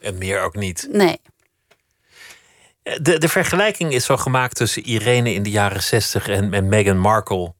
En 0.00 0.18
meer 0.18 0.40
ook 0.40 0.54
niet. 0.54 0.88
Nee. 0.90 1.20
De, 2.82 3.18
de 3.18 3.28
vergelijking 3.28 3.92
is 3.92 4.04
zo 4.04 4.16
gemaakt 4.16 4.56
tussen 4.56 4.82
Irene 4.82 5.34
in 5.34 5.42
de 5.42 5.50
jaren 5.50 5.82
60 5.82 6.28
en, 6.28 6.54
en 6.54 6.68
Meghan 6.68 6.98
Markle 6.98 7.54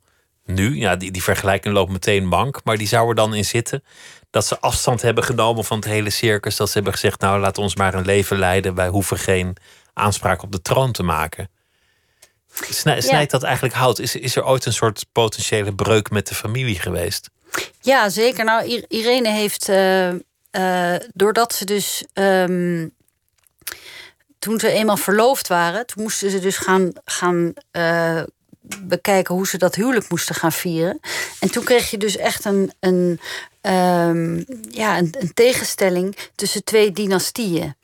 nu. 0.44 0.78
Ja, 0.78 0.96
die, 0.96 1.10
die 1.10 1.22
vergelijking 1.22 1.74
loopt 1.74 1.92
meteen 1.92 2.26
mank, 2.26 2.60
maar 2.64 2.76
die 2.76 2.88
zou 2.88 3.08
er 3.08 3.14
dan 3.14 3.34
in 3.34 3.44
zitten. 3.44 3.84
Dat 4.30 4.46
ze 4.46 4.60
afstand 4.60 5.02
hebben 5.02 5.24
genomen 5.24 5.64
van 5.64 5.76
het 5.76 5.86
hele 5.86 6.10
circus. 6.10 6.56
Dat 6.56 6.66
ze 6.68 6.74
hebben 6.74 6.92
gezegd, 6.92 7.20
nou 7.20 7.40
laat 7.40 7.58
ons 7.58 7.76
maar 7.76 7.94
een 7.94 8.04
leven 8.04 8.38
leiden. 8.38 8.74
Wij 8.74 8.88
hoeven 8.88 9.18
geen 9.18 9.56
aanspraak 9.92 10.42
op 10.42 10.52
de 10.52 10.62
troon 10.62 10.92
te 10.92 11.02
maken. 11.02 11.50
Snij, 12.52 13.00
snijdt 13.00 13.30
ja. 13.32 13.38
dat 13.38 13.42
eigenlijk 13.42 13.74
hout? 13.74 13.98
Is, 13.98 14.16
is 14.16 14.36
er 14.36 14.44
ooit 14.44 14.66
een 14.66 14.72
soort 14.72 15.06
potentiële 15.12 15.74
breuk 15.74 16.10
met 16.10 16.28
de 16.28 16.34
familie 16.34 16.78
geweest? 16.78 17.30
Ja, 17.80 18.08
zeker. 18.08 18.44
Nou, 18.44 18.84
Irene 18.88 19.30
heeft, 19.30 19.68
uh, 19.68 20.12
uh, 20.52 20.94
doordat 21.12 21.54
ze 21.54 21.64
dus... 21.64 22.04
Um, 22.14 22.98
toen 24.40 24.60
ze 24.60 24.70
eenmaal 24.70 24.96
verloofd 24.96 25.48
waren, 25.48 25.86
toen 25.86 26.02
moesten 26.02 26.30
ze 26.30 26.38
dus 26.38 26.56
gaan, 26.56 26.92
gaan 27.04 27.52
uh, 27.72 28.22
bekijken 28.78 29.34
hoe 29.34 29.46
ze 29.46 29.58
dat 29.58 29.74
huwelijk 29.74 30.08
moesten 30.08 30.34
gaan 30.34 30.52
vieren. 30.52 31.00
En 31.40 31.50
toen 31.50 31.64
kreeg 31.64 31.90
je 31.90 31.98
dus 31.98 32.16
echt 32.16 32.44
een, 32.44 32.72
een, 32.80 33.20
um, 33.72 34.44
ja, 34.70 34.98
een, 34.98 35.14
een 35.18 35.34
tegenstelling 35.34 36.16
tussen 36.34 36.64
twee 36.64 36.92
dynastieën. 36.92 37.74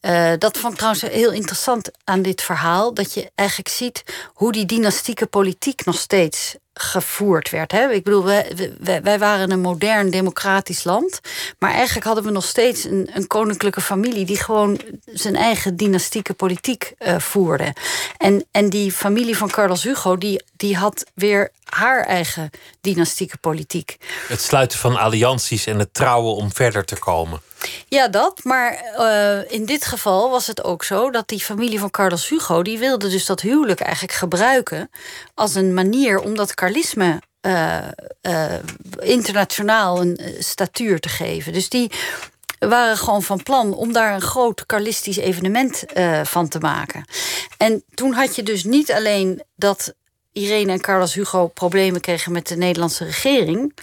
Uh, 0.00 0.32
dat 0.38 0.58
vond 0.58 0.72
ik 0.72 0.78
trouwens 0.78 1.02
heel 1.02 1.32
interessant 1.32 1.90
aan 2.04 2.22
dit 2.22 2.42
verhaal. 2.42 2.94
Dat 2.94 3.14
je 3.14 3.30
eigenlijk 3.34 3.68
ziet 3.68 4.02
hoe 4.34 4.52
die 4.52 4.66
dynastieke 4.66 5.26
politiek 5.26 5.84
nog 5.84 5.98
steeds 5.98 6.56
gevoerd 6.74 7.50
werd. 7.50 7.72
Hè? 7.72 7.90
Ik 7.90 8.04
bedoel, 8.04 8.24
wij, 8.24 9.00
wij, 9.02 9.18
waren 9.18 9.50
een 9.50 9.60
modern 9.60 10.10
democratisch 10.10 10.84
land. 10.84 11.20
Maar 11.58 11.72
eigenlijk 11.72 12.06
hadden 12.06 12.24
we 12.24 12.30
nog 12.30 12.44
steeds 12.44 12.84
een, 12.84 13.10
een 13.14 13.26
koninklijke 13.26 13.80
familie 13.80 14.24
die 14.24 14.36
gewoon 14.36 14.80
zijn 15.04 15.36
eigen 15.36 15.76
dynastieke 15.76 16.34
politiek 16.34 16.94
uh, 16.98 17.18
voerde. 17.18 17.74
En, 18.16 18.44
en 18.50 18.70
die 18.70 18.92
familie 18.92 19.36
van 19.36 19.50
Carlos 19.50 19.82
Hugo, 19.82 20.16
die, 20.16 20.44
die 20.56 20.76
had 20.76 21.04
weer 21.14 21.50
haar 21.64 22.04
eigen 22.04 22.50
dynastieke 22.80 23.36
politiek. 23.36 23.96
Het 24.28 24.40
sluiten 24.40 24.78
van 24.78 24.96
allianties 24.96 25.66
en 25.66 25.78
het 25.78 25.94
trouwen 25.94 26.34
om 26.34 26.52
verder 26.52 26.84
te 26.84 26.98
komen. 26.98 27.40
Ja, 27.88 28.08
dat. 28.08 28.44
Maar 28.44 28.84
uh, 28.98 29.52
in 29.52 29.64
dit 29.64 29.84
geval 29.84 30.30
was 30.30 30.46
het 30.46 30.64
ook 30.64 30.84
zo 30.84 31.10
dat 31.10 31.28
die 31.28 31.40
familie 31.40 31.78
van 31.78 31.90
Carlos 31.90 32.28
Hugo... 32.28 32.62
die 32.62 32.78
wilde 32.78 33.08
dus 33.08 33.26
dat 33.26 33.40
huwelijk 33.40 33.80
eigenlijk 33.80 34.14
gebruiken... 34.14 34.90
als 35.34 35.54
een 35.54 35.74
manier 35.74 36.20
om 36.20 36.36
dat 36.36 36.54
Carlisme 36.54 37.22
uh, 37.46 37.78
uh, 38.22 38.52
internationaal 38.98 40.00
een 40.00 40.20
statuur 40.38 41.00
te 41.00 41.08
geven. 41.08 41.52
Dus 41.52 41.68
die 41.68 41.90
waren 42.58 42.96
gewoon 42.96 43.22
van 43.22 43.42
plan 43.42 43.74
om 43.74 43.92
daar 43.92 44.14
een 44.14 44.20
groot 44.20 44.66
Carlistisch 44.66 45.16
evenement 45.16 45.84
van 46.22 46.48
te 46.48 46.58
maken. 46.58 47.04
En 47.56 47.84
toen 47.94 48.12
had 48.12 48.36
je 48.36 48.42
dus 48.42 48.64
niet 48.64 48.92
alleen 48.92 49.42
dat 49.56 49.94
Irene 50.32 50.72
en 50.72 50.80
Carlos 50.80 51.14
Hugo 51.14 51.46
problemen 51.46 52.00
kregen 52.00 52.32
met 52.32 52.48
de 52.48 52.56
Nederlandse 52.56 53.04
regering. 53.04 53.76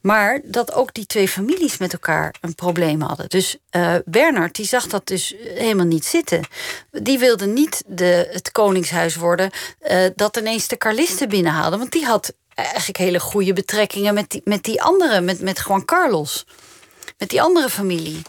Maar 0.00 0.40
dat 0.44 0.72
ook 0.72 0.94
die 0.94 1.06
twee 1.06 1.28
families 1.28 1.78
met 1.78 1.92
elkaar 1.92 2.34
een 2.40 2.54
probleem 2.54 3.00
hadden. 3.00 3.28
Dus 3.28 3.56
uh, 3.70 3.94
Bernard 4.04 4.54
die 4.54 4.66
zag 4.66 4.86
dat 4.86 5.06
dus 5.06 5.34
helemaal 5.54 5.86
niet 5.86 6.04
zitten. 6.04 6.44
Die 6.90 7.18
wilde 7.18 7.46
niet 7.46 7.82
de, 7.86 8.28
het 8.32 8.52
koningshuis 8.52 9.16
worden 9.16 9.50
uh, 9.90 10.06
dat 10.14 10.36
ineens 10.36 10.68
de 10.68 10.76
Carlisten 10.76 11.28
binnenhaalde. 11.28 11.78
Want 11.78 11.92
die 11.92 12.04
had 12.04 12.32
eigenlijk 12.54 12.98
hele 12.98 13.20
goede 13.20 13.52
betrekkingen 13.52 14.14
met 14.14 14.30
die, 14.30 14.40
met 14.44 14.62
die 14.62 14.82
andere, 14.82 15.20
met, 15.20 15.40
met 15.40 15.62
Juan 15.66 15.84
Carlos. 15.84 16.46
Met 17.18 17.28
die 17.28 17.42
andere 17.42 17.68
familie. 17.68 18.22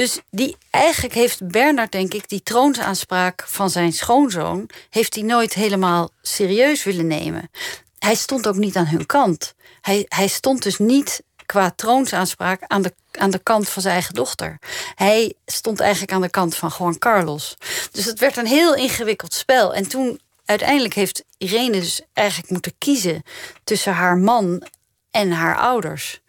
Dus 0.00 0.20
die, 0.30 0.56
eigenlijk 0.70 1.14
heeft 1.14 1.48
Bernard, 1.48 1.92
denk 1.92 2.14
ik, 2.14 2.28
die 2.28 2.42
troonsaanspraak 2.42 3.44
van 3.46 3.70
zijn 3.70 3.92
schoonzoon... 3.92 4.68
heeft 4.90 5.14
hij 5.14 5.24
nooit 5.24 5.54
helemaal 5.54 6.10
serieus 6.22 6.84
willen 6.84 7.06
nemen. 7.06 7.50
Hij 7.98 8.14
stond 8.14 8.48
ook 8.48 8.56
niet 8.56 8.76
aan 8.76 8.86
hun 8.86 9.06
kant. 9.06 9.54
Hij, 9.80 10.06
hij 10.08 10.26
stond 10.26 10.62
dus 10.62 10.78
niet 10.78 11.22
qua 11.46 11.70
troonsaanspraak 11.76 12.62
aan 12.66 12.82
de, 12.82 12.94
aan 13.10 13.30
de 13.30 13.38
kant 13.38 13.68
van 13.68 13.82
zijn 13.82 13.94
eigen 13.94 14.14
dochter. 14.14 14.58
Hij 14.94 15.34
stond 15.46 15.80
eigenlijk 15.80 16.12
aan 16.12 16.20
de 16.20 16.30
kant 16.30 16.56
van 16.56 16.72
Juan 16.78 16.98
Carlos. 16.98 17.56
Dus 17.90 18.04
het 18.04 18.18
werd 18.18 18.36
een 18.36 18.46
heel 18.46 18.74
ingewikkeld 18.74 19.34
spel. 19.34 19.74
En 19.74 19.88
toen 19.88 20.20
uiteindelijk 20.44 20.94
heeft 20.94 21.24
Irene 21.38 21.80
dus 21.80 22.02
eigenlijk 22.12 22.50
moeten 22.50 22.74
kiezen 22.78 23.22
tussen 23.64 23.92
haar 23.92 24.16
man 24.16 24.66
en 25.10 25.30
haar 25.30 25.56
ouders. 25.58 26.20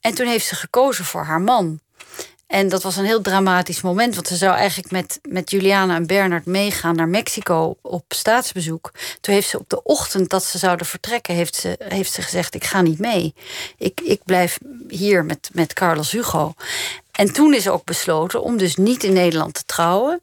En 0.00 0.14
toen 0.14 0.26
heeft 0.26 0.46
ze 0.46 0.54
gekozen 0.54 1.04
voor 1.04 1.24
haar 1.24 1.40
man. 1.40 1.80
En 2.50 2.68
dat 2.68 2.82
was 2.82 2.96
een 2.96 3.04
heel 3.04 3.20
dramatisch 3.20 3.80
moment, 3.80 4.14
want 4.14 4.28
ze 4.28 4.36
zou 4.36 4.56
eigenlijk 4.56 4.90
met, 4.90 5.18
met 5.28 5.50
Juliana 5.50 5.94
en 5.94 6.06
Bernard 6.06 6.46
meegaan 6.46 6.96
naar 6.96 7.08
Mexico 7.08 7.76
op 7.82 8.04
staatsbezoek. 8.08 8.92
Toen 9.20 9.34
heeft 9.34 9.48
ze 9.48 9.58
op 9.58 9.68
de 9.68 9.82
ochtend 9.82 10.30
dat 10.30 10.44
ze 10.44 10.58
zouden 10.58 10.86
vertrekken, 10.86 11.34
heeft 11.34 11.54
ze, 11.54 11.76
heeft 11.78 12.12
ze 12.12 12.22
gezegd: 12.22 12.54
Ik 12.54 12.64
ga 12.64 12.82
niet 12.82 12.98
mee. 12.98 13.34
Ik, 13.76 14.00
ik 14.00 14.20
blijf 14.24 14.58
hier 14.88 15.24
met, 15.24 15.50
met 15.52 15.72
Carlos 15.72 16.10
Hugo. 16.10 16.54
En 17.10 17.32
toen 17.32 17.54
is 17.54 17.68
ook 17.68 17.84
besloten 17.84 18.42
om 18.42 18.56
dus 18.56 18.76
niet 18.76 19.04
in 19.04 19.12
Nederland 19.12 19.54
te 19.54 19.64
trouwen. 19.66 20.20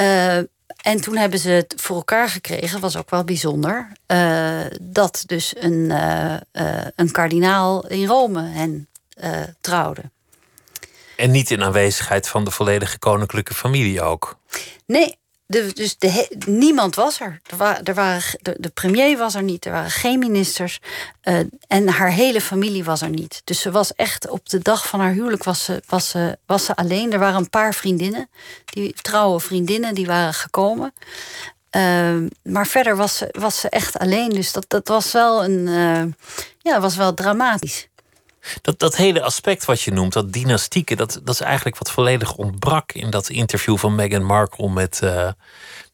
Uh, 0.00 0.36
en 0.36 1.00
toen 1.00 1.16
hebben 1.16 1.38
ze 1.38 1.50
het 1.50 1.74
voor 1.76 1.96
elkaar 1.96 2.28
gekregen, 2.28 2.80
was 2.80 2.96
ook 2.96 3.10
wel 3.10 3.24
bijzonder, 3.24 3.92
uh, 4.06 4.60
dat 4.80 5.22
dus 5.26 5.54
een, 5.58 5.72
uh, 5.72 6.36
een 6.94 7.10
kardinaal 7.10 7.86
in 7.86 8.06
Rome 8.06 8.42
hen 8.42 8.88
trouwde. 9.60 10.02
En 11.20 11.30
niet 11.30 11.50
in 11.50 11.62
aanwezigheid 11.62 12.28
van 12.28 12.44
de 12.44 12.50
volledige 12.50 12.98
koninklijke 12.98 13.54
familie 13.54 14.02
ook. 14.02 14.36
Nee, 14.86 15.18
dus 15.46 15.98
de, 15.98 16.28
niemand 16.46 16.94
was 16.94 17.20
er. 17.20 17.40
Er, 17.58 17.80
er 17.84 17.94
waren, 17.94 18.22
de, 18.40 18.68
premier 18.68 19.18
was 19.18 19.34
er 19.34 19.42
niet, 19.42 19.64
er 19.64 19.72
waren 19.72 19.90
geen 19.90 20.18
ministers. 20.18 20.80
Uh, 21.24 21.38
en 21.66 21.88
haar 21.88 22.10
hele 22.10 22.40
familie 22.40 22.84
was 22.84 23.02
er 23.02 23.08
niet. 23.08 23.42
Dus 23.44 23.60
ze 23.60 23.70
was 23.70 23.94
echt 23.94 24.28
op 24.28 24.48
de 24.48 24.58
dag 24.58 24.88
van 24.88 25.00
haar 25.00 25.12
huwelijk 25.12 25.44
was 25.44 25.64
ze, 25.64 25.82
was 25.86 26.08
ze, 26.08 26.38
was 26.46 26.64
ze 26.64 26.76
alleen. 26.76 27.12
Er 27.12 27.18
waren 27.18 27.40
een 27.40 27.50
paar 27.50 27.74
vriendinnen, 27.74 28.30
die 28.64 28.92
trouwe 28.92 29.40
vriendinnen, 29.40 29.94
die 29.94 30.06
waren 30.06 30.34
gekomen. 30.34 30.92
Uh, 31.76 32.16
maar 32.42 32.66
verder 32.66 32.96
was 32.96 33.16
ze, 33.16 33.28
was 33.38 33.60
ze 33.60 33.68
echt 33.68 33.98
alleen. 33.98 34.28
Dus 34.28 34.52
dat, 34.52 34.64
dat 34.68 34.88
was 34.88 35.12
wel 35.12 35.44
een 35.44 35.66
uh, 35.66 36.02
ja, 36.58 36.80
was 36.80 36.96
wel 36.96 37.14
dramatisch. 37.14 37.88
Dat, 38.60 38.78
dat 38.78 38.96
hele 38.96 39.22
aspect 39.22 39.64
wat 39.64 39.82
je 39.82 39.92
noemt, 39.92 40.12
dat 40.12 40.32
dynastieke, 40.32 40.96
dat, 40.96 41.20
dat 41.24 41.34
is 41.34 41.40
eigenlijk 41.40 41.78
wat 41.78 41.90
volledig 41.90 42.34
ontbrak 42.34 42.92
in 42.92 43.10
dat 43.10 43.28
interview 43.28 43.76
van 43.76 43.94
Meghan 43.94 44.24
Markle 44.24 44.70
met, 44.70 45.00
uh, 45.04 45.30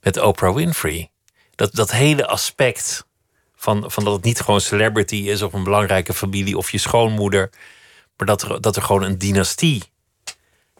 met 0.00 0.20
Oprah 0.20 0.54
Winfrey. 0.54 1.10
Dat, 1.54 1.74
dat 1.74 1.90
hele 1.90 2.26
aspect 2.26 3.06
van, 3.56 3.90
van 3.90 4.04
dat 4.04 4.12
het 4.12 4.24
niet 4.24 4.40
gewoon 4.40 4.60
celebrity 4.60 5.16
is 5.16 5.42
of 5.42 5.52
een 5.52 5.64
belangrijke 5.64 6.14
familie 6.14 6.56
of 6.56 6.70
je 6.70 6.78
schoonmoeder, 6.78 7.50
maar 8.16 8.26
dat 8.26 8.42
er, 8.42 8.60
dat 8.60 8.76
er 8.76 8.82
gewoon 8.82 9.02
een 9.02 9.18
dynastie 9.18 9.82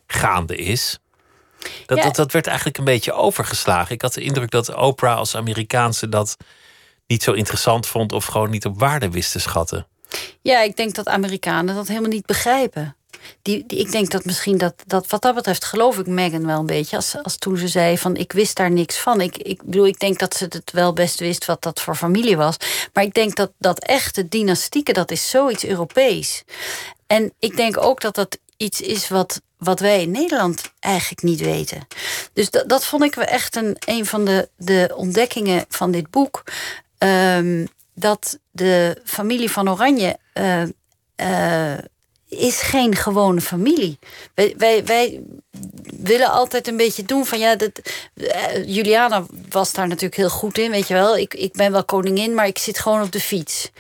gaande 0.07 0.57
is. 0.57 0.99
Dat, 1.87 2.03
dat, 2.03 2.17
dat 2.17 2.33
werd 2.33 2.47
eigenlijk 2.47 2.79
een 2.79 2.85
beetje 2.85 3.13
overgeslagen. 3.13 3.95
Ik 3.95 4.03
had 4.03 4.15
de 4.15 4.21
indruk 4.21 4.51
dat 4.51 4.75
Oprah 4.75 5.17
als 5.17 5.37
Amerikaanse 5.37 6.09
dat 6.09 6.37
niet 7.07 7.23
zo 7.23 7.33
interessant 7.33 7.87
vond 7.87 8.13
of 8.13 8.25
gewoon 8.25 8.51
niet 8.51 8.67
op 8.67 8.79
waarde 8.79 9.11
wist 9.11 9.33
te 9.33 9.39
schatten. 9.39 9.87
Ja, 10.43 10.61
ik 10.61 10.77
denk 10.77 10.95
dat 10.95 11.09
Amerikanen 11.09 11.75
dat 11.75 11.89
helemaal 11.89 12.11
niet 12.11 12.27
begrijpen. 12.27 12.97
Die, 13.43 13.65
die, 13.67 13.79
ik 13.79 13.93
denk 13.93 14.11
dat 14.11 14.25
misschien 14.25 14.59
dat, 14.59 14.75
dat, 14.87 15.07
wat 15.07 15.23
dat 15.23 15.35
betreft, 15.35 15.65
geloof 15.65 15.99
ik 15.99 16.07
Meghan 16.07 16.47
wel 16.47 16.59
een 16.59 16.67
beetje. 16.67 16.97
Als, 16.97 17.17
als 17.23 17.37
toen 17.37 17.57
ze 17.57 17.69
zei 17.69 17.99
van 17.99 18.17
ik 18.17 18.33
wist 18.33 18.57
daar 18.57 18.71
niks 18.71 18.99
van. 18.99 19.21
Ik, 19.21 19.37
ik 19.37 19.63
bedoel, 19.63 19.87
ik 19.87 19.99
denk 19.99 20.19
dat 20.19 20.35
ze 20.35 20.45
het 20.45 20.73
wel 20.73 20.93
best 20.93 21.19
wist 21.19 21.45
wat 21.45 21.63
dat 21.63 21.81
voor 21.81 21.95
familie 21.95 22.37
was. 22.37 22.57
Maar 22.93 23.05
ik 23.05 23.15
denk 23.15 23.37
dat 23.37 23.53
dat 23.59 23.79
echte 23.79 24.29
dynastieke, 24.29 24.93
dat 24.93 25.11
is 25.11 25.31
zoiets 25.31 25.65
Europees. 25.65 26.45
En 27.07 27.33
ik 27.39 27.57
denk 27.57 27.77
ook 27.77 28.01
dat 28.01 28.15
dat 28.15 28.39
iets 28.57 28.81
is 28.81 29.09
wat, 29.09 29.41
wat 29.59 29.81
wij 29.81 30.03
in 30.03 30.11
Nederland 30.11 30.73
eigenlijk 30.81 31.23
niet 31.23 31.41
weten. 31.41 31.87
Dus 32.33 32.51
dat, 32.51 32.69
dat 32.69 32.85
vond 32.85 33.03
ik 33.03 33.17
echt 33.17 33.57
een, 33.57 33.77
een 33.79 34.07
van 34.07 34.25
de, 34.25 34.49
de 34.57 34.93
ontdekkingen 34.97 35.65
van 35.69 35.91
dit 35.91 36.11
boek. 36.11 36.43
Um, 36.99 37.69
dat 37.99 38.39
de 38.51 39.01
familie 39.05 39.51
van 39.51 39.71
Oranje 39.71 40.17
uh, 40.35 40.63
uh, 41.17 41.79
is 42.29 42.61
geen 42.61 42.97
gewone 42.97 43.41
familie. 43.41 43.99
Wij, 44.35 44.55
wij, 44.57 44.85
wij, 44.85 45.23
willen 45.97 46.31
altijd 46.31 46.69
een 46.69 46.77
beetje 46.77 47.05
doen 47.05 47.27
van 47.27 47.39
ja, 47.39 47.57
dat, 47.57 47.71
uh, 48.15 48.67
Juliana 48.67 49.27
was 49.51 49.73
daar 49.73 49.87
natuurlijk 49.87 50.17
heel 50.17 50.31
goed 50.31 50.59
in, 50.59 50.71
weet 50.71 50.89
je 50.89 50.95
wel. 50.95 51.17
Ik, 51.17 51.35
ik 51.35 51.53
ben 51.53 51.73
wel 51.73 51.85
koningin, 51.85 52.35
maar 52.35 52.47
ik 52.47 52.59
zit 52.59 52.79
gewoon 52.79 53.03
op 53.03 53.13
de 53.13 53.21
fiets. 53.21 53.71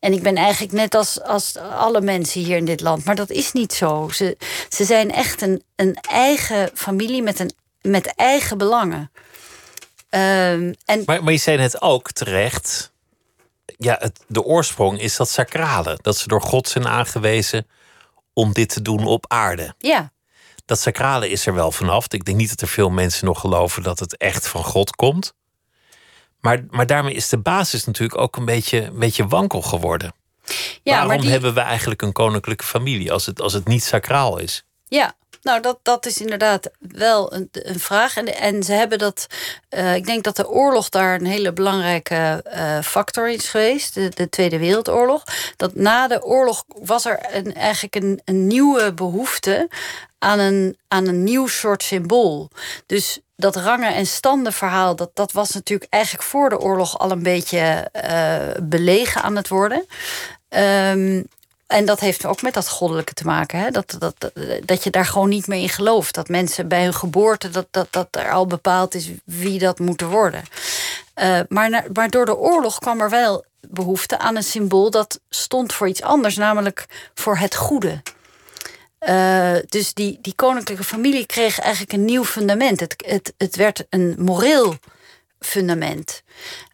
En 0.00 0.12
ik 0.12 0.22
ben 0.22 0.36
eigenlijk 0.36 0.72
net 0.72 0.94
als, 0.94 1.22
als 1.22 1.56
alle 1.56 2.00
mensen 2.00 2.40
hier 2.40 2.56
in 2.56 2.64
dit 2.64 2.80
land. 2.80 3.04
Maar 3.04 3.14
dat 3.14 3.30
is 3.30 3.52
niet 3.52 3.72
zo. 3.72 4.08
Ze, 4.12 4.36
ze 4.68 4.84
zijn 4.84 5.12
echt 5.12 5.42
een, 5.42 5.62
een 5.76 5.94
eigen 6.10 6.70
familie 6.74 7.22
met, 7.22 7.38
een, 7.38 7.52
met 7.80 8.14
eigen 8.14 8.58
belangen. 8.58 9.10
Ehm, 10.08 10.72
en... 10.84 11.02
maar 11.04 11.32
je 11.32 11.38
zei 11.38 11.58
het 11.58 11.82
ook 11.82 12.10
terecht 12.10 12.91
ja, 13.84 13.96
het, 13.98 14.24
de 14.28 14.42
oorsprong 14.42 15.00
is 15.00 15.16
dat 15.16 15.28
sacrale. 15.28 15.98
Dat 16.02 16.16
ze 16.16 16.28
door 16.28 16.42
God 16.42 16.68
zijn 16.68 16.88
aangewezen 16.88 17.66
om 18.32 18.52
dit 18.52 18.68
te 18.68 18.82
doen 18.82 19.06
op 19.06 19.24
aarde. 19.28 19.74
Ja. 19.78 20.12
Dat 20.64 20.80
sacrale 20.80 21.28
is 21.28 21.46
er 21.46 21.54
wel 21.54 21.72
vanaf. 21.72 22.06
Ik 22.08 22.24
denk 22.24 22.36
niet 22.36 22.48
dat 22.48 22.60
er 22.60 22.68
veel 22.68 22.90
mensen 22.90 23.26
nog 23.26 23.40
geloven 23.40 23.82
dat 23.82 23.98
het 23.98 24.16
echt 24.16 24.48
van 24.48 24.64
God 24.64 24.96
komt. 24.96 25.34
Maar, 26.40 26.64
maar 26.70 26.86
daarmee 26.86 27.14
is 27.14 27.28
de 27.28 27.38
basis 27.38 27.84
natuurlijk 27.84 28.20
ook 28.20 28.36
een 28.36 28.44
beetje, 28.44 28.82
een 28.82 28.98
beetje 28.98 29.26
wankel 29.26 29.62
geworden. 29.62 30.14
Ja, 30.82 31.06
Waarom 31.06 31.20
die... 31.20 31.30
hebben 31.30 31.54
we 31.54 31.60
eigenlijk 31.60 32.02
een 32.02 32.12
koninklijke 32.12 32.64
familie 32.64 33.12
als 33.12 33.26
het, 33.26 33.40
als 33.40 33.52
het 33.52 33.66
niet 33.66 33.84
sacraal 33.84 34.38
is? 34.38 34.64
Ja, 34.88 35.14
nou, 35.42 35.60
dat, 35.60 35.78
dat 35.82 36.06
is 36.06 36.20
inderdaad 36.20 36.70
wel 36.78 37.32
een, 37.34 37.48
een 37.52 37.80
vraag. 37.80 38.16
En, 38.16 38.36
en 38.36 38.62
ze 38.62 38.72
hebben 38.72 38.98
dat. 38.98 39.26
Uh, 39.70 39.94
ik 39.94 40.06
denk 40.06 40.24
dat 40.24 40.36
de 40.36 40.48
oorlog 40.48 40.88
daar 40.88 41.14
een 41.14 41.26
hele 41.26 41.52
belangrijke 41.52 42.44
uh, 42.46 42.80
factor 42.82 43.28
is 43.28 43.48
geweest. 43.48 43.94
De, 43.94 44.08
de, 44.08 44.28
Tweede 44.28 44.58
Wereldoorlog. 44.58 45.24
Dat 45.56 45.74
na 45.74 46.08
de 46.08 46.24
oorlog 46.24 46.64
was 46.66 47.04
er 47.04 47.20
een, 47.30 47.54
eigenlijk 47.54 47.94
een, 47.94 48.20
een 48.24 48.46
nieuwe 48.46 48.92
behoefte 48.92 49.68
aan 50.18 50.38
een, 50.38 50.76
aan 50.88 51.06
een 51.06 51.24
nieuw 51.24 51.46
soort 51.46 51.82
symbool. 51.82 52.50
Dus 52.86 53.20
dat 53.36 53.56
rangen- 53.56 53.94
en 53.94 54.06
standenverhaal, 54.06 54.96
dat, 54.96 55.10
dat 55.14 55.32
was 55.32 55.50
natuurlijk 55.50 55.92
eigenlijk 55.92 56.24
voor 56.24 56.48
de 56.48 56.60
oorlog 56.60 56.98
al 56.98 57.10
een 57.10 57.22
beetje 57.22 57.90
uh, 58.04 58.62
belegen 58.62 59.22
aan 59.22 59.36
het 59.36 59.48
worden. 59.48 59.86
Um, 60.48 61.26
en 61.72 61.84
dat 61.84 62.00
heeft 62.00 62.24
ook 62.24 62.42
met 62.42 62.54
dat 62.54 62.68
goddelijke 62.68 63.14
te 63.14 63.24
maken. 63.24 63.58
Hè? 63.58 63.70
Dat, 63.70 63.96
dat, 63.98 64.32
dat 64.64 64.84
je 64.84 64.90
daar 64.90 65.04
gewoon 65.04 65.28
niet 65.28 65.46
meer 65.46 65.60
in 65.60 65.68
gelooft. 65.68 66.14
Dat 66.14 66.28
mensen 66.28 66.68
bij 66.68 66.82
hun 66.82 66.94
geboorte, 66.94 67.50
dat, 67.50 67.66
dat, 67.70 67.86
dat 67.90 68.08
er 68.10 68.32
al 68.32 68.46
bepaald 68.46 68.94
is 68.94 69.10
wie 69.24 69.58
dat 69.58 69.78
moeten 69.78 70.08
worden. 70.08 70.42
Uh, 71.22 71.40
maar, 71.48 71.84
maar 71.92 72.10
door 72.10 72.24
de 72.24 72.36
oorlog 72.36 72.78
kwam 72.78 73.00
er 73.00 73.10
wel 73.10 73.44
behoefte 73.60 74.18
aan 74.18 74.36
een 74.36 74.42
symbool 74.42 74.90
dat 74.90 75.20
stond 75.28 75.72
voor 75.72 75.88
iets 75.88 76.02
anders, 76.02 76.36
namelijk 76.36 76.86
voor 77.14 77.36
het 77.36 77.54
goede. 77.54 78.02
Uh, 79.08 79.56
dus 79.68 79.94
die, 79.94 80.18
die 80.20 80.34
koninklijke 80.34 80.84
familie 80.84 81.26
kreeg 81.26 81.58
eigenlijk 81.58 81.92
een 81.92 82.04
nieuw 82.04 82.24
fundament. 82.24 82.80
Het, 82.80 82.94
het, 83.06 83.32
het 83.36 83.56
werd 83.56 83.86
een 83.88 84.14
moreel 84.18 84.76
fundament. 85.44 86.22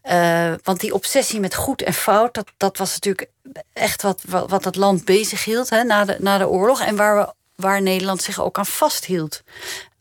Uh, 0.03 0.53
want 0.63 0.79
die 0.79 0.93
obsessie 0.93 1.39
met 1.39 1.55
goed 1.55 1.81
en 1.81 1.93
fout, 1.93 2.33
dat, 2.33 2.51
dat 2.57 2.77
was 2.77 2.93
natuurlijk 2.93 3.29
echt 3.73 4.01
wat, 4.01 4.21
wat, 4.27 4.63
het 4.63 4.75
land 4.75 5.05
bezig 5.05 5.43
hield 5.43 5.69
hè, 5.69 5.83
na, 5.83 6.05
de, 6.05 6.15
na 6.19 6.37
de 6.37 6.47
oorlog. 6.47 6.81
En 6.81 6.95
waar, 6.95 7.17
we, 7.17 7.33
waar 7.55 7.81
Nederland 7.81 8.21
zich 8.21 8.41
ook 8.41 8.57
aan 8.57 8.65
vasthield. 8.65 9.43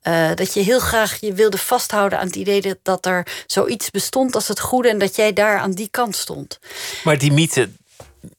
Uh, 0.03 0.35
dat 0.35 0.55
je 0.55 0.61
heel 0.61 0.81
graag 0.81 1.21
je 1.21 1.33
wilde 1.33 1.59
vasthouden 1.59 2.19
aan 2.19 2.27
het 2.27 2.37
idee 2.37 2.61
dat, 2.61 2.79
dat 2.83 3.07
er 3.07 3.27
zoiets 3.47 3.91
bestond 3.91 4.35
als 4.35 4.49
het 4.49 4.61
goede 4.61 4.89
en 4.89 4.99
dat 4.99 5.17
jij 5.17 5.33
daar 5.33 5.59
aan 5.59 5.73
die 5.73 5.89
kant 5.91 6.17
stond. 6.17 6.59
Maar 7.05 7.19
die 7.19 7.33
mythe, 7.33 7.71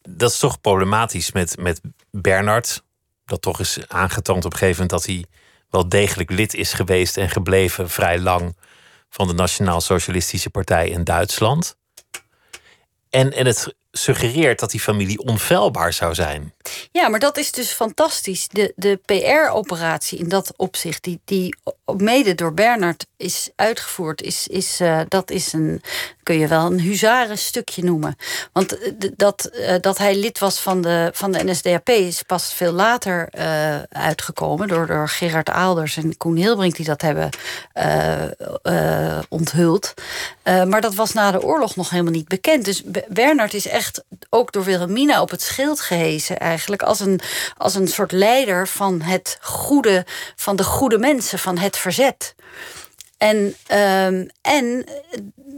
dat 0.09 0.31
is 0.31 0.37
toch 0.37 0.61
problematisch 0.61 1.31
met, 1.31 1.57
met 1.57 1.81
Bernard. 2.11 2.81
Dat 3.25 3.41
toch 3.41 3.59
is 3.59 3.77
aangetoond 3.87 4.45
op 4.45 4.51
een 4.51 4.57
gegeven 4.57 4.81
moment 4.81 5.03
dat 5.03 5.15
hij 5.15 5.25
wel 5.69 5.89
degelijk 5.89 6.29
lid 6.29 6.53
is 6.53 6.73
geweest 6.73 7.17
en 7.17 7.29
gebleven 7.29 7.89
vrij 7.89 8.19
lang 8.19 8.55
van 9.09 9.27
de 9.27 9.33
Nationaal 9.33 9.81
Socialistische 9.81 10.49
Partij 10.49 10.89
in 10.89 11.03
Duitsland. 11.03 11.77
En, 13.09 13.33
en 13.33 13.45
het 13.45 13.75
suggereert 13.91 14.59
dat 14.59 14.71
die 14.71 14.79
familie 14.79 15.19
onfeilbaar 15.19 15.93
zou 15.93 16.13
zijn. 16.13 16.53
Ja, 16.91 17.07
maar 17.07 17.19
dat 17.19 17.37
is 17.37 17.51
dus 17.51 17.71
fantastisch. 17.71 18.47
De, 18.47 18.73
de 18.75 18.99
PR-operatie 19.05 20.19
in 20.19 20.29
dat 20.29 20.53
opzicht, 20.55 21.03
die, 21.03 21.21
die 21.25 21.55
mede 21.97 22.35
door 22.35 22.53
Bernard 22.53 23.05
is 23.17 23.49
uitgevoerd, 23.55 24.21
is, 24.21 24.47
is, 24.47 24.81
uh, 24.81 25.01
dat 25.07 25.31
is 25.31 25.53
een, 25.53 25.81
kun 26.23 26.39
je 26.39 26.47
wel 26.47 26.65
een 26.65 26.79
huzarenstukje 26.79 27.83
noemen. 27.83 28.15
Want 28.53 28.77
eh, 28.77 29.09
dat, 29.15 29.49
uh, 29.53 29.75
dat 29.81 29.97
hij 29.97 30.15
lid 30.15 30.39
was 30.39 30.59
van 30.59 30.81
de, 30.81 31.09
van 31.13 31.31
de 31.31 31.43
NSDAP 31.43 31.89
is 31.89 32.23
pas 32.23 32.53
veel 32.53 32.71
later 32.71 33.27
uitgekomen 33.89 34.67
door, 34.67 34.87
door 34.87 35.09
Gerard 35.09 35.49
Aalders 35.49 35.97
en 35.97 36.17
Koen 36.17 36.35
Hilbrink 36.35 36.75
die 36.75 36.85
dat 36.85 37.01
hebben 37.01 37.29
onthuld. 39.29 39.93
maar 40.43 40.81
dat 40.81 40.95
was 40.95 41.13
na 41.13 41.31
de 41.31 41.41
oorlog 41.41 41.75
nog 41.75 41.89
helemaal 41.89 42.11
niet 42.11 42.27
bekend. 42.27 42.65
Dus 42.65 42.83
Bernard 43.07 43.53
is 43.53 43.67
echt 43.67 43.78
ook 44.29 44.51
door 44.51 44.63
Wilhelmina 44.63 45.21
op 45.21 45.29
het 45.29 45.41
schild 45.41 45.81
gehezen 45.81 46.39
eigenlijk 46.39 46.81
als 46.81 46.99
een, 46.99 47.19
als 47.57 47.75
een 47.75 47.87
soort 47.87 48.11
leider 48.11 48.67
van 48.67 49.01
het 49.01 49.37
goede, 49.41 50.05
van 50.35 50.55
de 50.55 50.63
goede 50.63 50.97
mensen, 50.97 51.39
van 51.39 51.57
het 51.57 51.77
verzet. 51.77 52.35
En, 53.17 53.55
um, 53.71 54.29
en 54.41 54.85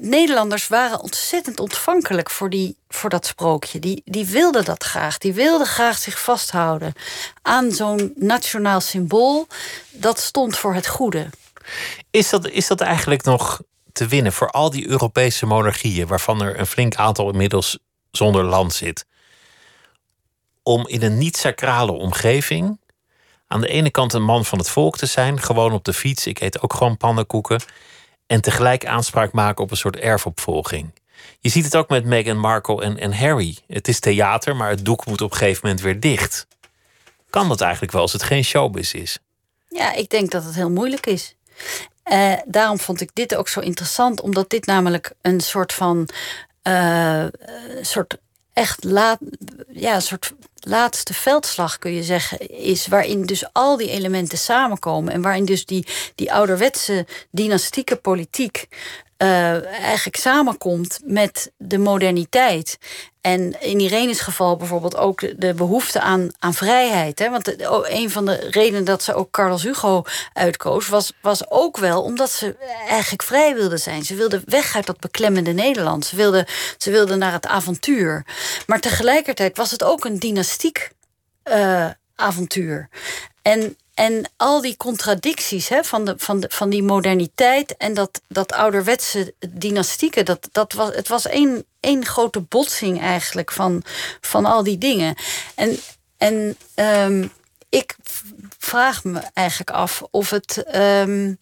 Nederlanders 0.01 0.67
waren 0.67 1.01
ontzettend 1.01 1.59
ontvankelijk 1.59 2.30
voor, 2.30 2.49
die, 2.49 2.76
voor 2.89 3.09
dat 3.09 3.26
sprookje. 3.26 3.80
Die, 3.80 4.01
die 4.05 4.26
wilden 4.26 4.65
dat 4.65 4.84
graag. 4.84 5.17
Die 5.17 5.34
wilden 5.34 5.67
graag 5.67 5.97
zich 5.97 6.22
vasthouden 6.22 6.93
aan 7.41 7.72
zo'n 7.72 8.13
nationaal 8.15 8.82
symbool 8.82 9.47
dat 9.91 10.19
stond 10.19 10.57
voor 10.57 10.74
het 10.74 10.88
goede. 10.88 11.30
Is 12.11 12.30
dat, 12.30 12.47
is 12.47 12.67
dat 12.67 12.82
eigenlijk 12.82 13.24
nog 13.24 13.61
te 13.93 14.07
winnen 14.07 14.34
voor 14.34 14.49
al 14.49 14.69
die 14.69 14.88
Europese 14.88 15.45
monarchieën, 15.45 16.07
waarvan 16.07 16.41
er 16.41 16.59
een 16.59 16.65
flink 16.65 16.95
aantal 16.95 17.30
inmiddels 17.30 17.80
zonder 18.12 18.43
land 18.43 18.74
zit? 18.74 19.05
Om 20.64 20.88
in 20.88 21.03
een 21.03 21.18
niet-sacrale 21.18 21.91
omgeving 21.91 22.80
aan 23.47 23.62
de 23.62 23.68
ene 23.68 23.89
kant 23.89 24.14
een 24.14 24.24
man 24.24 24.45
van 24.45 24.57
het 24.57 24.70
volk 24.70 24.97
te 24.97 25.05
zijn, 25.05 25.41
gewoon 25.41 25.74
op 25.74 25.84
de 25.84 25.93
fiets, 25.93 26.28
ik 26.28 26.39
eet 26.39 26.62
ook 26.62 26.74
gewoon 26.74 26.97
pannenkoeken, 26.97 27.62
en 28.28 28.41
tegelijk 28.41 28.86
aanspraak 28.86 29.32
maken 29.32 29.64
op 29.64 29.72
een 29.72 29.78
soort 29.78 29.95
erfopvolging. 29.95 30.93
Je 31.39 31.49
ziet 31.49 31.64
het 31.66 31.76
ook 31.76 31.89
met 31.89 32.05
Meghan 32.05 32.38
Markle 32.38 32.84
en, 32.84 32.97
en 32.97 33.14
Harry. 33.14 33.57
Het 33.68 33.88
is 33.88 33.99
theater, 33.99 34.55
maar 34.55 34.70
het 34.70 34.86
doek 34.86 35.05
moet 35.05 35.22
op 35.22 35.32
een 35.32 35.38
gegeven 35.38 35.59
moment 35.64 35.82
weer 35.82 35.99
dicht. 35.99 36.47
Kan 37.30 37.47
dat 37.47 37.62
eigenlijk 37.62 37.91
wel 37.91 38.01
als 38.01 38.14
het 38.14 38.24
geen 38.24 38.43
showbiz 38.43 38.93
is? 38.93 39.20
Ja, 39.70 39.93
ik 39.93 40.09
denk 40.09 40.32
dat 40.32 40.43
het 40.43 40.55
heel 40.55 40.70
moeilijk 40.70 41.05
is. 41.05 41.36
Uh, 42.12 42.34
daarom 42.45 42.80
vond 42.80 43.01
ik 43.01 43.09
dit 43.14 43.36
ook 43.36 43.47
zo 43.47 43.59
interessant, 43.59 44.22
omdat 44.22 44.49
dit 44.49 44.66
namelijk 44.66 45.14
een 45.22 45.39
soort 45.39 45.74
van. 45.74 46.09
Uh, 46.64 47.26
soort 47.82 48.18
echt 48.53 48.84
laat, 48.84 49.20
ja, 49.68 49.95
een 49.95 50.01
soort 50.01 50.34
laatste 50.59 51.14
veldslag, 51.14 51.78
kun 51.78 51.93
je 51.93 52.03
zeggen, 52.03 52.49
is 52.49 52.88
waarin 52.88 53.26
dus 53.26 53.53
al 53.53 53.78
die 53.78 53.89
elementen 53.89 54.38
samenkomen. 54.38 55.14
En 55.14 55.22
waarin 55.22 55.45
dus 55.45 55.66
die, 55.66 55.88
die 56.16 56.34
ouderwetse 56.34 57.05
dynastieke 57.32 57.95
politiek 57.95 58.68
uh, 59.18 59.66
eigenlijk 59.66 60.16
samenkomt 60.16 60.99
met 61.03 61.51
de 61.57 61.78
moderniteit. 61.78 62.78
En 63.22 63.61
in 63.61 63.80
Irene's 63.80 64.19
geval 64.19 64.57
bijvoorbeeld 64.57 64.95
ook 64.97 65.39
de, 65.41 65.53
behoefte 65.53 66.01
aan, 66.01 66.30
aan 66.39 66.53
vrijheid. 66.53 67.19
Hè? 67.19 67.30
Want 67.30 67.69
een 67.91 68.09
van 68.09 68.26
de 68.26 68.47
redenen 68.51 68.86
dat 68.86 69.03
ze 69.03 69.13
ook 69.13 69.32
Carlos 69.32 69.63
Hugo 69.63 70.03
uitkoos, 70.34 70.88
was, 70.88 71.11
was 71.22 71.49
ook 71.49 71.78
wel 71.78 72.01
omdat 72.01 72.32
ze 72.32 72.55
eigenlijk 72.88 73.24
vrij 73.24 73.55
wilde 73.55 73.78
zijn. 73.78 74.03
Ze 74.03 74.15
wilde 74.15 74.41
weg 74.45 74.76
uit 74.76 74.86
dat 74.86 74.99
beklemmende 74.99 75.51
Nederland. 75.51 76.05
Ze 76.05 76.15
wilde, 76.15 76.47
ze 76.78 76.91
wilde 76.91 77.15
naar 77.15 77.32
het 77.32 77.47
avontuur. 77.47 78.26
Maar 78.67 78.80
tegelijkertijd 78.80 79.57
was 79.57 79.72
het 79.72 79.84
ook 79.84 80.05
een 80.05 80.19
dynastiek 80.19 80.91
uh, 81.43 81.89
avontuur. 82.15 82.89
En 83.41 83.78
en 83.93 84.31
al 84.37 84.61
die 84.61 84.77
contradicties 84.77 85.69
hè, 85.69 85.83
van, 85.83 86.05
de, 86.05 86.13
van, 86.17 86.39
de, 86.39 86.49
van 86.49 86.69
die 86.69 86.83
moderniteit 86.83 87.77
en 87.77 87.93
dat, 87.93 88.21
dat 88.27 88.51
ouderwetse 88.51 89.33
dynastieke, 89.49 90.23
dat, 90.23 90.49
dat 90.51 90.73
was, 90.73 90.95
het 90.95 91.07
was 91.07 91.25
één, 91.27 91.65
één 91.79 92.05
grote 92.05 92.39
botsing 92.39 93.01
eigenlijk 93.01 93.51
van, 93.51 93.83
van 94.21 94.45
al 94.45 94.63
die 94.63 94.77
dingen. 94.77 95.15
En, 95.55 95.79
en 96.17 96.57
um, 96.75 97.31
ik 97.69 97.95
vraag 98.57 99.03
me 99.03 99.21
eigenlijk 99.33 99.71
af 99.71 100.03
of 100.11 100.29
het. 100.29 100.75
Um, 100.75 101.39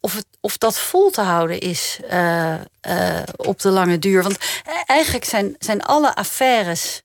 of, 0.00 0.14
het, 0.14 0.26
of 0.40 0.58
dat 0.58 0.78
vol 0.78 1.10
te 1.10 1.20
houden 1.20 1.60
is 1.60 1.98
uh, 2.10 2.54
uh, 2.88 3.22
op 3.36 3.60
de 3.60 3.68
lange 3.68 3.98
duur. 3.98 4.22
Want 4.22 4.38
eigenlijk 4.86 5.24
zijn, 5.24 5.56
zijn 5.58 5.82
alle 5.82 6.14
affaires 6.14 7.02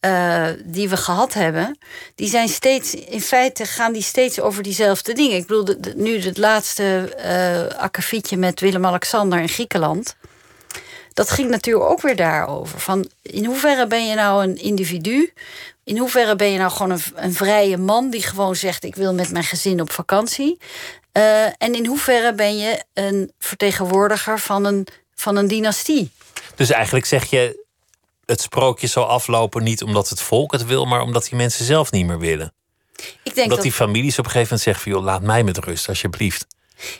uh, 0.00 0.46
die 0.64 0.88
we 0.88 0.96
gehad 0.96 1.34
hebben, 1.34 1.78
die 2.14 2.28
zijn 2.28 2.48
steeds, 2.48 2.94
in 2.94 3.20
feite 3.20 3.64
gaan 3.64 3.92
die 3.92 4.02
steeds 4.02 4.40
over 4.40 4.62
diezelfde 4.62 5.12
dingen. 5.12 5.36
Ik 5.36 5.46
bedoel, 5.46 5.76
nu 5.96 6.20
het 6.20 6.38
laatste 6.38 7.16
uh, 7.24 7.78
akkefietje 7.78 8.36
met 8.36 8.60
Willem-Alexander 8.60 9.40
in 9.40 9.48
Griekenland. 9.48 10.16
Dat 11.12 11.30
ging 11.30 11.50
natuurlijk 11.50 11.90
ook 11.90 12.00
weer 12.00 12.16
daarover. 12.16 12.80
Van 12.80 13.10
in 13.22 13.44
hoeverre 13.44 13.86
ben 13.86 14.06
je 14.06 14.14
nou 14.14 14.44
een 14.44 14.56
individu? 14.56 15.32
In 15.84 15.98
hoeverre 15.98 16.36
ben 16.36 16.52
je 16.52 16.58
nou 16.58 16.70
gewoon 16.70 16.90
een, 16.90 17.00
een 17.14 17.34
vrije 17.34 17.76
man 17.76 18.10
die 18.10 18.22
gewoon 18.22 18.56
zegt: 18.56 18.84
Ik 18.84 18.94
wil 18.94 19.14
met 19.14 19.30
mijn 19.30 19.44
gezin 19.44 19.80
op 19.80 19.92
vakantie? 19.92 20.58
Uh, 21.12 21.44
en 21.44 21.74
in 21.74 21.86
hoeverre 21.86 22.34
ben 22.34 22.58
je 22.58 22.82
een 22.94 23.32
vertegenwoordiger 23.38 24.38
van 24.38 24.64
een, 24.64 24.86
van 25.14 25.36
een 25.36 25.48
dynastie? 25.48 26.10
Dus 26.54 26.70
eigenlijk 26.70 27.06
zeg 27.06 27.30
je 27.30 27.66
het 28.28 28.40
sprookje 28.40 28.86
zal 28.86 29.06
aflopen 29.06 29.62
niet 29.62 29.82
omdat 29.82 30.08
het 30.08 30.20
volk 30.20 30.52
het 30.52 30.66
wil, 30.66 30.84
maar 30.84 31.00
omdat 31.00 31.24
die 31.24 31.34
mensen 31.34 31.64
zelf 31.64 31.90
niet 31.90 32.06
meer 32.06 32.18
willen. 32.18 32.52
Ik 33.22 33.34
denk 33.34 33.50
dat, 33.50 33.62
die 33.62 33.72
families 33.72 34.18
op 34.18 34.24
een 34.24 34.30
gegeven 34.30 34.56
moment 34.56 34.60
zeggen 34.60 34.82
van 34.82 34.92
joh, 34.92 35.04
laat 35.04 35.22
mij 35.22 35.44
met 35.44 35.58
rust 35.58 35.88
alsjeblieft. 35.88 36.46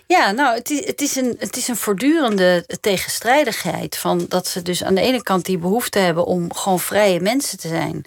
Ja, 0.07 0.31
nou, 0.31 0.55
het 0.55 0.71
is, 0.71 0.87
het, 0.87 1.01
is 1.01 1.17
een, 1.17 1.37
het 1.39 1.57
is 1.57 1.69
een 1.69 1.77
voortdurende 1.77 2.65
tegenstrijdigheid. 2.81 3.97
Van 3.97 4.27
dat 4.29 4.47
ze 4.47 4.63
dus 4.63 4.85
aan 4.85 4.95
de 4.95 5.01
ene 5.01 5.23
kant 5.23 5.45
die 5.45 5.59
behoefte 5.59 5.99
hebben 5.99 6.25
om 6.25 6.55
gewoon 6.55 6.81
vrije 6.81 7.21
mensen 7.21 7.59
te 7.59 7.69
zijn. 7.69 8.05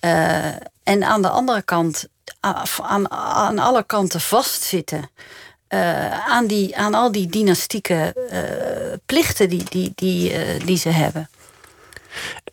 Uh, 0.00 0.46
en 0.82 1.04
aan 1.04 1.22
de 1.22 1.28
andere 1.28 1.62
kant 1.62 2.08
aan, 2.40 3.10
aan 3.10 3.58
alle 3.58 3.84
kanten 3.84 4.20
vastzitten. 4.20 5.10
Uh, 5.68 6.28
aan, 6.28 6.46
die, 6.46 6.76
aan 6.76 6.94
al 6.94 7.12
die 7.12 7.26
dynastieke 7.26 8.28
uh, 8.32 8.96
plichten 9.06 9.48
die, 9.48 9.64
die, 9.68 9.92
die, 9.94 10.32
die 10.64 10.76
ze 10.76 10.88
hebben. 10.88 11.30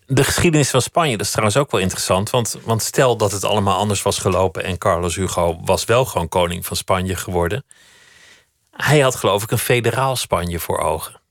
De 0.07 0.23
geschiedenis 0.23 0.69
van 0.69 0.81
Spanje, 0.81 1.17
dat 1.17 1.25
is 1.25 1.31
trouwens 1.31 1.57
ook 1.57 1.71
wel 1.71 1.81
interessant. 1.81 2.29
Want, 2.29 2.57
want 2.63 2.83
stel 2.83 3.17
dat 3.17 3.31
het 3.31 3.43
allemaal 3.43 3.77
anders 3.77 4.01
was 4.01 4.17
gelopen 4.17 4.63
en 4.63 4.77
Carlos 4.77 5.15
Hugo 5.15 5.59
was 5.63 5.85
wel 5.85 6.05
gewoon 6.05 6.29
koning 6.29 6.65
van 6.65 6.77
Spanje 6.77 7.15
geworden. 7.15 7.65
Hij 8.71 8.99
had 8.99 9.15
geloof 9.15 9.43
ik 9.43 9.51
een 9.51 9.57
federaal 9.57 10.15
Spanje 10.15 10.59
voor 10.59 10.79
ogen. 10.79 11.21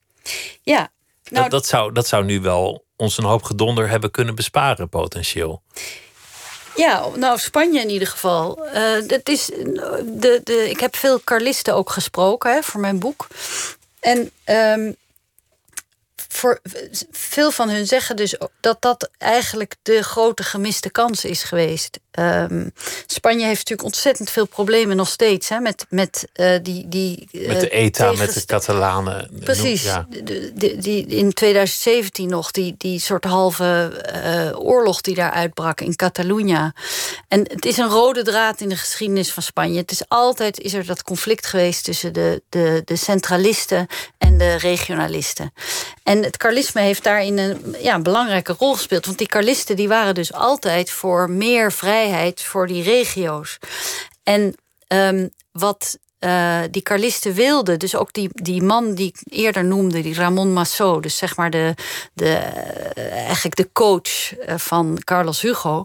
Ja. 0.63 0.89
Nou, 1.29 1.43
dat, 1.43 1.51
dat, 1.51 1.67
zou, 1.67 1.93
dat 1.93 2.07
zou 2.07 2.25
nu 2.25 2.41
wel 2.41 2.85
ons 2.97 3.19
een 3.19 3.25
hoop 3.25 3.43
gedonder 3.43 3.89
hebben 3.89 4.11
kunnen 4.11 4.35
besparen, 4.35 4.89
potentieel. 4.89 5.63
Ja, 6.77 7.07
nou 7.17 7.39
Spanje 7.39 7.81
in 7.81 7.91
ieder 7.91 8.09
geval. 8.09 8.67
Uh, 8.67 8.73
het 9.07 9.29
is, 9.29 9.47
de, 9.47 10.41
de, 10.45 10.71
ik 10.71 10.81
heb 10.81 10.97
veel 10.97 11.21
Carlisten 11.25 11.75
ook 11.75 11.91
gesproken 11.91 12.53
hè, 12.53 12.63
voor 12.63 12.81
mijn 12.81 12.99
boek. 12.99 13.27
En 14.01 14.31
um, 14.79 14.97
voor 16.37 16.61
veel 17.11 17.51
van 17.51 17.71
hun 17.71 17.87
zeggen 17.87 18.17
dus 18.17 18.37
dat 18.61 18.83
dat 18.83 19.11
eigenlijk 19.19 19.75
de 19.83 20.03
grote 20.03 20.43
gemiste 20.43 20.91
kans 20.91 21.25
is 21.25 21.43
geweest. 21.43 21.99
Um, 22.19 22.73
Spanje 23.07 23.45
heeft 23.45 23.59
natuurlijk 23.59 23.83
ontzettend 23.83 24.31
veel 24.31 24.47
problemen 24.47 24.97
nog 24.97 25.09
steeds 25.09 25.49
hè, 25.49 25.61
met, 25.61 25.87
met 25.89 26.29
uh, 26.35 26.55
die, 26.63 26.89
die. 26.89 27.29
Uh, 27.33 27.49
met 27.49 27.61
de 27.61 27.69
ETA, 27.69 28.13
met 28.13 28.35
de 28.35 28.45
Catalanen. 28.45 29.31
Precies. 29.45 29.83
Ja. 29.83 30.07
Die, 30.55 30.79
die, 30.79 31.07
in 31.07 31.33
2017 31.33 32.29
nog, 32.29 32.51
die, 32.51 32.75
die 32.79 33.01
soort 33.01 33.25
halve 33.25 34.03
uh, 34.25 34.61
oorlog 34.61 35.01
die 35.01 35.15
daar 35.15 35.31
uitbrak 35.31 35.81
in 35.81 35.97
Catalunya. 35.97 36.73
En 37.29 37.41
het 37.41 37.65
is 37.65 37.77
een 37.77 37.89
rode 37.89 38.23
draad 38.23 38.61
in 38.61 38.69
de 38.69 38.77
geschiedenis 38.77 39.33
van 39.33 39.43
Spanje. 39.43 39.79
Het 39.79 39.91
is 39.91 40.03
altijd 40.09 40.61
is 40.61 40.75
er 40.75 40.87
dat 40.87 41.03
conflict 41.03 41.47
geweest 41.47 41.85
tussen 41.85 42.13
de, 42.13 42.43
de, 42.49 42.83
de 42.85 42.97
centralisten 42.97 43.87
en 44.19 44.39
de 44.39 44.55
regionalisten. 44.55 45.53
En 46.03 46.23
het 46.23 46.37
Carlisme 46.37 46.81
heeft 46.81 47.05
daarin 47.05 47.39
een, 47.39 47.77
ja, 47.83 47.99
belangrijke 47.99 48.55
rol 48.59 48.75
gespeeld. 48.75 49.07
Want 49.07 49.19
die 49.19 49.27
Carlisten 49.27 49.77
die 49.77 49.89
waren 49.89 50.15
dus 50.15 50.33
altijd 50.33 50.91
voor 50.91 51.31
meer 51.31 51.73
vrijheid 51.73 52.03
voor 52.35 52.67
die 52.67 52.83
regio's. 52.83 53.59
En 54.23 54.55
um, 54.89 55.31
wat 55.53 55.99
uh, 56.21 56.61
die 56.71 56.83
Carlisten 56.83 57.35
wilden, 57.35 57.79
dus 57.79 57.97
ook 57.97 58.13
die, 58.13 58.29
die 58.33 58.63
man 58.63 58.95
die 58.95 59.09
ik 59.09 59.21
eerder 59.25 59.65
noemde, 59.65 60.03
die 60.03 60.15
Ramon 60.15 60.53
Massot, 60.53 61.03
dus 61.03 61.17
zeg 61.17 61.37
maar 61.37 61.51
de, 61.51 61.75
de, 62.13 62.35
eigenlijk 63.27 63.57
de 63.57 63.73
coach 63.73 64.37
eh, 64.39 64.59
van 64.59 64.99
Carlos 65.05 65.41
Hugo. 65.41 65.85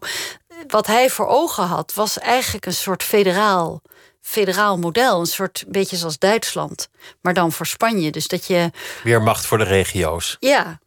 Wat 0.68 0.88
hij 0.88 1.10
voor 1.10 1.28
ogen 1.28 1.64
had, 1.64 1.94
was 1.94 2.20
eigenlijk 2.20 2.66
een 2.66 2.74
soort 2.74 3.04
federaal 3.04 3.82
federaal 4.22 4.78
model. 4.78 5.20
Een 5.20 5.26
soort 5.26 5.64
beetje 5.68 5.96
zoals 5.96 6.18
Duitsland, 6.18 6.90
maar 7.22 7.34
dan 7.34 7.52
voor 7.52 7.66
Spanje. 7.66 8.12
Dus 8.12 8.28
dat 8.28 8.46
je. 8.46 8.72
Weer 9.04 9.22
macht 9.22 9.46
voor 9.46 9.58
de 9.58 9.64
regio's. 9.64 10.38
Ja. 10.40 10.80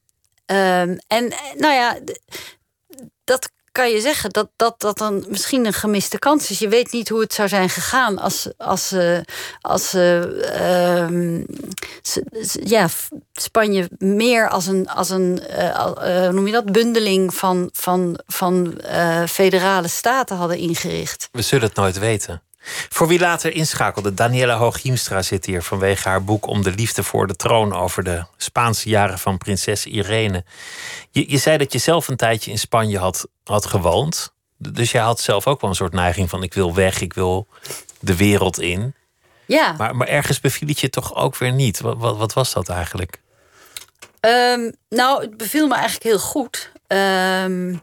Um, 0.46 0.98
en 1.06 1.34
nou 1.56 1.74
ja, 1.74 1.98
dat 3.24 3.50
kan 3.72 3.90
je 3.90 4.00
zeggen 4.00 4.30
dat 4.30 4.48
dat, 4.56 4.80
dat 4.80 4.98
dan 4.98 5.24
misschien 5.28 5.66
een 5.66 5.72
gemiste 5.72 6.18
kans 6.18 6.50
is. 6.50 6.58
Je 6.58 6.68
weet 6.68 6.92
niet 6.92 7.08
hoe 7.08 7.20
het 7.20 7.32
zou 7.32 7.48
zijn 7.48 7.68
gegaan 7.68 8.18
als, 8.18 8.48
als, 8.56 8.92
uh, 8.92 9.18
als 9.60 9.94
uh, 9.94 11.38
ja, 12.64 12.88
Spanje 13.32 13.88
meer 13.98 14.48
als 14.48 14.66
een, 14.66 14.88
als 14.88 15.10
een 15.10 15.42
uh, 15.50 16.28
noem 16.28 16.46
je 16.46 16.52
dat, 16.52 16.72
bundeling 16.72 17.34
van, 17.34 17.68
van, 17.72 18.18
van 18.26 18.80
federale 19.28 19.88
staten 19.88 20.36
hadden 20.36 20.58
ingericht. 20.58 21.28
We 21.32 21.42
zullen 21.42 21.66
het 21.66 21.76
nooit 21.76 21.98
weten. 21.98 22.42
Voor 22.64 23.08
wie 23.08 23.18
later 23.18 23.52
inschakelde, 23.52 24.14
Daniela 24.14 24.56
Hooghiemstra 24.56 25.22
zit 25.22 25.46
hier 25.46 25.62
vanwege 25.62 26.08
haar 26.08 26.24
boek 26.24 26.46
Om 26.46 26.62
de 26.62 26.70
liefde 26.70 27.02
voor 27.02 27.26
de 27.26 27.36
troon 27.36 27.74
over 27.74 28.04
de 28.04 28.24
Spaanse 28.36 28.88
jaren 28.88 29.18
van 29.18 29.38
prinses 29.38 29.86
Irene. 29.86 30.44
Je, 31.10 31.30
je 31.30 31.38
zei 31.38 31.58
dat 31.58 31.72
je 31.72 31.78
zelf 31.78 32.08
een 32.08 32.16
tijdje 32.16 32.50
in 32.50 32.58
Spanje 32.58 32.98
had, 32.98 33.26
had 33.44 33.66
gewoond. 33.66 34.32
Dus 34.56 34.90
jij 34.90 35.02
had 35.02 35.20
zelf 35.20 35.46
ook 35.46 35.60
wel 35.60 35.70
een 35.70 35.76
soort 35.76 35.92
neiging 35.92 36.30
van 36.30 36.42
ik 36.42 36.54
wil 36.54 36.74
weg, 36.74 37.00
ik 37.00 37.12
wil 37.12 37.46
de 38.00 38.16
wereld 38.16 38.60
in. 38.60 38.94
Ja. 39.46 39.74
Maar, 39.78 39.96
maar 39.96 40.08
ergens 40.08 40.40
beviel 40.40 40.68
het 40.68 40.80
je 40.80 40.90
toch 40.90 41.14
ook 41.14 41.36
weer 41.36 41.52
niet. 41.52 41.80
Wat, 41.80 41.96
wat, 41.98 42.16
wat 42.16 42.32
was 42.32 42.52
dat 42.52 42.68
eigenlijk? 42.68 43.20
Um, 44.20 44.72
nou, 44.88 45.22
het 45.22 45.36
beviel 45.36 45.66
me 45.66 45.74
eigenlijk 45.74 46.04
heel 46.04 46.18
goed. 46.18 46.72
Um, 46.86 47.82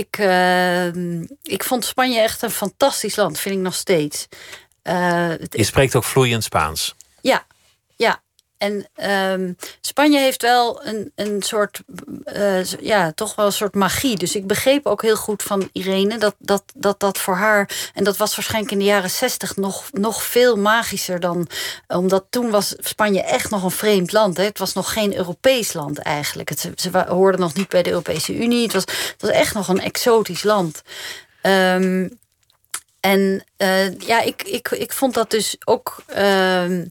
ik, 0.00 0.18
uh, 0.18 0.86
ik 1.42 1.64
vond 1.64 1.84
Spanje 1.84 2.20
echt 2.20 2.42
een 2.42 2.50
fantastisch 2.50 3.16
land, 3.16 3.38
vind 3.38 3.54
ik 3.54 3.60
nog 3.60 3.74
steeds. 3.74 4.28
Uh, 4.84 5.30
Je 5.38 5.64
spreekt 5.64 5.96
ook 5.96 6.04
vloeiend 6.04 6.44
Spaans. 6.44 6.94
En 8.60 8.86
um, 9.32 9.56
Spanje 9.80 10.18
heeft 10.18 10.42
wel 10.42 10.86
een, 10.86 11.12
een 11.14 11.42
soort, 11.42 11.80
uh, 12.36 12.64
ja, 12.64 13.12
toch 13.12 13.34
wel 13.34 13.46
een 13.46 13.52
soort 13.52 13.74
magie. 13.74 14.16
Dus 14.16 14.34
ik 14.34 14.46
begreep 14.46 14.86
ook 14.86 15.02
heel 15.02 15.16
goed 15.16 15.42
van 15.42 15.68
Irene 15.72 16.18
dat 16.18 16.34
dat, 16.38 16.62
dat, 16.74 17.00
dat 17.00 17.18
voor 17.18 17.36
haar, 17.36 17.90
en 17.94 18.04
dat 18.04 18.16
was 18.16 18.36
waarschijnlijk 18.36 18.72
in 18.72 18.78
de 18.78 18.84
jaren 18.84 19.10
zestig 19.10 19.56
nog, 19.56 19.84
nog 19.92 20.22
veel 20.22 20.56
magischer 20.56 21.20
dan, 21.20 21.48
omdat 21.86 22.24
toen 22.30 22.50
was 22.50 22.74
Spanje 22.78 23.22
echt 23.22 23.50
nog 23.50 23.62
een 23.62 23.70
vreemd 23.70 24.12
land. 24.12 24.36
Hè. 24.36 24.44
Het 24.44 24.58
was 24.58 24.72
nog 24.72 24.92
geen 24.92 25.16
Europees 25.16 25.72
land 25.72 25.98
eigenlijk. 25.98 26.48
Het, 26.48 26.60
ze, 26.60 26.72
ze 26.74 27.04
hoorden 27.08 27.40
nog 27.40 27.54
niet 27.54 27.68
bij 27.68 27.82
de 27.82 27.90
Europese 27.90 28.36
Unie. 28.36 28.62
Het 28.62 28.72
was, 28.72 28.82
het 28.82 29.16
was 29.18 29.30
echt 29.30 29.54
nog 29.54 29.68
een 29.68 29.80
exotisch 29.80 30.42
land. 30.42 30.82
Um, 31.42 32.18
en 33.00 33.44
uh, 33.58 33.98
ja, 33.98 34.20
ik, 34.20 34.42
ik, 34.42 34.70
ik 34.70 34.92
vond 34.92 35.14
dat 35.14 35.30
dus 35.30 35.56
ook. 35.64 36.02
Uh, 36.16 36.82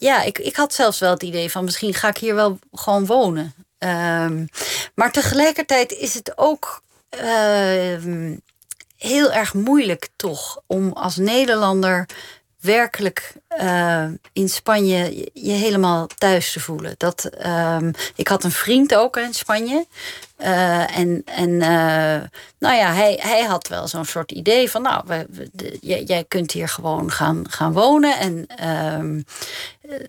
ja, 0.00 0.22
ik, 0.22 0.38
ik 0.38 0.56
had 0.56 0.74
zelfs 0.74 0.98
wel 0.98 1.10
het 1.10 1.22
idee 1.22 1.50
van 1.50 1.64
misschien 1.64 1.94
ga 1.94 2.08
ik 2.08 2.16
hier 2.16 2.34
wel 2.34 2.58
gewoon 2.72 3.06
wonen. 3.06 3.54
Um, 3.78 4.48
maar 4.94 5.12
tegelijkertijd 5.12 5.92
is 5.92 6.14
het 6.14 6.32
ook 6.38 6.82
uh, 7.22 8.30
heel 8.96 9.32
erg 9.32 9.54
moeilijk 9.54 10.08
toch 10.16 10.60
om 10.66 10.92
als 10.92 11.16
Nederlander 11.16 12.08
werkelijk 12.60 13.32
uh, 13.60 14.04
in 14.32 14.48
Spanje 14.48 15.28
je 15.32 15.52
helemaal 15.52 16.06
thuis 16.06 16.52
te 16.52 16.60
voelen. 16.60 16.94
Dat, 16.96 17.30
um, 17.46 17.90
ik 18.14 18.28
had 18.28 18.44
een 18.44 18.50
vriend 18.50 18.94
ook 18.94 19.16
in 19.16 19.34
Spanje. 19.34 19.86
Uh, 20.38 20.96
en 20.96 21.22
en 21.24 21.50
uh, 21.50 22.28
nou 22.58 22.76
ja, 22.76 22.92
hij, 22.92 23.18
hij 23.22 23.42
had 23.42 23.68
wel 23.68 23.88
zo'n 23.88 24.04
soort 24.04 24.32
idee 24.32 24.70
van... 24.70 24.82
nou, 24.82 25.04
jij, 25.80 26.02
jij, 26.02 26.24
kunt 26.28 26.52
hier 26.52 26.68
gewoon 26.68 27.10
gaan, 27.10 27.44
gaan 27.48 27.72
wonen. 27.72 28.18
En 28.18 28.46
um, 28.98 29.24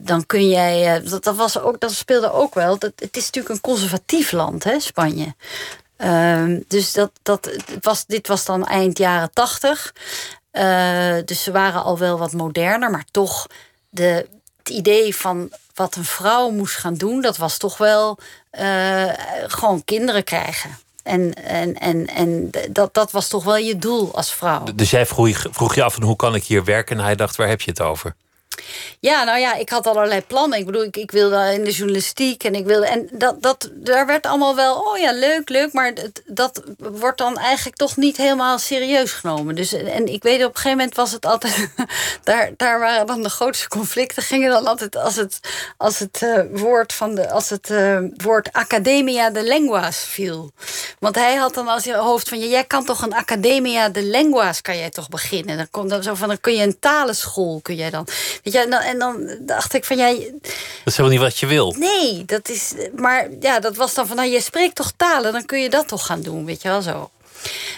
dan 0.01 0.25
kun 0.25 0.49
jij... 0.49 1.01
dat, 1.03 1.23
dat, 1.23 1.35
was 1.35 1.59
ook, 1.59 1.79
dat 1.79 1.91
speelde 1.91 2.31
ook 2.31 2.53
wel. 2.53 2.79
Dat, 2.79 2.91
het 2.95 3.17
is 3.17 3.25
natuurlijk 3.25 3.55
een 3.55 3.61
conservatief 3.61 4.31
land, 4.31 4.63
hè, 4.63 4.79
Spanje. 4.79 5.35
Um, 5.97 6.63
dus 6.67 6.93
dat, 6.93 7.11
dat 7.21 7.51
was, 7.81 8.05
dit 8.05 8.27
was 8.27 8.45
dan 8.45 8.65
eind 8.65 8.97
jaren 8.97 9.33
tachtig. 9.33 9.93
Uh, 10.51 11.15
dus 11.25 11.43
ze 11.43 11.51
waren 11.51 11.83
al 11.83 11.97
wel 11.97 12.17
wat 12.17 12.33
moderner, 12.33 12.91
maar 12.91 13.05
toch 13.11 13.47
de, 13.89 14.27
het 14.57 14.69
idee 14.69 15.15
van 15.15 15.51
wat 15.73 15.95
een 15.95 16.05
vrouw 16.05 16.49
moest 16.49 16.75
gaan 16.75 16.95
doen, 16.95 17.21
dat 17.21 17.37
was 17.37 17.57
toch 17.57 17.77
wel 17.77 18.17
uh, 18.59 19.09
gewoon 19.47 19.83
kinderen 19.83 20.23
krijgen. 20.23 20.77
En, 21.03 21.33
en, 21.33 21.79
en, 21.79 22.07
en 22.07 22.49
dat, 22.69 22.93
dat 22.93 23.11
was 23.11 23.27
toch 23.27 23.43
wel 23.43 23.57
je 23.57 23.77
doel 23.77 24.15
als 24.15 24.33
vrouw. 24.33 24.63
Dus 24.75 24.89
jij 24.89 25.05
vroeg, 25.05 25.45
vroeg 25.51 25.75
je 25.75 25.83
af 25.83 25.93
van 25.93 26.03
hoe 26.03 26.15
kan 26.15 26.35
ik 26.35 26.43
hier 26.43 26.63
werken? 26.63 26.97
En 26.97 27.03
hij 27.03 27.15
dacht, 27.15 27.35
waar 27.35 27.47
heb 27.47 27.61
je 27.61 27.69
het 27.69 27.81
over? 27.81 28.15
Ja, 28.99 29.23
nou 29.23 29.39
ja, 29.39 29.55
ik 29.55 29.69
had 29.69 29.87
allerlei 29.87 30.21
plannen. 30.21 30.59
Ik 30.59 30.65
bedoel, 30.65 30.83
ik, 30.83 30.97
ik 30.97 31.11
wilde 31.11 31.53
in 31.53 31.63
de 31.63 31.71
journalistiek 31.71 32.43
en 32.43 32.55
ik 32.55 32.65
wilde. 32.65 32.85
En 32.85 33.09
dat, 33.11 33.41
dat, 33.41 33.69
daar 33.73 34.05
werd 34.05 34.25
allemaal 34.25 34.55
wel, 34.55 34.75
oh 34.75 34.97
ja, 34.97 35.13
leuk, 35.13 35.49
leuk. 35.49 35.73
Maar 35.73 35.93
dat, 35.93 36.21
dat 36.25 36.63
wordt 36.77 37.17
dan 37.17 37.37
eigenlijk 37.37 37.77
toch 37.77 37.97
niet 37.97 38.17
helemaal 38.17 38.59
serieus 38.59 39.11
genomen. 39.11 39.55
Dus, 39.55 39.73
en 39.73 40.07
ik 40.07 40.23
weet, 40.23 40.43
op 40.43 40.49
een 40.49 40.55
gegeven 40.55 40.77
moment 40.77 40.95
was 40.95 41.11
het 41.11 41.25
altijd. 41.25 41.69
daar, 42.23 42.51
daar 42.57 42.79
waren 42.79 43.07
dan 43.07 43.23
de 43.23 43.29
grootste 43.29 43.67
conflicten. 43.67 44.23
Gingen 44.23 44.49
dan 44.49 44.65
altijd 44.65 44.95
als 44.95 45.15
het, 45.15 45.39
als 45.77 45.99
het 45.99 46.21
uh, 46.23 46.39
woord 46.51 46.93
van 46.93 47.15
de. 47.15 47.29
Als 47.29 47.49
het 47.49 47.69
uh, 47.69 47.99
woord 48.17 48.53
Academia 48.53 49.29
de 49.29 49.43
Lenguas 49.43 49.97
viel. 49.97 50.51
Want 50.99 51.15
hij 51.15 51.35
had 51.35 51.53
dan 51.53 51.67
als 51.67 51.83
je 51.83 51.95
hoofd 51.95 52.29
van. 52.29 52.39
Jij 52.39 52.63
kan 52.63 52.85
toch 52.85 53.01
een 53.01 53.13
Academia 53.13 53.89
de 53.89 54.03
Lenguas 54.03 54.61
kan 54.61 54.77
jij 54.77 54.89
toch 54.89 55.09
beginnen? 55.09 55.57
Dan, 55.57 55.69
komt 55.69 55.89
dan, 55.89 56.03
zo 56.03 56.13
van, 56.13 56.27
dan 56.27 56.39
kun 56.39 56.53
je 56.53 56.63
een 56.63 56.79
talenschool, 56.79 57.59
kun 57.61 57.75
jij 57.75 57.89
dan. 57.89 58.07
Weet 58.51 58.61
je, 58.61 58.69
en 58.69 58.69
dan, 58.69 58.81
en 58.81 58.99
dan 58.99 59.45
dacht 59.45 59.73
ik 59.73 59.85
van 59.85 59.97
jij. 59.97 60.31
Dat 60.41 60.51
is 60.83 60.97
helemaal 60.97 61.17
niet 61.17 61.25
wat 61.25 61.39
je 61.39 61.45
wil. 61.45 61.75
Nee, 61.77 62.25
dat 62.25 62.49
is. 62.49 62.73
Maar 62.95 63.27
ja, 63.39 63.59
dat 63.59 63.75
was 63.75 63.93
dan 63.93 64.07
van 64.07 64.15
nou, 64.15 64.29
je 64.29 64.41
spreekt 64.41 64.75
toch 64.75 64.91
talen, 64.97 65.33
dan 65.33 65.45
kun 65.45 65.61
je 65.61 65.69
dat 65.69 65.87
toch 65.87 66.05
gaan 66.05 66.21
doen, 66.21 66.45
weet 66.45 66.61
je 66.61 66.67
wel 66.67 66.81
zo. 66.81 67.11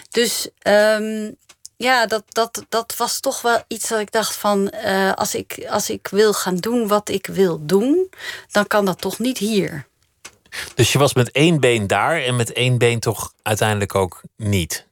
Dus 0.10 0.48
um, 0.68 1.36
ja, 1.78 2.06
dat, 2.06 2.24
dat, 2.28 2.66
dat 2.70 2.96
was 2.98 3.20
toch 3.20 3.42
wel 3.42 3.64
iets 3.68 3.88
dat 3.88 4.00
ik 4.00 4.12
dacht 4.12 4.36
van 4.36 4.74
uh, 4.86 5.14
als, 5.14 5.36
ik, 5.36 5.66
als 5.70 5.90
ik 5.90 6.08
wil 6.12 6.34
gaan 6.34 6.58
doen 6.58 6.88
wat 6.88 7.10
ik 7.10 7.28
wil 7.28 7.66
doen, 7.66 8.10
dan 8.52 8.68
kan 8.68 8.86
dat 8.86 9.02
toch 9.02 9.20
niet 9.20 9.38
hier. 9.38 9.88
Dus 10.76 10.92
je 10.92 10.98
was 10.98 11.14
met 11.14 11.32
één 11.32 11.60
been 11.60 11.88
daar 11.88 12.22
en 12.22 12.36
met 12.36 12.54
één 12.54 12.78
been 12.78 13.00
toch 13.00 13.34
uiteindelijk 13.42 13.96
ook 13.96 14.22
niet? 14.38 14.88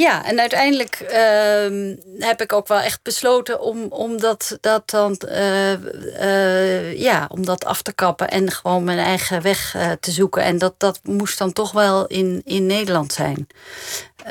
Ja, 0.00 0.24
en 0.24 0.40
uiteindelijk 0.40 1.00
uh, 1.02 1.94
heb 2.18 2.40
ik 2.40 2.52
ook 2.52 2.68
wel 2.68 2.80
echt 2.80 3.02
besloten 3.02 3.60
om, 3.60 3.86
om 3.88 4.20
dat, 4.20 4.58
dat 4.60 4.90
dan 4.90 5.20
uh, 5.28 5.72
uh, 6.20 6.98
ja, 7.00 7.26
om 7.30 7.44
dat 7.44 7.64
af 7.64 7.82
te 7.82 7.92
kappen 7.92 8.28
en 8.28 8.50
gewoon 8.50 8.84
mijn 8.84 8.98
eigen 8.98 9.42
weg 9.42 9.74
eh, 9.74 9.92
te 10.00 10.10
zoeken. 10.10 10.42
En 10.42 10.58
dat, 10.58 10.74
dat 10.76 11.00
moest 11.02 11.38
dan 11.38 11.52
toch 11.52 11.72
wel 11.72 12.06
in, 12.06 12.42
in 12.44 12.66
Nederland 12.66 13.12
zijn. 13.12 13.46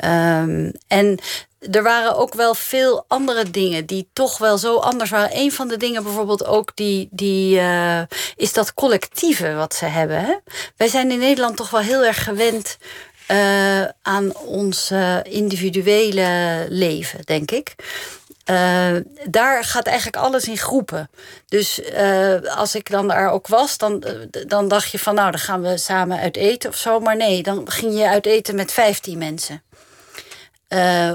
Um, 0.04 0.72
en 0.86 1.18
er 1.70 1.82
waren 1.82 2.16
ook 2.16 2.34
wel 2.34 2.54
veel 2.54 3.04
andere 3.08 3.50
dingen 3.50 3.86
die 3.86 4.08
toch 4.12 4.38
wel 4.38 4.58
zo 4.58 4.76
anders 4.76 5.10
waren. 5.10 5.36
Een 5.36 5.52
van 5.52 5.68
de 5.68 5.76
dingen 5.76 6.02
bijvoorbeeld 6.02 6.46
ook 6.46 6.70
die, 6.74 7.08
die 7.10 7.60
is 8.36 8.52
dat 8.52 8.74
collectieve 8.74 9.54
wat 9.54 9.74
ze 9.74 9.84
hebben. 9.84 10.24
Hè? 10.24 10.34
Wij 10.76 10.88
zijn 10.88 11.10
in 11.10 11.18
Nederland 11.18 11.56
toch 11.56 11.70
wel 11.70 11.80
heel 11.80 12.04
erg 12.04 12.24
gewend 12.24 12.78
uh, 13.30 13.84
aan 14.02 14.36
ons 14.36 14.90
uh, 14.90 15.18
individuele 15.22 16.66
leven, 16.68 17.20
denk 17.24 17.50
ik. 17.50 17.74
Uh, 18.50 18.96
daar 19.24 19.64
gaat 19.64 19.86
eigenlijk 19.86 20.16
alles 20.16 20.48
in 20.48 20.56
groepen. 20.56 21.10
Dus 21.48 21.80
als 22.56 22.74
ik 22.74 22.90
dan 22.90 23.08
daar 23.08 23.30
ook 23.30 23.46
was, 23.46 23.78
dan, 23.78 24.04
dan 24.46 24.68
dacht 24.68 24.90
je 24.90 24.98
van 24.98 25.14
nou, 25.14 25.30
dan 25.30 25.40
gaan 25.40 25.62
we 25.62 25.76
samen 25.76 26.18
uit 26.18 26.36
eten 26.36 26.70
of 26.70 26.76
zo. 26.76 27.00
Maar 27.00 27.16
nee, 27.16 27.42
dan 27.42 27.70
ging 27.70 27.98
je 27.98 28.08
uit 28.08 28.26
eten 28.26 28.54
met 28.54 28.72
15 28.72 29.18
mensen. 29.18 29.62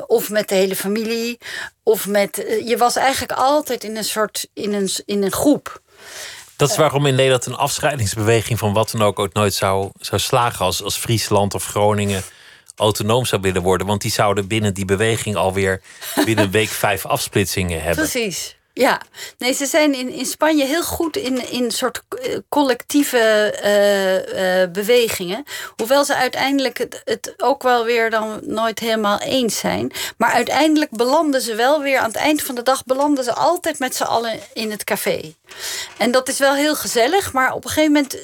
Of 0.07 0.29
met 0.29 0.49
de 0.49 0.55
hele 0.55 0.75
familie. 0.75 1.37
Of 1.83 2.07
met. 2.07 2.43
je 2.65 2.77
was 2.77 2.95
eigenlijk 2.95 3.31
altijd 3.31 3.83
in 3.83 3.97
een 3.97 4.03
soort. 4.03 4.47
in 4.53 4.73
een, 4.73 4.89
in 5.05 5.23
een 5.23 5.31
groep. 5.31 5.81
Dat 6.63 6.71
is 6.71 6.77
waarom 6.77 7.05
in 7.05 7.15
Nederland 7.15 7.45
een 7.45 7.55
afscheidingsbeweging 7.55 8.59
van 8.59 8.73
wat 8.73 8.91
dan 8.91 9.01
ook 9.01 9.19
ooit 9.19 9.33
nooit 9.33 9.53
zou, 9.53 9.91
zou 9.99 10.21
slagen 10.21 10.65
als, 10.65 10.83
als 10.83 10.97
Friesland 10.97 11.53
of 11.53 11.65
Groningen 11.65 12.23
autonoom 12.75 13.25
zou 13.25 13.41
willen 13.41 13.61
worden. 13.61 13.87
Want 13.87 14.01
die 14.01 14.11
zouden 14.11 14.47
binnen 14.47 14.73
die 14.73 14.85
beweging 14.85 15.35
alweer 15.35 15.81
binnen 16.25 16.45
een 16.45 16.51
week 16.51 16.69
vijf 16.69 17.05
afsplitsingen 17.05 17.81
hebben. 17.81 18.09
Precies. 18.09 18.55
Ja, 18.75 19.01
nee, 19.37 19.53
ze 19.53 19.65
zijn 19.65 19.93
in, 19.93 20.09
in 20.09 20.25
Spanje 20.25 20.65
heel 20.65 20.83
goed 20.83 21.17
in, 21.17 21.49
in 21.49 21.71
soort 21.71 22.01
eh, 22.09 22.37
collectieve 22.49 23.53
uh, 23.63 24.61
uh, 24.61 24.71
bewegingen. 24.71 25.43
Hoewel 25.75 26.05
ze 26.05 26.15
uiteindelijk 26.15 26.77
het, 26.77 27.01
het 27.03 27.33
ook 27.37 27.63
wel 27.63 27.85
weer 27.85 28.09
dan 28.09 28.39
nooit 28.41 28.79
helemaal 28.79 29.19
eens 29.19 29.57
zijn. 29.57 29.91
Maar 30.17 30.31
uiteindelijk 30.31 30.91
belanden 30.91 31.41
ze 31.41 31.55
wel 31.55 31.81
weer 31.81 31.97
aan 31.97 32.07
het 32.07 32.15
eind 32.15 32.41
van 32.41 32.55
de 32.55 32.63
dag 32.63 32.83
belanden 32.85 33.23
ze 33.23 33.33
altijd 33.33 33.79
met 33.79 33.95
z'n 33.95 34.03
allen 34.03 34.39
in 34.53 34.71
het 34.71 34.83
café. 34.83 35.33
En 35.97 36.11
dat 36.11 36.27
is 36.27 36.39
wel 36.39 36.53
heel 36.53 36.75
gezellig, 36.75 37.33
maar 37.33 37.53
op 37.53 37.65
een 37.65 37.71
gegeven 37.71 37.91
moment 37.91 38.17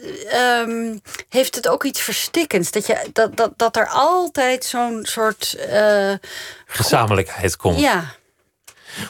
um, 0.69 1.01
heeft 1.29 1.55
het 1.55 1.67
ook 1.67 1.83
iets 1.83 2.01
verstikkends. 2.01 2.71
Dat, 2.71 2.87
je, 2.87 3.09
dat, 3.13 3.37
dat, 3.37 3.51
dat 3.55 3.75
er 3.75 3.87
altijd 3.87 4.65
zo'n 4.65 4.99
soort. 5.03 5.57
Gezamenlijkheid 6.65 7.57
komt. 7.57 7.79
Ja. 7.79 8.17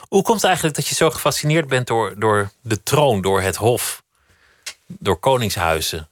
Hoe 0.08 0.24
komt 0.24 0.38
het 0.38 0.46
eigenlijk 0.46 0.76
dat 0.76 0.88
je 0.88 0.96
zo 0.96 1.10
gefascineerd 1.10 1.68
bent 1.68 1.88
door, 1.88 2.20
door 2.20 2.52
de 2.62 2.84
troon, 2.84 3.22
door 3.22 3.42
het 3.42 3.56
hof, 3.56 4.04
door 4.86 5.18
koningshuizen? 5.18 6.10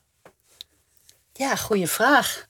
Ja, 1.33 1.55
goede 1.55 1.87
vraag. 1.87 2.45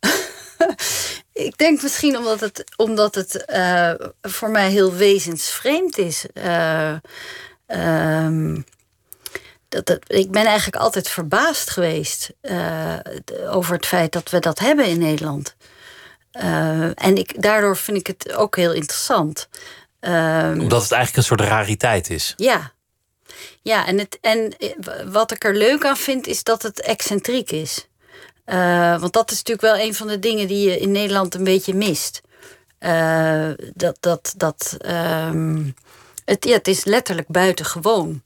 ik 1.48 1.58
denk 1.58 1.82
misschien 1.82 2.18
omdat 2.18 2.40
het, 2.40 2.64
omdat 2.76 3.16
het 3.16 3.46
uh, 3.48 3.94
voor 4.22 4.50
mij 4.50 4.70
heel 4.70 4.94
wezensvreemd 4.94 5.98
is. 5.98 6.26
Uh, 6.34 6.96
um, 7.68 8.66
dat, 9.70 9.86
dat, 9.86 10.00
ik 10.08 10.32
ben 10.32 10.46
eigenlijk 10.46 10.78
altijd 10.78 11.10
verbaasd 11.10 11.70
geweest 11.70 12.34
uh, 12.42 12.96
over 13.50 13.76
het 13.76 13.86
feit 13.86 14.12
dat 14.12 14.30
we 14.30 14.40
dat 14.40 14.60
hebben 14.60 14.86
in 14.86 15.00
Nederland. 15.00 15.56
en 16.94 17.18
ik, 17.18 17.42
daardoor 17.42 17.78
vind 17.78 17.98
ik 17.98 18.08
het 18.08 18.34
ook 18.34 18.56
heel 18.56 18.74
interessant. 18.74 19.48
Um, 20.00 20.60
Omdat 20.60 20.82
het 20.82 20.92
eigenlijk 20.92 21.16
een 21.16 21.38
soort 21.38 21.50
rariteit 21.50 22.10
is. 22.10 22.34
Ja. 22.38 22.72
Ja, 23.62 23.86
en, 23.86 23.98
het, 23.98 24.18
en 24.22 24.56
wat 25.12 25.32
ik 25.32 25.44
er 25.44 25.56
leuk 25.56 25.86
aan 25.86 25.98
vind, 25.98 26.28
is 26.28 26.44
dat 26.44 26.62
het 26.62 26.82
excentriek 26.82 27.52
is. 27.52 27.88
Uh, 28.46 29.00
want 29.00 29.14
dat 29.14 29.32
is 29.32 29.38
natuurlijk 29.38 29.74
wel 29.74 29.86
een 29.86 29.94
van 29.94 30.08
de 30.08 30.20
dingen 30.20 30.48
die 30.48 30.70
je 30.70 30.80
in 30.80 30.92
Nederland 30.92 31.36
een 31.36 31.44
beetje 31.44 31.74
mist. 31.74 32.22
Uh, 32.80 33.50
dat 33.74 33.98
dat, 34.00 34.34
dat 34.38 34.78
um, 34.86 35.74
het, 36.26 36.46
ja, 36.46 36.54
het 36.54 36.68
is 36.68 36.84
letterlijk 36.86 37.28
buitengewoon. 37.28 38.24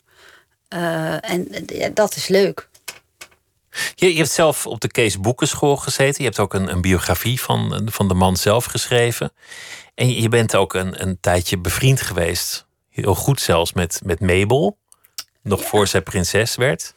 Uh, 0.73 1.31
en 1.31 1.47
ja, 1.65 1.89
dat 1.89 2.15
is 2.15 2.27
leuk. 2.27 2.69
Je, 3.95 4.11
je, 4.11 4.17
hebt 4.17 4.31
zelf 4.31 4.67
op 4.67 4.79
de 4.81 4.87
Kees 4.87 5.19
Boekenschool 5.19 5.77
gezeten. 5.77 6.23
Je 6.23 6.29
hebt 6.29 6.39
ook 6.39 6.53
een, 6.53 6.71
een 6.71 6.81
biografie 6.81 7.41
van, 7.41 7.89
van 7.91 8.07
de 8.07 8.13
man 8.13 8.37
zelf 8.37 8.65
geschreven. 8.65 9.33
En 10.01 10.21
je 10.21 10.29
bent 10.29 10.55
ook 10.55 10.73
een, 10.73 11.01
een 11.01 11.17
tijdje 11.19 11.57
bevriend 11.57 12.01
geweest. 12.01 12.65
Heel 12.89 13.15
goed 13.15 13.41
zelfs 13.41 13.73
met, 13.73 14.01
met 14.03 14.19
Mabel. 14.19 14.77
Nog 15.41 15.63
voor 15.63 15.87
zij 15.87 16.01
prinses 16.01 16.55
werd. 16.55 16.93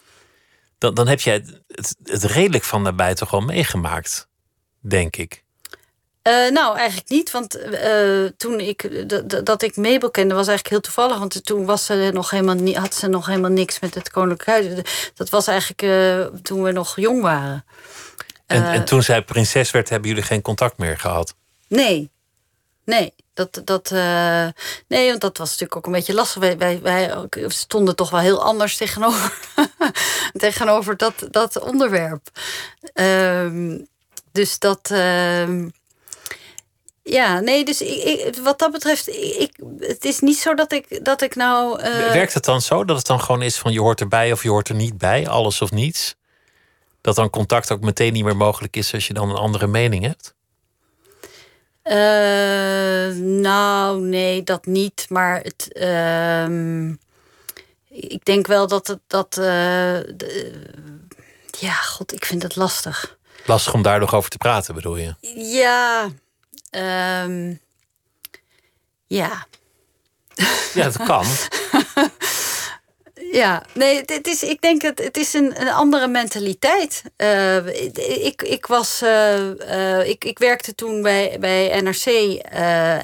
Dan, 0.78 0.94
dan 0.94 1.08
heb 1.08 1.20
jij 1.20 1.44
het, 1.66 1.96
het 2.04 2.24
redelijk 2.24 2.64
van 2.64 2.84
daarbij 2.84 3.14
toch 3.14 3.30
wel 3.30 3.40
meegemaakt, 3.40 4.28
denk 4.80 5.16
ik. 5.16 5.44
Uh, 6.28 6.50
nou, 6.50 6.76
eigenlijk 6.76 7.08
niet. 7.08 7.30
Want 7.30 7.58
uh, 7.58 8.28
toen 8.36 8.60
ik 8.60 9.08
dat 9.44 9.62
ik 9.62 9.76
Mabel 9.76 10.10
kende, 10.10 10.34
was 10.34 10.48
eigenlijk 10.48 10.68
heel 10.68 10.80
toevallig. 10.80 11.18
Want 11.18 11.44
toen 11.44 11.64
was 11.64 11.84
ze 11.84 12.10
nog 12.12 12.30
helemaal 12.30 12.54
niet, 12.54 12.76
had 12.76 12.94
ze 12.94 13.06
nog 13.06 13.26
helemaal 13.26 13.50
niks 13.50 13.80
met 13.80 13.94
het 13.94 14.10
Koninklijk 14.10 14.46
Huis. 14.46 14.82
Dat 15.14 15.30
was 15.30 15.46
eigenlijk 15.46 15.82
uh, 15.82 16.40
toen 16.42 16.62
we 16.62 16.72
nog 16.72 16.96
jong 16.96 17.22
waren. 17.22 17.64
En, 18.46 18.64
en 18.64 18.84
toen 18.84 19.02
zij 19.02 19.22
prinses 19.22 19.70
werd, 19.70 19.88
hebben 19.88 20.08
jullie 20.08 20.24
geen 20.24 20.42
contact 20.42 20.78
meer 20.78 20.98
gehad? 20.98 21.34
Nee, 21.68 22.12
Nee, 22.84 23.14
dat, 23.34 23.62
dat, 23.64 23.90
uh, 23.90 24.48
nee, 24.88 25.08
want 25.08 25.20
dat 25.20 25.38
was 25.38 25.50
natuurlijk 25.50 25.76
ook 25.76 25.86
een 25.86 25.92
beetje 25.92 26.14
lastig. 26.14 26.56
Wij, 26.56 26.80
wij, 26.80 27.26
stonden 27.48 27.96
toch 27.96 28.10
wel 28.10 28.20
heel 28.20 28.42
anders 28.42 28.76
tegenover, 28.76 29.38
tegenover 30.32 30.96
dat, 30.96 31.28
dat 31.30 31.60
onderwerp. 31.60 32.28
Uh, 32.94 33.78
dus 34.32 34.58
dat. 34.58 34.90
Uh, 34.92 35.66
ja, 37.02 37.40
nee, 37.40 37.64
dus 37.64 37.80
ik, 37.80 38.02
ik, 38.02 38.36
wat 38.36 38.58
dat 38.58 38.72
betreft, 38.72 39.08
ik, 39.08 39.56
het 39.78 40.04
is 40.04 40.20
niet 40.20 40.38
zo 40.38 40.54
dat 40.54 40.72
ik, 40.72 41.04
dat 41.04 41.22
ik 41.22 41.34
nou. 41.34 41.82
Uh... 41.82 42.12
Werkt 42.12 42.34
het 42.34 42.44
dan 42.44 42.60
zo 42.60 42.84
dat 42.84 42.96
het 42.96 43.06
dan 43.06 43.20
gewoon 43.20 43.42
is 43.42 43.58
van 43.58 43.72
je 43.72 43.80
hoort 43.80 44.00
erbij 44.00 44.32
of 44.32 44.42
je 44.42 44.48
hoort 44.48 44.68
er 44.68 44.74
niet 44.74 44.98
bij, 44.98 45.28
alles 45.28 45.62
of 45.62 45.70
niets? 45.70 46.14
Dat 47.00 47.14
dan 47.14 47.30
contact 47.30 47.72
ook 47.72 47.80
meteen 47.80 48.12
niet 48.12 48.24
meer 48.24 48.36
mogelijk 48.36 48.76
is 48.76 48.94
als 48.94 49.06
je 49.06 49.14
dan 49.14 49.30
een 49.30 49.36
andere 49.36 49.66
mening 49.66 50.04
hebt? 50.04 50.34
Uh, 51.84 53.16
nou, 53.40 54.00
nee, 54.00 54.42
dat 54.42 54.66
niet. 54.66 55.06
Maar 55.08 55.40
het, 55.40 55.68
uh, 55.72 56.88
ik 57.88 58.24
denk 58.24 58.46
wel 58.46 58.68
dat 58.68 58.86
het. 58.86 58.98
Dat, 59.06 59.36
uh, 59.38 59.44
de, 59.44 60.52
ja, 61.58 61.72
god, 61.72 62.12
ik 62.12 62.24
vind 62.24 62.42
het 62.42 62.56
lastig. 62.56 63.18
Lastig 63.46 63.74
om 63.74 63.82
daar 63.82 64.00
nog 64.00 64.14
over 64.14 64.30
te 64.30 64.38
praten, 64.38 64.74
bedoel 64.74 64.96
je? 64.96 65.14
Ja. 65.36 66.08
Um, 67.24 67.60
ja. 69.06 69.46
Ja, 70.74 70.84
dat 70.84 70.96
kan. 70.96 71.26
Ja, 73.34 73.62
nee, 73.72 74.02
het 74.06 74.26
is, 74.26 74.42
ik 74.42 74.60
denk 74.60 74.82
het, 74.82 74.98
het 74.98 75.16
is 75.16 75.32
een, 75.34 75.60
een 75.60 75.68
andere 75.68 76.08
mentaliteit. 76.08 77.02
Uh, 77.16 77.66
ik, 78.26 78.42
ik, 78.42 78.66
was, 78.66 79.02
uh, 79.02 79.50
uh, 79.50 80.08
ik, 80.08 80.24
ik 80.24 80.38
werkte 80.38 80.74
toen 80.74 81.02
bij, 81.02 81.36
bij 81.40 81.80
NRC 81.80 82.06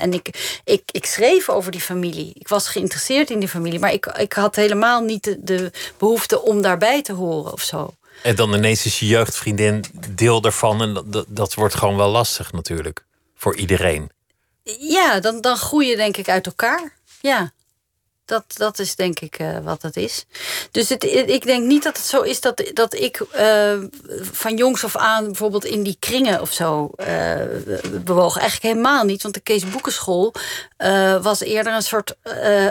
en 0.01 0.13
ik, 0.13 0.61
ik, 0.65 0.83
ik 0.91 1.07
schreef 1.07 1.49
over 1.49 1.73
die 1.73 1.81
familie. 1.81 2.33
Ik 2.35 2.49
was 2.49 2.69
geïnteresseerd 2.69 3.31
in 3.31 3.39
die 3.39 3.49
familie, 3.49 3.79
maar 3.79 3.93
ik, 3.93 4.07
ik 4.07 4.33
had 4.33 4.57
helemaal 4.57 5.01
niet 5.01 5.25
de, 5.25 5.37
de 5.41 5.71
behoefte 5.99 6.43
om 6.43 6.63
daarbij 6.63 7.03
te 7.03 7.13
horen 7.13 7.53
of 7.53 7.63
zo. 7.63 7.95
En 8.23 8.37
dan 8.37 8.55
ineens 8.55 8.85
is 8.85 8.99
je 8.99 9.07
jeugdvriendin 9.07 9.85
deel 10.11 10.41
daarvan 10.41 10.83
en 10.83 11.05
dat, 11.07 11.25
dat 11.29 11.55
wordt 11.55 11.75
gewoon 11.75 11.97
wel 11.97 12.11
lastig 12.11 12.53
natuurlijk 12.53 13.05
voor 13.37 13.57
iedereen. 13.57 14.11
Ja, 14.79 15.21
dan, 15.21 15.41
dan 15.41 15.57
groei 15.57 15.87
je 15.87 15.97
denk 15.97 16.17
ik 16.17 16.29
uit 16.29 16.47
elkaar. 16.47 16.93
Ja. 17.21 17.53
Dat, 18.31 18.45
dat 18.49 18.79
is 18.79 18.95
denk 18.95 19.21
ik 19.21 19.39
uh, 19.39 19.59
wat 19.63 19.83
het 19.83 19.97
is. 19.97 20.25
Dus 20.71 20.89
het, 20.89 21.05
ik 21.05 21.45
denk 21.45 21.67
niet 21.67 21.83
dat 21.83 21.97
het 21.97 22.07
zo 22.07 22.21
is 22.21 22.41
dat, 22.41 22.71
dat 22.73 22.95
ik 22.95 23.21
uh, 23.37 23.73
van 24.33 24.57
jongs 24.57 24.85
af 24.85 24.97
aan 24.97 25.25
bijvoorbeeld 25.25 25.65
in 25.65 25.83
die 25.83 25.97
kringen 25.99 26.41
of 26.41 26.53
zo 26.53 26.91
uh, 26.97 27.35
bewoog. 28.05 28.39
Eigenlijk 28.39 28.75
helemaal 28.75 29.05
niet, 29.05 29.23
want 29.23 29.35
de 29.35 29.41
Kees 29.41 29.69
Boekenschool 29.69 30.35
was 31.23 31.41
eerder 31.41 31.73
een 31.73 31.83
soort 31.83 32.17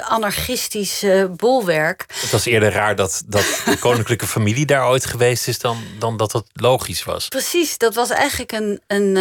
anarchistisch 0.02 1.06
bolwerk. 1.36 2.06
Het 2.22 2.32
was 2.32 2.46
eerder 2.46 2.72
raar 2.72 2.96
dat, 2.96 3.24
dat 3.26 3.62
de 3.66 3.78
koninklijke 3.88 4.28
familie 4.28 4.66
daar 4.66 4.88
ooit 4.88 5.06
geweest 5.06 5.48
is 5.48 5.60
dan, 5.60 5.84
dan 6.00 6.18
dat 6.18 6.32
het 6.32 6.46
logisch 6.54 7.04
was. 7.04 7.28
Precies, 7.28 7.78
dat 7.78 7.96
was 7.96 8.10
eigenlijk 8.10 8.52
een. 8.52 8.82
een 8.88 9.16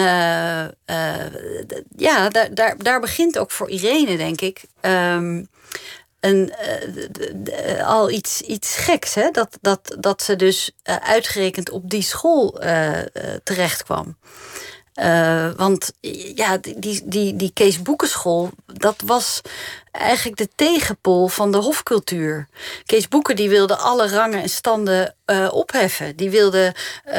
ja, 1.97 2.29
daar, 2.29 2.55
daar, 2.55 2.75
daar 2.79 3.01
begint 3.01 3.39
ook 3.39 3.51
voor 3.51 3.69
Irene, 3.69 4.17
denk 4.17 4.41
ik. 4.41 4.63
Um, 4.81 5.49
een, 6.21 6.53
uh, 7.67 7.89
al 7.89 8.11
iets, 8.11 8.41
iets 8.41 8.77
geks. 8.77 9.15
Hè? 9.15 9.31
Dat, 9.31 9.59
dat, 9.61 9.97
dat 9.99 10.23
ze 10.23 10.37
dus 10.37 10.71
uh, 10.85 10.97
uitgerekend 10.97 11.71
op 11.71 11.91
die 11.91 12.03
school 12.03 12.65
uh, 12.65 12.99
terecht 13.43 13.83
kwam. 13.83 14.17
want 15.57 15.93
ja, 16.35 16.59
die, 16.59 17.03
die, 17.05 17.37
die 17.37 17.51
Kees 17.53 17.83
Boekenschool, 17.83 18.51
dat 18.67 19.03
was 19.05 19.41
eigenlijk 19.99 20.37
de 20.37 20.49
tegenpol 20.55 21.29
van 21.29 21.53
de 21.53 21.59
hofcultuur. 21.59 22.49
Kees 22.85 23.09
Boeken 23.09 23.37
die 23.37 23.49
wilde 23.49 23.77
alle 23.77 24.09
rangen 24.09 24.43
en 24.43 24.49
standen 24.49 25.15
uh, 25.27 25.49
opheffen. 25.51 26.17
Die 26.17 26.31
wilde 26.31 26.75
uh, 27.07 27.13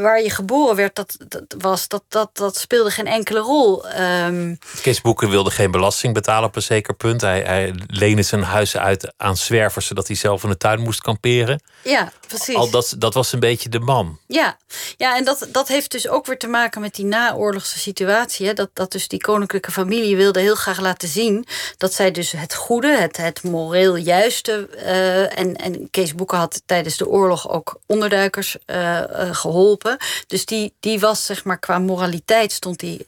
waar 0.00 0.22
je 0.22 0.30
geboren 0.30 0.76
werd, 0.76 0.94
dat, 0.94 1.16
dat, 1.28 1.54
was, 1.58 1.88
dat, 1.88 2.02
dat, 2.08 2.30
dat 2.32 2.56
speelde 2.56 2.90
geen 2.90 3.06
enkele 3.06 3.38
rol. 3.38 3.84
Um, 4.00 4.58
Kees 4.82 5.00
Boeken 5.00 5.30
wilde 5.30 5.50
geen 5.50 5.70
belasting 5.70 6.14
betalen 6.14 6.48
op 6.48 6.56
een 6.56 6.62
zeker 6.62 6.94
punt. 6.94 7.20
Hij, 7.20 7.40
hij 7.40 7.74
leende 7.86 8.22
zijn 8.22 8.42
huis 8.42 8.76
uit 8.76 9.12
aan 9.16 9.36
zwervers, 9.36 9.86
zodat 9.86 10.06
hij 10.06 10.16
zelf 10.16 10.42
in 10.42 10.48
de 10.48 10.56
tuin 10.56 10.80
moest 10.80 11.00
kamperen. 11.00 11.62
Ja, 11.82 12.12
precies. 12.28 12.54
Al 12.54 12.70
dat, 12.70 12.94
dat 12.98 13.14
was 13.14 13.32
een 13.32 13.40
beetje 13.40 13.68
de 13.68 13.80
man. 13.80 14.18
Ja, 14.26 14.56
ja 14.96 15.16
en 15.16 15.24
dat, 15.24 15.46
dat 15.48 15.68
heeft 15.68 15.90
dus 15.90 16.08
ook 16.08 16.26
weer 16.26 16.38
te 16.38 16.46
maken 16.46 16.80
met 16.80 16.94
die 16.94 17.04
naoorlogse 17.04 17.78
situatie. 17.78 18.46
Hè? 18.46 18.52
Dat, 18.52 18.70
dat 18.72 18.92
dus 18.92 19.08
die 19.08 19.20
koninklijke 19.20 19.70
familie 19.70 20.16
wilde 20.16 20.40
heel 20.40 20.54
graag 20.54 20.80
laten 20.80 21.08
zien 21.08 21.46
dat 21.76 21.92
zij 21.92 22.10
dus 22.10 22.23
dus 22.30 22.40
het 22.40 22.54
goede, 22.54 22.96
het, 22.96 23.16
het 23.16 23.42
moreel 23.42 23.96
juiste. 23.96 24.68
Uh, 24.74 25.38
en, 25.38 25.56
en 25.56 25.90
Kees 25.90 26.14
Boeken 26.14 26.38
had 26.38 26.62
tijdens 26.66 26.96
de 26.96 27.08
oorlog 27.08 27.50
ook 27.50 27.80
onderduikers 27.86 28.56
uh, 28.66 29.02
geholpen. 29.30 29.96
Dus 30.26 30.46
die, 30.46 30.72
die 30.80 31.00
was, 31.00 31.24
zeg 31.24 31.44
maar, 31.44 31.58
qua 31.58 31.78
moraliteit 31.78 32.52
stond 32.52 32.78
die 32.78 33.04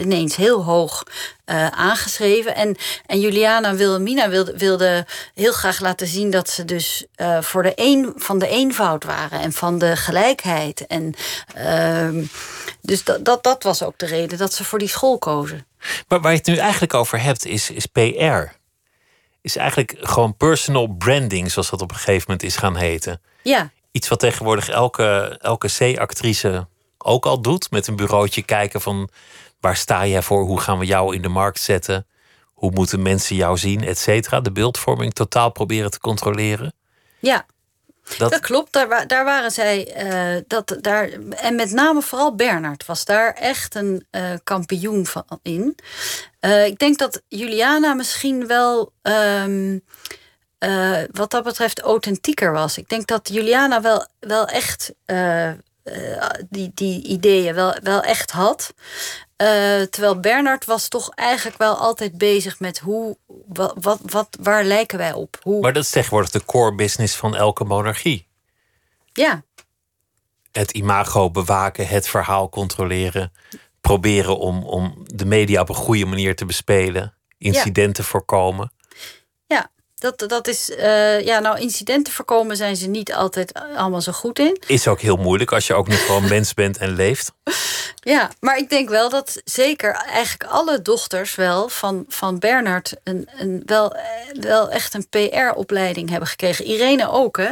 ineens 0.00 0.36
heel 0.36 0.64
hoog 0.64 1.02
aangeschreven. 1.70 2.54
En, 2.54 2.76
en 3.06 3.20
Juliana 3.20 3.74
Wilhelmina 3.74 4.28
wilde, 4.28 4.56
wilde 4.56 5.06
heel 5.34 5.52
graag 5.52 5.80
laten 5.80 6.06
zien 6.06 6.30
dat 6.30 6.50
ze 6.50 6.64
dus 6.64 7.06
voor 7.40 7.62
de 7.62 7.72
een, 7.74 8.12
van 8.16 8.38
de 8.38 8.48
eenvoud 8.48 9.04
waren 9.04 9.40
en 9.40 9.52
van 9.52 9.78
de 9.78 9.96
gelijkheid. 9.96 10.86
En 10.86 11.14
ehm, 11.54 12.24
dus 12.80 13.04
dat, 13.04 13.24
dat, 13.24 13.42
dat 13.42 13.62
was 13.62 13.82
ook 13.82 13.98
de 13.98 14.06
reden 14.06 14.38
dat 14.38 14.52
ze 14.54 14.64
voor 14.64 14.78
die 14.78 14.88
school 14.88 15.18
kozen. 15.18 15.66
Maar 16.08 16.20
waar 16.20 16.32
je 16.32 16.38
het 16.38 16.46
nu 16.46 16.56
eigenlijk 16.56 16.94
over 16.94 17.22
hebt, 17.22 17.46
is, 17.46 17.70
is 17.70 17.86
PR. 17.86 18.54
Is 19.40 19.56
eigenlijk 19.56 19.96
gewoon 20.00 20.36
personal 20.36 20.86
branding, 20.86 21.50
zoals 21.50 21.70
dat 21.70 21.80
op 21.82 21.90
een 21.90 21.96
gegeven 21.96 22.24
moment 22.26 22.42
is 22.42 22.56
gaan 22.56 22.76
heten. 22.76 23.20
Ja. 23.42 23.70
Iets 23.90 24.08
wat 24.08 24.18
tegenwoordig 24.18 24.68
elke, 24.68 25.38
elke 25.40 25.68
C-actrice 25.78 26.66
ook 26.98 27.26
al 27.26 27.40
doet. 27.40 27.70
Met 27.70 27.86
een 27.86 27.96
bureautje 27.96 28.42
kijken 28.42 28.80
van 28.80 29.10
waar 29.60 29.76
sta 29.76 30.06
jij 30.06 30.22
voor? 30.22 30.44
Hoe 30.44 30.60
gaan 30.60 30.78
we 30.78 30.86
jou 30.86 31.14
in 31.14 31.22
de 31.22 31.28
markt 31.28 31.60
zetten? 31.60 32.06
Hoe 32.52 32.70
moeten 32.70 33.02
mensen 33.02 33.36
jou 33.36 33.58
zien, 33.58 33.84
et 33.84 33.98
cetera? 33.98 34.40
De 34.40 34.52
beeldvorming 34.52 35.12
totaal 35.12 35.50
proberen 35.50 35.90
te 35.90 35.98
controleren. 35.98 36.72
Ja. 37.18 37.46
Dat, 38.18 38.40
klopt, 38.40 38.72
daar, 38.72 39.06
daar 39.06 39.24
waren 39.24 39.50
zij. 39.50 40.04
Uh, 40.36 40.42
dat, 40.46 40.76
daar, 40.80 41.08
en 41.30 41.54
met 41.54 41.70
name 41.70 42.02
vooral 42.02 42.34
Bernard 42.34 42.86
was 42.86 43.04
daar 43.04 43.32
echt 43.32 43.74
een 43.74 44.06
uh, 44.10 44.30
kampioen 44.44 45.06
van 45.06 45.24
in. 45.42 45.78
Uh, 46.40 46.66
ik 46.66 46.78
denk 46.78 46.98
dat 46.98 47.22
Juliana 47.28 47.94
misschien 47.94 48.46
wel. 48.46 48.92
Um, 49.02 49.84
wat 51.12 51.30
dat 51.30 51.44
betreft 51.44 51.80
authentieker 51.80 52.52
was. 52.52 52.78
Ik 52.78 52.88
denk 52.88 53.06
dat 53.06 53.28
Juliana 53.28 53.80
wel, 53.80 54.06
wel 54.20 54.46
echt 54.46 54.92
die, 56.48 56.70
die 56.74 57.06
ideeën 57.06 57.54
wel, 57.54 57.76
wel 57.82 58.02
echt 58.02 58.30
had. 58.30 58.74
Uh, 59.42 59.82
terwijl 59.82 60.20
Bernard 60.20 60.64
was 60.64 60.88
toch 60.88 61.10
eigenlijk 61.14 61.58
wel 61.58 61.74
altijd 61.74 62.18
bezig 62.18 62.60
met 62.60 62.78
hoe, 62.78 63.16
wat, 63.46 63.74
wat, 63.80 64.00
wat, 64.04 64.28
waar 64.40 64.64
lijken 64.64 64.98
wij 64.98 65.12
op? 65.12 65.38
Hoe... 65.42 65.60
Maar 65.60 65.72
dat 65.72 65.82
is 65.82 65.90
tegenwoordig 65.90 66.30
de 66.30 66.44
core 66.44 66.74
business 66.74 67.16
van 67.16 67.36
elke 67.36 67.64
monarchie. 67.64 68.26
Ja. 69.12 69.44
Het 70.52 70.70
imago 70.70 71.30
bewaken, 71.30 71.88
het 71.88 72.08
verhaal 72.08 72.48
controleren, 72.48 73.32
proberen 73.80 74.38
om, 74.38 74.64
om 74.64 75.02
de 75.04 75.26
media 75.26 75.60
op 75.60 75.68
een 75.68 75.74
goede 75.74 76.06
manier 76.06 76.36
te 76.36 76.44
bespelen, 76.44 77.14
incidenten 77.38 78.04
voorkomen. 78.04 78.72
Dat, 79.98 80.24
dat 80.28 80.48
is, 80.48 80.70
uh, 80.70 81.20
ja, 81.20 81.38
nou, 81.38 81.58
incidenten 81.58 82.12
voorkomen 82.12 82.56
zijn 82.56 82.76
ze 82.76 82.88
niet 82.88 83.14
altijd 83.14 83.52
allemaal 83.76 84.00
zo 84.00 84.12
goed 84.12 84.38
in. 84.38 84.62
Is 84.66 84.88
ook 84.88 85.00
heel 85.00 85.16
moeilijk 85.16 85.52
als 85.52 85.66
je 85.66 85.74
ook 85.74 85.88
nog 85.88 86.06
gewoon 86.06 86.28
mens 86.28 86.54
bent 86.54 86.78
en 86.78 86.94
leeft. 86.94 87.32
Ja, 88.00 88.30
maar 88.40 88.56
ik 88.56 88.70
denk 88.70 88.88
wel 88.88 89.10
dat 89.10 89.40
zeker 89.44 89.92
eigenlijk 89.92 90.50
alle 90.50 90.82
dochters 90.82 91.34
wel 91.34 91.68
van, 91.68 92.04
van 92.08 92.38
Bernard 92.38 92.94
een, 93.04 93.28
een, 93.36 93.62
wel, 93.64 93.96
wel 94.40 94.70
echt 94.70 94.94
een 94.94 95.08
PR-opleiding 95.08 96.10
hebben 96.10 96.28
gekregen. 96.28 96.64
Irene 96.64 97.10
ook, 97.10 97.36
hè? 97.36 97.50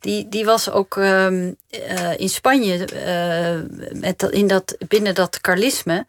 Die, 0.00 0.28
die 0.28 0.44
was 0.44 0.70
ook 0.70 0.96
uh, 0.96 1.26
in 2.16 2.28
Spanje 2.28 2.88
uh, 2.94 4.00
met, 4.00 4.22
in 4.22 4.46
dat, 4.46 4.76
binnen 4.88 5.14
dat 5.14 5.40
Carlisme. 5.40 6.06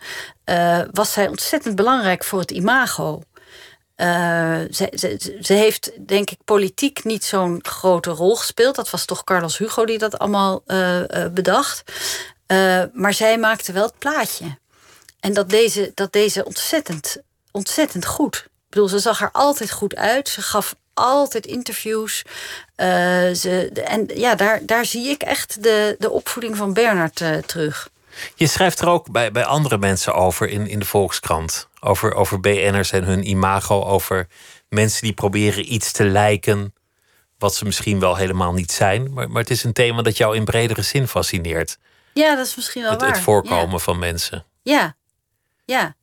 was 0.91 1.11
zij 1.11 1.27
ontzettend 1.27 1.75
belangrijk 1.75 2.23
voor 2.23 2.39
het 2.39 2.51
imago. 2.51 3.21
Uh, 3.97 4.61
ze, 4.71 4.91
ze, 4.95 5.37
ze, 5.41 5.53
heeft, 5.53 5.91
denk 6.07 6.29
ik, 6.29 6.37
politiek 6.45 7.03
niet 7.03 7.25
zo'n 7.25 7.59
grote 7.61 8.09
rol 8.09 8.35
gespeeld. 8.35 8.75
Dat 8.75 8.89
was 8.89 9.05
toch 9.05 9.23
Carlos 9.23 9.57
Hugo 9.57 9.85
die 9.85 9.97
dat 9.97 10.19
allemaal 10.19 10.63
uh, 10.67 10.99
uh, 10.99 11.27
bedacht. 11.31 11.83
maar 12.93 13.13
zij 13.13 13.37
maakte 13.37 13.71
wel 13.71 13.83
het 13.83 13.97
plaatje. 13.97 14.57
En 15.19 15.33
dat 15.33 15.49
deze, 15.49 15.91
dat 15.93 16.11
deze 16.11 16.45
ontzettend, 16.45 17.17
ontzettend 17.51 18.05
goed. 18.05 18.35
Ik 18.35 18.69
bedoel, 18.69 18.87
ze 18.87 18.99
zag 18.99 19.21
er 19.21 19.31
altijd 19.31 19.71
goed 19.71 19.95
uit. 19.95 20.29
Ze 20.29 20.41
gaf 20.41 20.75
altijd 20.93 21.45
interviews. 21.45 22.23
ze, 23.33 23.71
en 23.73 24.07
ja, 24.13 24.35
daar, 24.35 24.65
daar 24.65 24.85
zie 24.85 25.07
ik 25.07 25.21
echt 25.21 25.63
de, 25.63 25.95
de 25.99 26.09
opvoeding 26.09 26.57
van 26.57 26.73
Bernard 26.73 27.23
terug. 27.45 27.89
Je 28.35 28.47
schrijft 28.47 28.79
er 28.79 28.87
ook 28.87 29.11
bij, 29.11 29.31
bij 29.31 29.45
andere 29.45 29.77
mensen 29.77 30.13
over 30.13 30.49
in, 30.49 30.67
in 30.67 30.79
de 30.79 30.85
Volkskrant. 30.85 31.67
Over, 31.79 32.13
over 32.13 32.39
BN'ers 32.39 32.91
en 32.91 33.03
hun 33.03 33.29
imago. 33.29 33.83
Over 33.83 34.27
mensen 34.69 35.01
die 35.01 35.13
proberen 35.13 35.73
iets 35.73 35.91
te 35.91 36.05
lijken. 36.05 36.73
Wat 37.37 37.55
ze 37.55 37.65
misschien 37.65 37.99
wel 37.99 38.15
helemaal 38.15 38.53
niet 38.53 38.71
zijn. 38.71 39.13
Maar, 39.13 39.29
maar 39.29 39.41
het 39.41 39.51
is 39.51 39.63
een 39.63 39.73
thema 39.73 40.01
dat 40.01 40.17
jou 40.17 40.35
in 40.35 40.45
bredere 40.45 40.81
zin 40.81 41.07
fascineert. 41.07 41.77
Ja, 42.13 42.35
dat 42.35 42.45
is 42.45 42.55
misschien 42.55 42.81
wel 42.81 42.91
het, 42.91 43.01
waar. 43.01 43.11
Het 43.11 43.19
voorkomen 43.19 43.79
van 43.79 43.99
mensen. 43.99 44.45
Ja, 44.61 44.95
ja. 45.65 45.95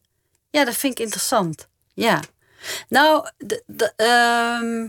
Ja, 0.51 0.65
dat 0.65 0.75
vind 0.75 0.99
ik 0.99 1.05
interessant. 1.05 1.69
Ja. 1.95 2.21
Nou, 2.89 3.29
ehm, 3.97 4.89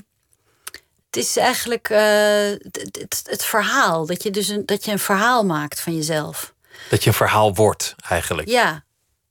het 1.05 1.15
is 1.15 1.37
eigenlijk 1.37 1.89
uh, 1.89 1.97
het, 1.97 3.21
het, 3.23 3.45
verhaal. 3.45 4.05
Dat 4.05 4.23
je 4.23 4.31
dus 4.31 4.47
een, 4.47 4.65
dat 4.65 4.85
je 4.85 4.91
een 4.91 4.99
verhaal 4.99 5.45
maakt 5.45 5.79
van 5.79 5.95
jezelf. 5.95 6.54
Dat 6.89 7.03
je 7.03 7.09
een 7.09 7.15
verhaal 7.15 7.53
wordt, 7.53 7.95
eigenlijk. 8.09 8.47
Ja, 8.47 8.83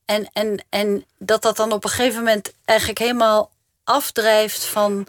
en, 0.04 0.30
en, 0.32 0.64
en 0.68 1.04
dat 1.18 1.42
dat 1.42 1.56
dan 1.56 1.72
op 1.72 1.84
een 1.84 1.90
gegeven 1.90 2.18
moment 2.18 2.52
eigenlijk 2.64 2.98
helemaal 2.98 3.50
afdrijft 3.84 4.64
van, 4.64 5.06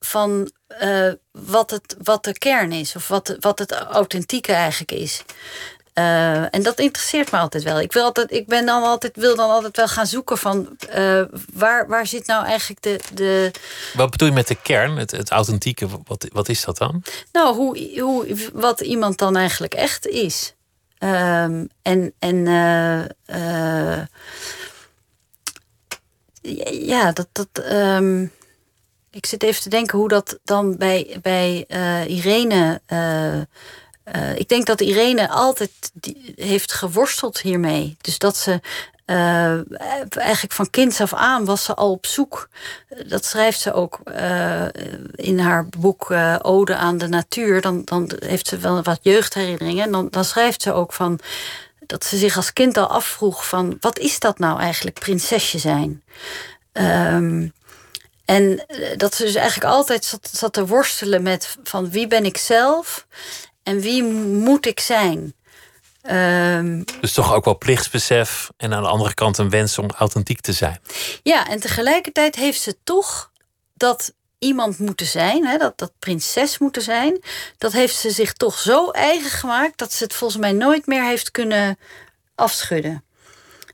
van 0.00 0.50
uh, 0.82 1.12
wat, 1.32 1.70
het, 1.70 1.96
wat 2.02 2.24
de 2.24 2.38
kern 2.38 2.72
is, 2.72 2.96
of 2.96 3.08
wat, 3.08 3.36
wat 3.40 3.58
het 3.58 3.72
authentieke 3.72 4.52
eigenlijk 4.52 4.92
is. 4.92 5.22
Uh, 5.94 6.54
en 6.54 6.62
dat 6.62 6.78
interesseert 6.78 7.30
me 7.30 7.38
altijd 7.38 7.62
wel. 7.62 7.80
Ik, 7.80 7.92
wil 7.92 8.04
altijd, 8.04 8.32
ik 8.32 8.46
ben 8.46 8.66
dan 8.66 8.82
altijd, 8.82 9.16
wil 9.16 9.36
dan 9.36 9.50
altijd 9.50 9.76
wel 9.76 9.88
gaan 9.88 10.06
zoeken 10.06 10.38
van 10.38 10.76
uh, 10.96 11.22
waar, 11.54 11.88
waar 11.88 12.06
zit 12.06 12.26
nou 12.26 12.44
eigenlijk 12.44 12.82
de, 12.82 13.00
de. 13.14 13.50
Wat 13.94 14.10
bedoel 14.10 14.28
je 14.28 14.34
met 14.34 14.48
de 14.48 14.62
kern, 14.62 14.96
het, 14.96 15.10
het 15.10 15.30
authentieke? 15.30 15.88
Wat, 16.04 16.26
wat 16.32 16.48
is 16.48 16.64
dat 16.64 16.78
dan? 16.78 17.02
Nou, 17.32 17.54
hoe, 17.54 18.00
hoe, 18.00 18.50
wat 18.52 18.80
iemand 18.80 19.18
dan 19.18 19.36
eigenlijk 19.36 19.74
echt 19.74 20.06
is. 20.06 20.54
Um, 21.00 21.68
en 21.82 22.12
en 22.18 22.36
uh, 22.46 23.04
uh, 23.26 24.04
ja, 26.86 27.12
dat. 27.12 27.28
dat 27.32 27.64
um, 27.72 28.32
ik 29.10 29.26
zit 29.26 29.42
even 29.42 29.62
te 29.62 29.68
denken 29.68 29.98
hoe 29.98 30.08
dat 30.08 30.38
dan 30.44 30.76
bij, 30.76 31.18
bij 31.22 31.64
uh, 31.68 32.08
Irene. 32.08 32.80
ik 34.36 34.48
denk 34.48 34.66
dat 34.66 34.80
Irene 34.80 35.28
altijd 35.28 35.92
heeft 36.34 36.72
geworsteld 36.72 37.40
hiermee. 37.40 37.96
Dus 38.00 38.18
dat 38.18 38.36
ze 38.36 38.60
uh, 39.10 39.52
eigenlijk 40.10 40.52
van 40.52 40.70
kinds 40.70 41.00
af 41.00 41.14
aan 41.14 41.44
was 41.44 41.64
ze 41.64 41.74
al 41.74 41.90
op 41.90 42.06
zoek. 42.06 42.48
Dat 43.06 43.24
schrijft 43.24 43.60
ze 43.60 43.72
ook 43.72 44.00
uh, 44.04 44.66
in 45.14 45.38
haar 45.38 45.66
boek 45.66 46.10
uh, 46.10 46.36
Ode 46.42 46.76
aan 46.76 46.98
de 46.98 47.08
Natuur. 47.08 47.60
Dan, 47.60 47.82
dan 47.84 48.12
heeft 48.18 48.46
ze 48.46 48.56
wel 48.56 48.82
wat 48.82 48.98
jeugdherinneringen. 49.02 49.84
En 49.84 49.92
dan, 49.92 50.08
dan 50.10 50.24
schrijft 50.24 50.62
ze 50.62 50.72
ook 50.72 50.92
van 50.92 51.20
dat 51.86 52.04
ze 52.04 52.16
zich 52.16 52.36
als 52.36 52.52
kind 52.52 52.76
al 52.76 52.86
afvroeg 52.86 53.48
van 53.48 53.76
wat 53.80 53.98
is 53.98 54.18
dat 54.18 54.38
nou 54.38 54.60
eigenlijk, 54.60 54.98
prinsesje 54.98 55.58
zijn? 55.58 56.02
Um, 56.72 57.52
en 58.24 58.66
dat 58.96 59.14
ze 59.14 59.22
dus 59.22 59.34
eigenlijk 59.34 59.72
altijd 59.72 60.04
zat, 60.04 60.30
zat 60.32 60.52
te 60.52 60.66
worstelen 60.66 61.22
met 61.22 61.56
van 61.62 61.90
wie 61.90 62.06
ben 62.06 62.24
ik 62.24 62.36
zelf 62.36 63.06
en 63.62 63.80
wie 63.80 64.02
moet 64.02 64.66
ik 64.66 64.80
zijn? 64.80 65.34
Um, 66.02 66.84
dus 67.00 67.12
toch 67.12 67.32
ook 67.32 67.44
wel 67.44 67.58
plichtsbesef 67.58 68.50
en 68.56 68.74
aan 68.74 68.82
de 68.82 68.88
andere 68.88 69.14
kant 69.14 69.38
een 69.38 69.50
wens 69.50 69.78
om 69.78 69.90
authentiek 69.90 70.40
te 70.40 70.52
zijn. 70.52 70.80
Ja, 71.22 71.48
en 71.48 71.60
tegelijkertijd 71.60 72.36
heeft 72.36 72.60
ze 72.60 72.76
toch 72.84 73.30
dat 73.74 74.12
iemand 74.38 74.78
moeten 74.78 75.06
zijn, 75.06 75.46
hè, 75.46 75.56
dat, 75.56 75.78
dat 75.78 75.92
prinses 75.98 76.58
moeten 76.58 76.82
zijn. 76.82 77.20
Dat 77.58 77.72
heeft 77.72 77.96
ze 77.96 78.10
zich 78.10 78.32
toch 78.32 78.58
zo 78.58 78.90
eigen 78.90 79.30
gemaakt 79.30 79.78
dat 79.78 79.92
ze 79.92 80.04
het 80.04 80.14
volgens 80.14 80.40
mij 80.40 80.52
nooit 80.52 80.86
meer 80.86 81.04
heeft 81.04 81.30
kunnen 81.30 81.78
afschudden. 82.34 83.04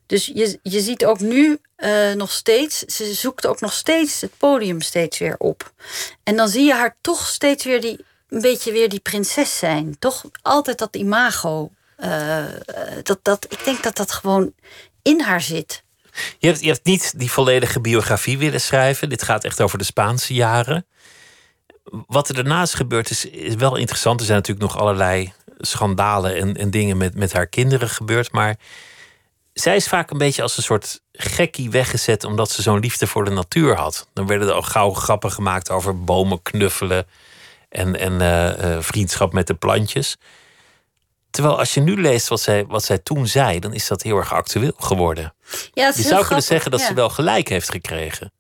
Dus 0.07 0.27
je, 0.27 0.59
je 0.63 0.81
ziet 0.81 1.05
ook 1.05 1.21
nu 1.21 1.59
uh, 1.77 2.13
nog 2.13 2.33
steeds, 2.33 2.79
ze 2.79 3.15
zoekt 3.15 3.47
ook 3.47 3.61
nog 3.61 3.73
steeds 3.73 4.21
het 4.21 4.39
podium 4.39 4.81
steeds 4.81 5.19
weer 5.19 5.37
op. 5.39 5.73
En 6.23 6.37
dan 6.37 6.49
zie 6.49 6.65
je 6.65 6.75
haar 6.75 6.97
toch 7.01 7.27
steeds 7.27 7.65
weer 7.65 7.81
die, 7.81 8.05
een 8.29 8.41
beetje 8.41 8.73
weer 8.73 8.89
die 8.89 9.01
prinses 9.01 9.59
zijn. 9.59 9.99
Toch 9.99 10.25
altijd 10.43 10.79
dat 10.79 10.97
imago 10.97 11.71
uh, 11.99 12.45
dat, 13.03 13.19
dat, 13.23 13.47
ik 13.49 13.65
denk 13.65 13.83
dat 13.83 13.97
dat 13.97 14.13
gewoon 14.13 14.53
in 15.03 15.21
haar 15.21 15.41
zit. 15.41 15.83
Je 16.39 16.47
hebt, 16.47 16.61
je 16.61 16.69
hebt 16.69 16.85
niet 16.85 17.19
die 17.19 17.31
volledige 17.31 17.81
biografie 17.81 18.39
willen 18.39 18.61
schrijven. 18.61 19.09
Dit 19.09 19.23
gaat 19.23 19.45
echt 19.45 19.61
over 19.61 19.79
de 19.79 19.85
Spaanse 19.85 20.35
jaren. 20.35 20.87
Wat 22.07 22.29
er 22.29 22.35
daarnaast 22.35 22.75
gebeurd 22.75 23.11
is, 23.11 23.25
is 23.25 23.55
wel 23.55 23.77
interessant. 23.77 24.21
Er 24.21 24.27
zijn 24.27 24.39
natuurlijk 24.39 24.73
nog 24.73 24.81
allerlei 24.81 25.33
schandalen 25.59 26.37
en, 26.37 26.57
en 26.57 26.71
dingen 26.71 26.97
met, 26.97 27.15
met 27.15 27.33
haar 27.33 27.47
kinderen 27.47 27.89
gebeurd. 27.89 28.33
Maar 28.33 28.57
zij 29.53 29.77
is 29.77 29.89
vaak 29.89 30.11
een 30.11 30.19
beetje 30.19 30.43
als 30.43 30.57
een 30.57 30.63
soort 30.63 31.01
gekkie 31.13 31.71
weggezet 31.71 32.25
omdat 32.25 32.51
ze 32.51 32.63
zo'n 32.63 32.79
liefde 32.79 33.07
voor 33.07 33.25
de 33.25 33.31
natuur 33.31 33.77
had. 33.77 34.09
Dan 34.13 34.27
werden 34.27 34.49
er 34.49 34.55
al 34.55 34.63
gauw 34.63 34.93
grappen 34.93 35.33
gemaakt 35.33 35.71
over 35.71 36.05
bomen 36.05 36.43
knuffelen 36.43 37.07
en, 37.69 37.99
en 37.99 38.13
uh, 38.13 38.81
vriendschap 38.81 39.33
met 39.33 39.47
de 39.47 39.55
plantjes. 39.55 40.17
Terwijl 41.35 41.59
als 41.59 41.75
je 41.75 41.81
nu 41.81 42.01
leest 42.01 42.29
wat 42.29 42.41
zij, 42.41 42.67
wat 42.67 42.85
zij 42.85 42.99
toen 42.99 43.27
zei, 43.27 43.59
dan 43.59 43.75
is 43.75 43.87
dat 43.87 44.03
heel 44.03 44.17
erg 44.17 44.33
actueel 44.33 44.73
geworden. 44.77 45.35
Ja, 45.73 45.93
je 45.97 46.03
zou 46.03 46.27
kunnen 46.27 46.45
zeggen 46.45 46.71
dat 46.71 46.81
ze 46.81 46.95
wel 46.95 47.09
gelijk 47.09 47.49
heeft 47.49 47.71
gekregen. 47.71 48.33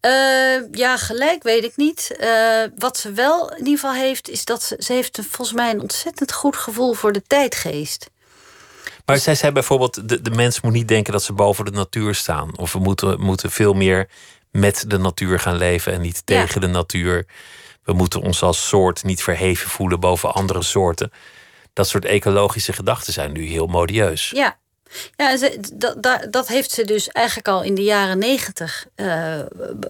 Uh, 0.00 0.72
ja, 0.72 0.96
gelijk 0.96 1.42
weet 1.42 1.64
ik 1.64 1.76
niet. 1.76 2.16
Uh, 2.20 2.62
wat 2.76 2.96
ze 2.98 3.12
wel 3.12 3.50
in 3.50 3.58
ieder 3.58 3.78
geval 3.78 3.94
heeft, 3.94 4.28
is 4.28 4.44
dat 4.44 4.62
ze, 4.62 4.76
ze 4.78 4.92
heeft 4.92 5.18
volgens 5.30 5.56
mij 5.56 5.70
een 5.70 5.80
ontzettend 5.80 6.32
goed 6.32 6.56
gevoel 6.56 6.92
voor 6.92 7.12
de 7.12 7.22
tijdgeest. 7.22 8.10
Maar 9.04 9.18
zij 9.18 9.34
zei 9.34 9.52
bijvoorbeeld, 9.52 10.08
de, 10.08 10.22
de 10.22 10.30
mens 10.30 10.60
moet 10.60 10.72
niet 10.72 10.88
denken 10.88 11.12
dat 11.12 11.22
ze 11.22 11.32
boven 11.32 11.64
de 11.64 11.70
natuur 11.70 12.14
staan. 12.14 12.58
Of 12.58 12.72
we 12.72 12.78
moeten, 12.78 13.20
moeten 13.20 13.50
veel 13.50 13.72
meer 13.72 14.08
met 14.50 14.84
de 14.88 14.98
natuur 14.98 15.40
gaan 15.40 15.56
leven 15.56 15.92
en 15.92 16.00
niet 16.00 16.22
tegen 16.24 16.60
de 16.60 16.66
natuur. 16.66 17.26
We 17.84 17.92
moeten 17.92 18.20
ons 18.20 18.42
als 18.42 18.68
soort 18.68 19.04
niet 19.04 19.22
verheven 19.22 19.70
voelen 19.70 20.00
boven 20.00 20.34
andere 20.34 20.62
soorten. 20.62 21.12
Dat 21.76 21.88
soort 21.88 22.04
ecologische 22.04 22.72
gedachten 22.72 23.12
zijn 23.12 23.32
nu 23.32 23.44
heel 23.46 23.66
modieus. 23.66 24.30
Ja, 24.30 24.56
ja, 25.16 25.36
dat, 25.74 26.26
dat, 26.30 26.48
heeft 26.48 26.70
ze 26.70 26.84
dus 26.84 27.08
eigenlijk 27.08 27.48
al 27.48 27.62
in 27.62 27.74
de 27.74 27.82
jaren 27.82 28.18
negentig 28.18 28.86
uh, 28.96 29.40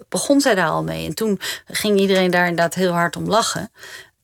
begon 0.09 0.41
zij 0.41 0.55
daar 0.55 0.69
al 0.69 0.83
mee. 0.83 1.05
En 1.05 1.15
toen 1.15 1.39
ging 1.65 1.99
iedereen 1.99 2.31
daar 2.31 2.47
inderdaad 2.47 2.73
heel 2.73 2.91
hard 2.91 3.15
om 3.15 3.27
lachen. 3.27 3.71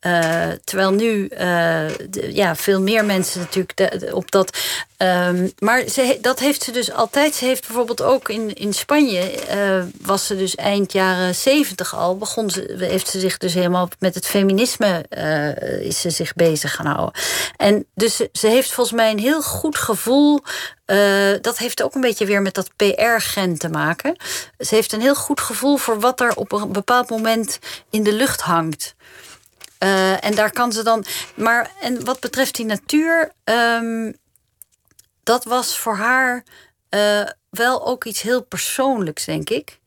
Uh, 0.05 0.47
terwijl 0.63 0.91
nu 0.91 1.27
uh, 1.39 1.89
ja, 2.33 2.55
veel 2.55 2.81
meer 2.81 3.05
mensen 3.05 3.39
natuurlijk 3.39 4.13
op 4.13 4.31
dat. 4.31 4.57
Um, 4.97 5.51
maar 5.59 5.87
ze, 5.87 6.17
dat 6.21 6.39
heeft 6.39 6.63
ze 6.63 6.71
dus 6.71 6.91
altijd. 6.91 7.35
Ze 7.35 7.45
heeft 7.45 7.67
bijvoorbeeld 7.67 8.01
ook 8.01 8.29
in, 8.29 8.53
in 8.53 8.73
Spanje. 8.73 9.33
Uh, 9.55 9.83
was 10.01 10.25
ze 10.25 10.37
dus 10.37 10.55
eind 10.55 10.91
jaren 10.91 11.35
zeventig 11.35 11.95
al. 11.95 12.17
Begon 12.17 12.49
ze, 12.49 12.75
heeft 12.77 13.07
ze 13.07 13.19
zich 13.19 13.37
dus 13.37 13.53
helemaal 13.53 13.89
met 13.99 14.15
het 14.15 14.27
feminisme. 14.27 15.05
is 15.81 16.01
ze 16.01 16.09
zich 16.09 16.33
bezig 16.33 16.75
gaan 16.75 16.85
houden. 16.85 17.21
En 17.57 17.85
dus 17.95 18.15
ze, 18.15 18.29
ze 18.31 18.47
heeft 18.47 18.71
volgens 18.71 18.95
mij 18.95 19.11
een 19.11 19.19
heel 19.19 19.41
goed 19.41 19.77
gevoel. 19.77 20.43
dat 21.41 21.57
heeft 21.57 21.83
ook 21.83 21.95
een 21.95 22.01
beetje 22.01 22.25
weer 22.25 22.41
met 22.41 22.53
dat 22.53 22.69
PR-gen 22.75 23.57
te 23.57 23.69
maken. 23.69 24.15
Ze 24.59 24.75
heeft 24.75 24.91
een 24.91 25.01
heel 25.01 25.15
goed 25.15 25.41
gevoel 25.41 25.77
voor 25.77 25.99
wat 25.99 26.19
er 26.19 26.35
op 26.35 26.51
een 26.51 26.71
bepaald 26.71 27.09
moment 27.09 27.59
in 27.89 28.03
de 28.03 28.13
lucht 28.13 28.41
hangt. 28.41 28.95
Uh, 29.83 30.23
en 30.23 30.35
daar 30.35 30.51
kan 30.51 30.71
ze 30.71 30.83
dan. 30.83 31.05
Maar 31.35 31.71
en 31.81 32.05
wat 32.05 32.19
betreft 32.19 32.55
die 32.55 32.65
natuur, 32.65 33.31
um, 33.43 34.15
dat 35.23 35.43
was 35.43 35.77
voor 35.77 35.95
haar 35.95 36.43
uh, 36.89 37.21
wel 37.49 37.85
ook 37.85 38.03
iets 38.03 38.21
heel 38.21 38.43
persoonlijks, 38.43 39.25
denk 39.25 39.49
ik. 39.49 39.79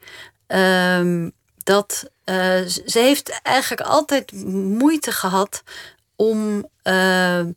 Um, 0.46 1.32
dat 1.64 2.10
uh, 2.24 2.66
ze 2.66 2.98
heeft 2.98 3.40
eigenlijk 3.42 3.82
altijd 3.82 4.32
moeite 4.44 5.12
gehad 5.12 5.62
om 6.16 6.68
ehm, 6.82 7.50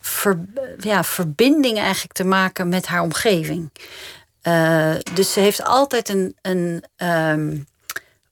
ver, 0.00 0.38
ja, 0.78 1.04
verbinding 1.04 1.78
eigenlijk 1.78 2.12
te 2.12 2.24
maken 2.24 2.68
met 2.68 2.86
haar 2.86 3.02
omgeving. 3.02 3.70
dus 5.14 5.32
ze 5.32 5.40
heeft 5.40 5.64
altijd 5.64 6.08
een, 6.08 6.36
een 6.42 6.84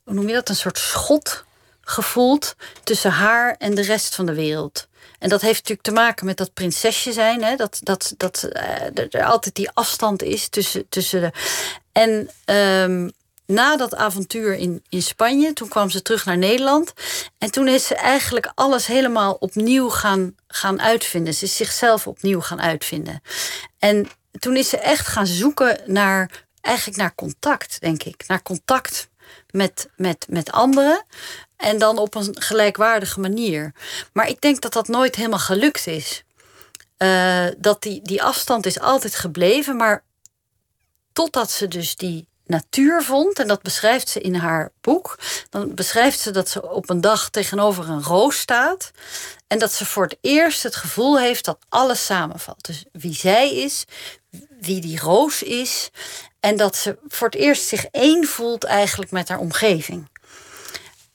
hoe 0.05 0.15
noem 0.15 0.29
je 0.29 0.35
dat, 0.35 0.49
een 0.49 0.57
soort 0.57 0.79
schot 0.79 1.47
gevoeld 1.89 2.55
tussen 2.83 3.11
haar 3.11 3.55
en 3.59 3.75
de 3.75 3.83
rest 3.83 4.15
van 4.15 4.27
de 4.27 4.35
wereld. 4.35 4.89
En 5.19 5.29
dat 5.29 5.41
heeft 5.41 5.59
natuurlijk 5.59 5.83
te 5.83 5.93
maken 5.93 6.27
met 6.27 6.37
dat 6.37 6.55
prinsesje 6.55 7.13
zijn. 7.13 7.43
Hè? 7.43 7.57
Dat, 7.57 7.79
dat, 7.83 8.15
dat 8.17 8.49
uh, 8.53 9.05
er 9.11 9.25
altijd 9.25 9.55
die 9.55 9.71
afstand 9.71 10.23
is 10.23 10.49
tussen, 10.49 10.89
tussen 10.89 11.21
de. 11.21 11.31
En 11.93 12.31
um, 12.85 13.13
na 13.47 13.77
dat 13.77 13.95
avontuur 13.95 14.55
in, 14.55 14.83
in 14.89 15.03
Spanje, 15.03 15.53
toen 15.53 15.69
kwam 15.69 15.91
ze 15.91 16.03
terug 16.03 16.25
naar 16.25 16.39
Nederland. 16.39 16.93
En 17.39 17.51
toen 17.51 17.69
is 17.69 17.87
ze 17.87 17.95
eigenlijk 17.95 18.53
alles 18.55 18.87
helemaal 18.87 19.33
opnieuw 19.33 19.89
gaan, 19.89 20.35
gaan 20.49 20.81
uitvinden. 20.81 21.35
Ze 21.35 21.45
is 21.45 21.57
zichzelf 21.57 22.07
opnieuw 22.07 22.41
gaan 22.41 22.61
uitvinden. 22.61 23.23
En 23.79 24.09
toen 24.39 24.57
is 24.57 24.69
ze 24.69 24.79
echt 24.79 25.07
gaan 25.07 25.27
zoeken 25.27 25.81
naar, 25.87 26.47
eigenlijk 26.61 26.99
naar 26.99 27.15
contact, 27.15 27.81
denk 27.81 28.03
ik. 28.03 28.25
Naar 28.27 28.43
contact 28.43 29.09
met, 29.51 29.89
met, 29.97 30.27
met 30.29 30.53
anderen. 30.53 31.05
En 31.59 31.79
dan 31.79 31.99
op 31.99 32.15
een 32.15 32.43
gelijkwaardige 32.43 33.21
manier. 33.21 33.73
Maar 34.13 34.29
ik 34.29 34.41
denk 34.41 34.61
dat 34.61 34.73
dat 34.73 34.89
nooit 34.89 35.15
helemaal 35.15 35.39
gelukt 35.39 35.87
is. 35.87 36.23
Uh, 36.99 37.47
dat 37.59 37.83
die, 37.83 38.03
die 38.03 38.23
afstand 38.23 38.67
is 38.67 38.81
altijd 38.81 39.15
gebleven, 39.15 39.77
maar 39.77 40.03
totdat 41.13 41.51
ze 41.51 41.69
dus 41.69 41.97
die 41.97 42.29
natuur 42.47 43.03
vond, 43.03 43.39
en 43.39 43.49
dat 43.49 43.63
beschrijft 43.63 44.09
ze 44.09 44.21
in 44.21 44.35
haar 44.35 44.71
boek, 44.81 45.19
dan 45.51 45.75
beschrijft 45.75 46.21
ze 46.21 46.31
dat 46.31 46.49
ze 46.49 46.71
op 46.71 46.91
een 46.91 47.01
dag 47.01 47.31
tegenover 47.31 47.89
een 47.89 48.03
roos 48.03 48.39
staat 48.39 48.91
en 49.47 49.59
dat 49.59 49.73
ze 49.73 49.87
voor 49.87 50.03
het 50.03 50.17
eerst 50.21 50.63
het 50.63 50.77
gevoel 50.77 51.19
heeft 51.19 51.45
dat 51.45 51.59
alles 51.69 52.05
samenvalt. 52.05 52.67
Dus 52.67 52.85
wie 52.93 53.15
zij 53.15 53.55
is, 53.55 53.85
wie 54.61 54.81
die 54.81 55.01
roos 55.01 55.43
is, 55.43 55.91
en 56.41 56.57
dat 56.57 56.77
ze 56.77 56.99
voor 57.09 57.27
het 57.27 57.37
eerst 57.37 57.67
zich 57.67 57.85
één 57.85 58.27
voelt 58.27 58.65
eigenlijk 58.65 59.11
met 59.11 59.29
haar 59.29 59.39
omgeving. 59.39 60.09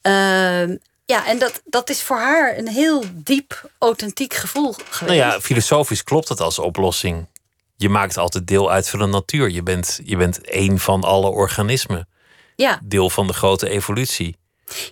Uh, 0.07 0.77
ja, 1.05 1.25
en 1.25 1.39
dat, 1.39 1.61
dat 1.65 1.89
is 1.89 2.01
voor 2.01 2.17
haar 2.17 2.57
een 2.57 2.67
heel 2.67 3.03
diep, 3.13 3.69
authentiek 3.77 4.33
gevoel 4.33 4.73
geweest. 4.73 5.01
Nou 5.01 5.13
ja, 5.13 5.41
filosofisch 5.41 6.03
klopt 6.03 6.27
dat 6.27 6.39
als 6.39 6.59
oplossing. 6.59 7.27
Je 7.75 7.89
maakt 7.89 8.17
altijd 8.17 8.47
deel 8.47 8.71
uit 8.71 8.89
van 8.89 8.99
de 8.99 9.05
natuur. 9.05 9.49
Je 9.49 9.63
bent, 9.63 9.99
je 10.03 10.17
bent 10.17 10.41
één 10.41 10.79
van 10.79 11.03
alle 11.03 11.29
organismen. 11.29 12.07
Ja. 12.55 12.79
Deel 12.83 13.09
van 13.09 13.27
de 13.27 13.33
grote 13.33 13.69
evolutie. 13.69 14.37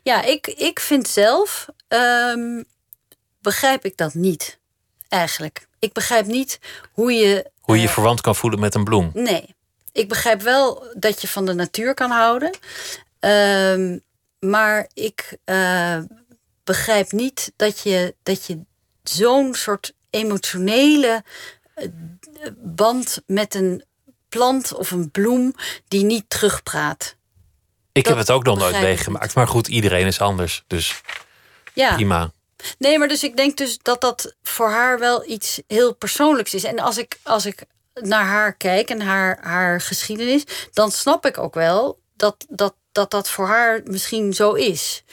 Ja, 0.03 0.24
ik, 0.24 0.47
ik 0.47 0.80
vind 0.80 1.07
zelf, 1.07 1.68
um, 1.88 2.66
begrijp 3.41 3.86
ik 3.86 3.97
dat 3.97 4.14
niet, 4.14 4.59
eigenlijk. 5.09 5.68
Ik 5.80 5.93
begrijp 5.93 6.26
niet 6.26 6.59
hoe 6.91 7.12
je... 7.14 7.51
Hoe 7.62 7.76
je 7.76 7.82
je 7.82 7.88
uh, 7.88 7.93
verwant 7.93 8.22
kan 8.22 8.36
voelen 8.36 8.59
met 8.59 8.76
een 8.76 8.84
bloem. 8.84 9.12
Nee. 9.14 9.55
Ik 9.91 10.09
begrijp 10.09 10.41
wel 10.41 10.93
dat 10.97 11.22
je 11.22 11.28
van 11.28 11.45
de 11.45 11.53
natuur 11.53 11.93
kan 11.93 12.12
houden. 12.12 12.51
Um, 13.20 14.01
maar 14.46 14.89
ik 14.94 15.38
uh, 15.46 15.98
begrijp 16.64 17.12
niet 17.12 17.54
dat 17.56 17.80
je, 17.80 18.16
dat 18.24 18.46
je 18.46 18.60
zo'n 19.04 19.54
soort 19.54 19.94
emotionele 20.10 21.24
eh, 21.74 21.88
band 22.58 23.22
met 23.26 23.56
een 23.56 23.84
plant 24.30 24.74
of 24.74 24.92
een 24.92 25.12
bloem 25.12 25.54
die 25.88 26.04
niet 26.04 26.30
terugpraat. 26.30 27.16
Ik 27.92 28.06
heb 28.08 28.18
het 28.18 28.32
ook 28.32 28.44
nog 28.44 28.58
nooit 28.58 28.82
meegemaakt. 28.82 29.36
Maar 29.36 29.48
goed, 29.48 29.68
iedereen 29.68 30.06
is 30.06 30.22
anders. 30.22 30.64
Dus 30.68 31.02
ja. 31.74 31.94
prima. 31.94 32.32
Nee, 32.78 33.00
maar 33.00 33.08
dus 33.08 33.24
ik 33.24 33.36
denk 33.36 33.58
dus 33.58 33.78
dat 33.78 34.02
dat 34.02 34.36
voor 34.44 34.70
haar 34.70 35.00
wel 35.00 35.30
iets 35.30 35.62
heel 35.68 35.96
persoonlijks 35.96 36.54
is. 36.54 36.64
En 36.64 36.80
als 36.80 36.98
ik, 36.98 37.20
als 37.24 37.46
ik 37.46 37.64
naar 37.94 38.26
haar 38.26 38.54
kijk 38.54 38.89
en 38.89 39.02
haar, 39.02 39.38
haar 39.42 39.82
geschiedenis, 39.82 40.44
dan 40.74 40.92
snap 40.92 41.26
ik 41.26 41.38
ook 41.38 41.54
wel 41.54 42.00
dat, 42.16 42.46
dat 42.50 42.76
dat 42.92 43.12
dat 43.12 43.30
voor 43.30 43.48
haar 43.48 43.82
misschien 43.86 44.34
zo 44.34 44.54
is. 44.54 45.04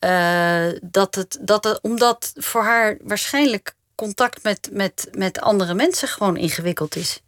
Uh, 0.00 0.66
dat 0.82 1.14
het, 1.14 1.38
dat 1.40 1.64
het, 1.64 1.80
omdat 1.80 2.32
voor 2.36 2.62
haar 2.62 2.96
waarschijnlijk 3.02 3.74
contact 3.94 4.42
met, 4.42 4.68
met, 4.72 5.08
met 5.12 5.40
andere 5.40 5.74
mensen 5.74 6.08
gewoon 6.08 6.36
ingewikkeld 6.36 6.96
is. 6.96 7.20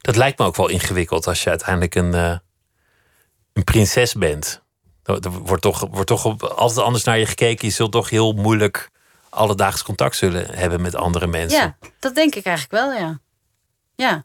Dat 0.00 0.16
lijkt 0.16 0.38
me 0.38 0.44
ook 0.44 0.56
wel 0.56 0.68
ingewikkeld 0.68 1.26
als 1.26 1.42
je 1.42 1.50
uiteindelijk 1.50 1.94
een, 1.94 2.14
uh, 2.14 2.36
een 3.52 3.64
prinses 3.64 4.14
bent. 4.14 4.62
Er 5.04 5.30
wordt 5.30 5.62
toch, 5.62 5.86
wordt 5.90 6.06
toch 6.06 6.40
altijd 6.40 6.86
anders 6.86 7.04
naar 7.04 7.18
je 7.18 7.26
gekeken. 7.26 7.68
Je 7.68 7.74
zult 7.74 7.92
toch 7.92 8.10
heel 8.10 8.32
moeilijk 8.32 8.90
alledaags 9.28 9.82
contact 9.82 10.16
zullen 10.16 10.54
hebben 10.54 10.80
met 10.80 10.94
andere 10.94 11.26
mensen. 11.26 11.58
Ja, 11.58 11.76
dat 11.98 12.14
denk 12.14 12.34
ik 12.34 12.44
eigenlijk 12.44 12.84
wel, 12.84 12.92
ja. 12.92 13.20
Ja. 13.94 14.24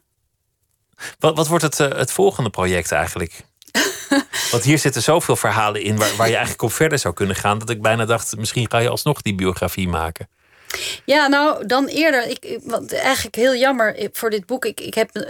Wat, 1.18 1.36
wat 1.36 1.46
wordt 1.46 1.64
het, 1.64 1.78
uh, 1.78 1.88
het 1.88 2.12
volgende 2.12 2.50
project 2.50 2.92
eigenlijk? 2.92 3.44
Want 4.52 4.64
hier 4.64 4.78
zitten 4.78 5.02
zoveel 5.02 5.36
verhalen 5.36 5.82
in 5.82 5.96
waar, 5.96 6.16
waar 6.16 6.26
je 6.26 6.32
eigenlijk 6.32 6.62
op 6.62 6.72
verder 6.72 6.98
zou 6.98 7.14
kunnen 7.14 7.36
gaan. 7.36 7.58
Dat 7.58 7.70
ik 7.70 7.82
bijna 7.82 8.04
dacht, 8.04 8.36
misschien 8.36 8.70
ga 8.70 8.78
je 8.78 8.88
alsnog 8.88 9.22
die 9.22 9.34
biografie 9.34 9.88
maken. 9.88 10.28
Ja, 11.04 11.26
nou, 11.26 11.66
dan 11.66 11.86
eerder. 11.86 12.28
Ik, 12.28 12.58
want 12.62 12.92
eigenlijk 12.92 13.36
heel 13.36 13.54
jammer 13.54 14.08
voor 14.12 14.30
dit 14.30 14.46
boek. 14.46 14.64
Ik, 14.64 14.80
ik 14.80 14.94
heb, 14.94 15.10
uh, 15.16 15.22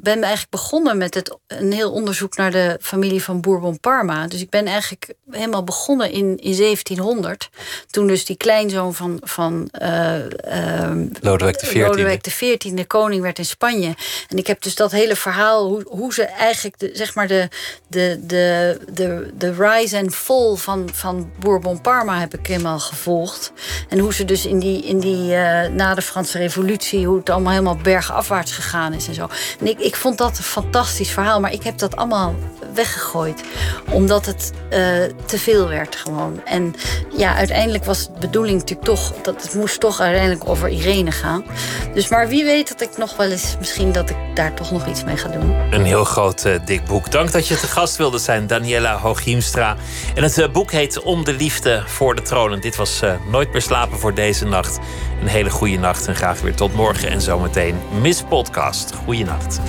ben 0.00 0.22
eigenlijk 0.22 0.50
begonnen 0.50 0.98
met 0.98 1.14
het, 1.14 1.36
een 1.46 1.72
heel 1.72 1.92
onderzoek 1.92 2.36
naar 2.36 2.50
de 2.50 2.78
familie 2.80 3.22
van 3.22 3.40
Bourbon 3.40 3.80
Parma. 3.80 4.26
Dus 4.26 4.40
ik 4.40 4.50
ben 4.50 4.66
eigenlijk 4.66 5.14
helemaal 5.30 5.64
begonnen 5.64 6.10
in, 6.10 6.36
in 6.36 6.56
1700. 6.56 7.48
Toen 7.90 8.06
dus 8.06 8.24
die 8.24 8.36
kleinzoon 8.36 8.94
van, 8.94 9.20
van 9.24 9.68
uh, 9.82 10.16
uh, 10.18 10.90
Lodewijk 11.20 11.56
XIV. 11.56 11.86
Lodewijk 11.86 12.22
XIV, 12.22 12.56
de 12.58 12.86
koning 12.86 13.22
werd 13.22 13.38
in 13.38 13.44
Spanje. 13.44 13.94
En 14.28 14.36
ik 14.36 14.46
heb 14.46 14.62
dus 14.62 14.74
dat 14.74 14.90
hele 14.90 15.16
verhaal, 15.16 15.66
hoe, 15.66 15.82
hoe 15.88 16.14
ze 16.14 16.22
eigenlijk, 16.22 16.78
de, 16.78 16.90
zeg 16.92 17.14
maar, 17.14 17.26
de, 17.26 17.48
de, 17.88 18.20
de, 18.22 18.78
de, 18.92 19.30
de 19.34 19.52
rise 19.52 19.98
and 19.98 20.14
fall 20.14 20.54
van, 20.54 20.88
van 20.92 21.30
Bourbon 21.38 21.80
Parma 21.80 22.18
heb 22.18 22.34
ik 22.34 22.46
helemaal 22.46 22.78
gevolgd. 22.78 23.52
En 23.88 23.98
hoe 23.98 24.14
ze 24.14 24.24
dus 24.24 24.46
in 24.46 24.58
die 24.58 24.67
in 24.76 24.98
die 24.98 25.34
eh, 25.34 25.70
na 25.70 25.94
de 25.94 26.02
Franse 26.02 26.38
Revolutie, 26.38 27.06
hoe 27.06 27.18
het 27.18 27.30
allemaal 27.30 27.52
helemaal 27.52 27.76
bergafwaarts 27.76 28.52
gegaan 28.52 28.92
is 28.92 29.08
en 29.08 29.14
zo. 29.14 29.28
Ik, 29.78 29.96
vond 29.96 30.18
dat 30.18 30.38
een 30.38 30.44
fantastisch 30.44 31.10
verhaal, 31.10 31.40
maar 31.40 31.52
ik 31.52 31.62
heb 31.62 31.78
dat 31.78 31.96
allemaal 31.96 32.34
weggegooid. 32.74 33.42
Omdat 33.90 34.26
het 34.26 34.52
uh, 34.64 34.70
te 35.26 35.38
veel 35.38 35.68
werd 35.68 35.96
gewoon. 35.96 36.40
En 36.44 36.74
ja, 37.16 37.34
uiteindelijk 37.34 37.84
was 37.84 38.06
de 38.06 38.18
bedoeling 38.20 38.58
natuurlijk 38.58 38.88
toch 38.88 39.12
dat 39.22 39.42
het 39.42 39.54
moest 39.54 39.80
toch 39.80 40.00
uiteindelijk 40.00 40.48
over 40.48 40.68
Irene 40.68 41.10
gaan. 41.10 41.44
Dus 41.94 42.08
maar 42.08 42.28
wie 42.28 42.44
weet 42.44 42.68
dat 42.68 42.80
ik 42.80 42.96
nog 42.96 43.16
wel 43.16 43.30
eens 43.30 43.56
misschien 43.58 43.92
dat 43.92 44.10
ik 44.10 44.16
daar 44.34 44.54
toch 44.54 44.70
nog 44.70 44.86
iets 44.86 45.04
mee 45.04 45.16
ga 45.16 45.28
doen. 45.28 45.54
Een 45.70 45.84
heel 45.84 46.04
groot 46.04 46.44
uh, 46.44 46.54
dik 46.64 46.84
boek. 46.84 47.10
Dank 47.10 47.32
dat 47.32 47.48
je 47.48 47.56
te 47.56 47.66
gast 47.66 47.96
wilde 47.96 48.18
zijn, 48.18 48.46
Daniela 48.46 48.96
Hooghiemstra. 48.96 49.76
En 50.14 50.22
het 50.22 50.52
boek 50.52 50.72
heet 50.72 51.02
Om 51.02 51.24
de 51.24 51.32
liefde 51.32 51.82
voor 51.86 52.14
de 52.14 52.22
troon. 52.22 52.52
En 52.52 52.60
dit 52.60 52.76
was 52.76 53.02
Nooit 53.30 53.52
meer 53.52 53.62
slapen 53.62 53.98
voor 53.98 54.14
deze 54.14 54.44
nacht. 54.62 54.78
Een 55.20 55.26
hele 55.26 55.50
goede 55.50 55.78
nacht 55.78 56.06
en 56.06 56.16
graag 56.16 56.40
weer 56.40 56.54
tot 56.54 56.74
morgen 56.74 57.10
en 57.10 57.20
zometeen 57.20 57.74
Miss 58.00 58.22
Podcast. 58.22 58.94
Goeienacht. 58.94 59.60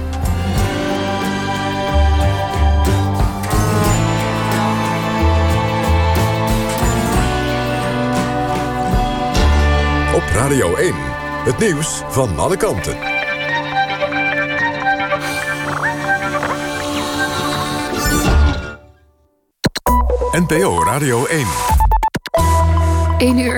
Op 10.16 10.24
Radio 10.34 10.76
1, 10.76 10.94
het 11.46 11.58
nieuws 11.58 12.02
van 12.10 12.40
alle 12.40 12.58
kanten. 12.58 12.98
NPO 20.32 20.84
Radio 20.84 21.26
1. 21.26 21.46
1 23.20 23.38
uur 23.38 23.48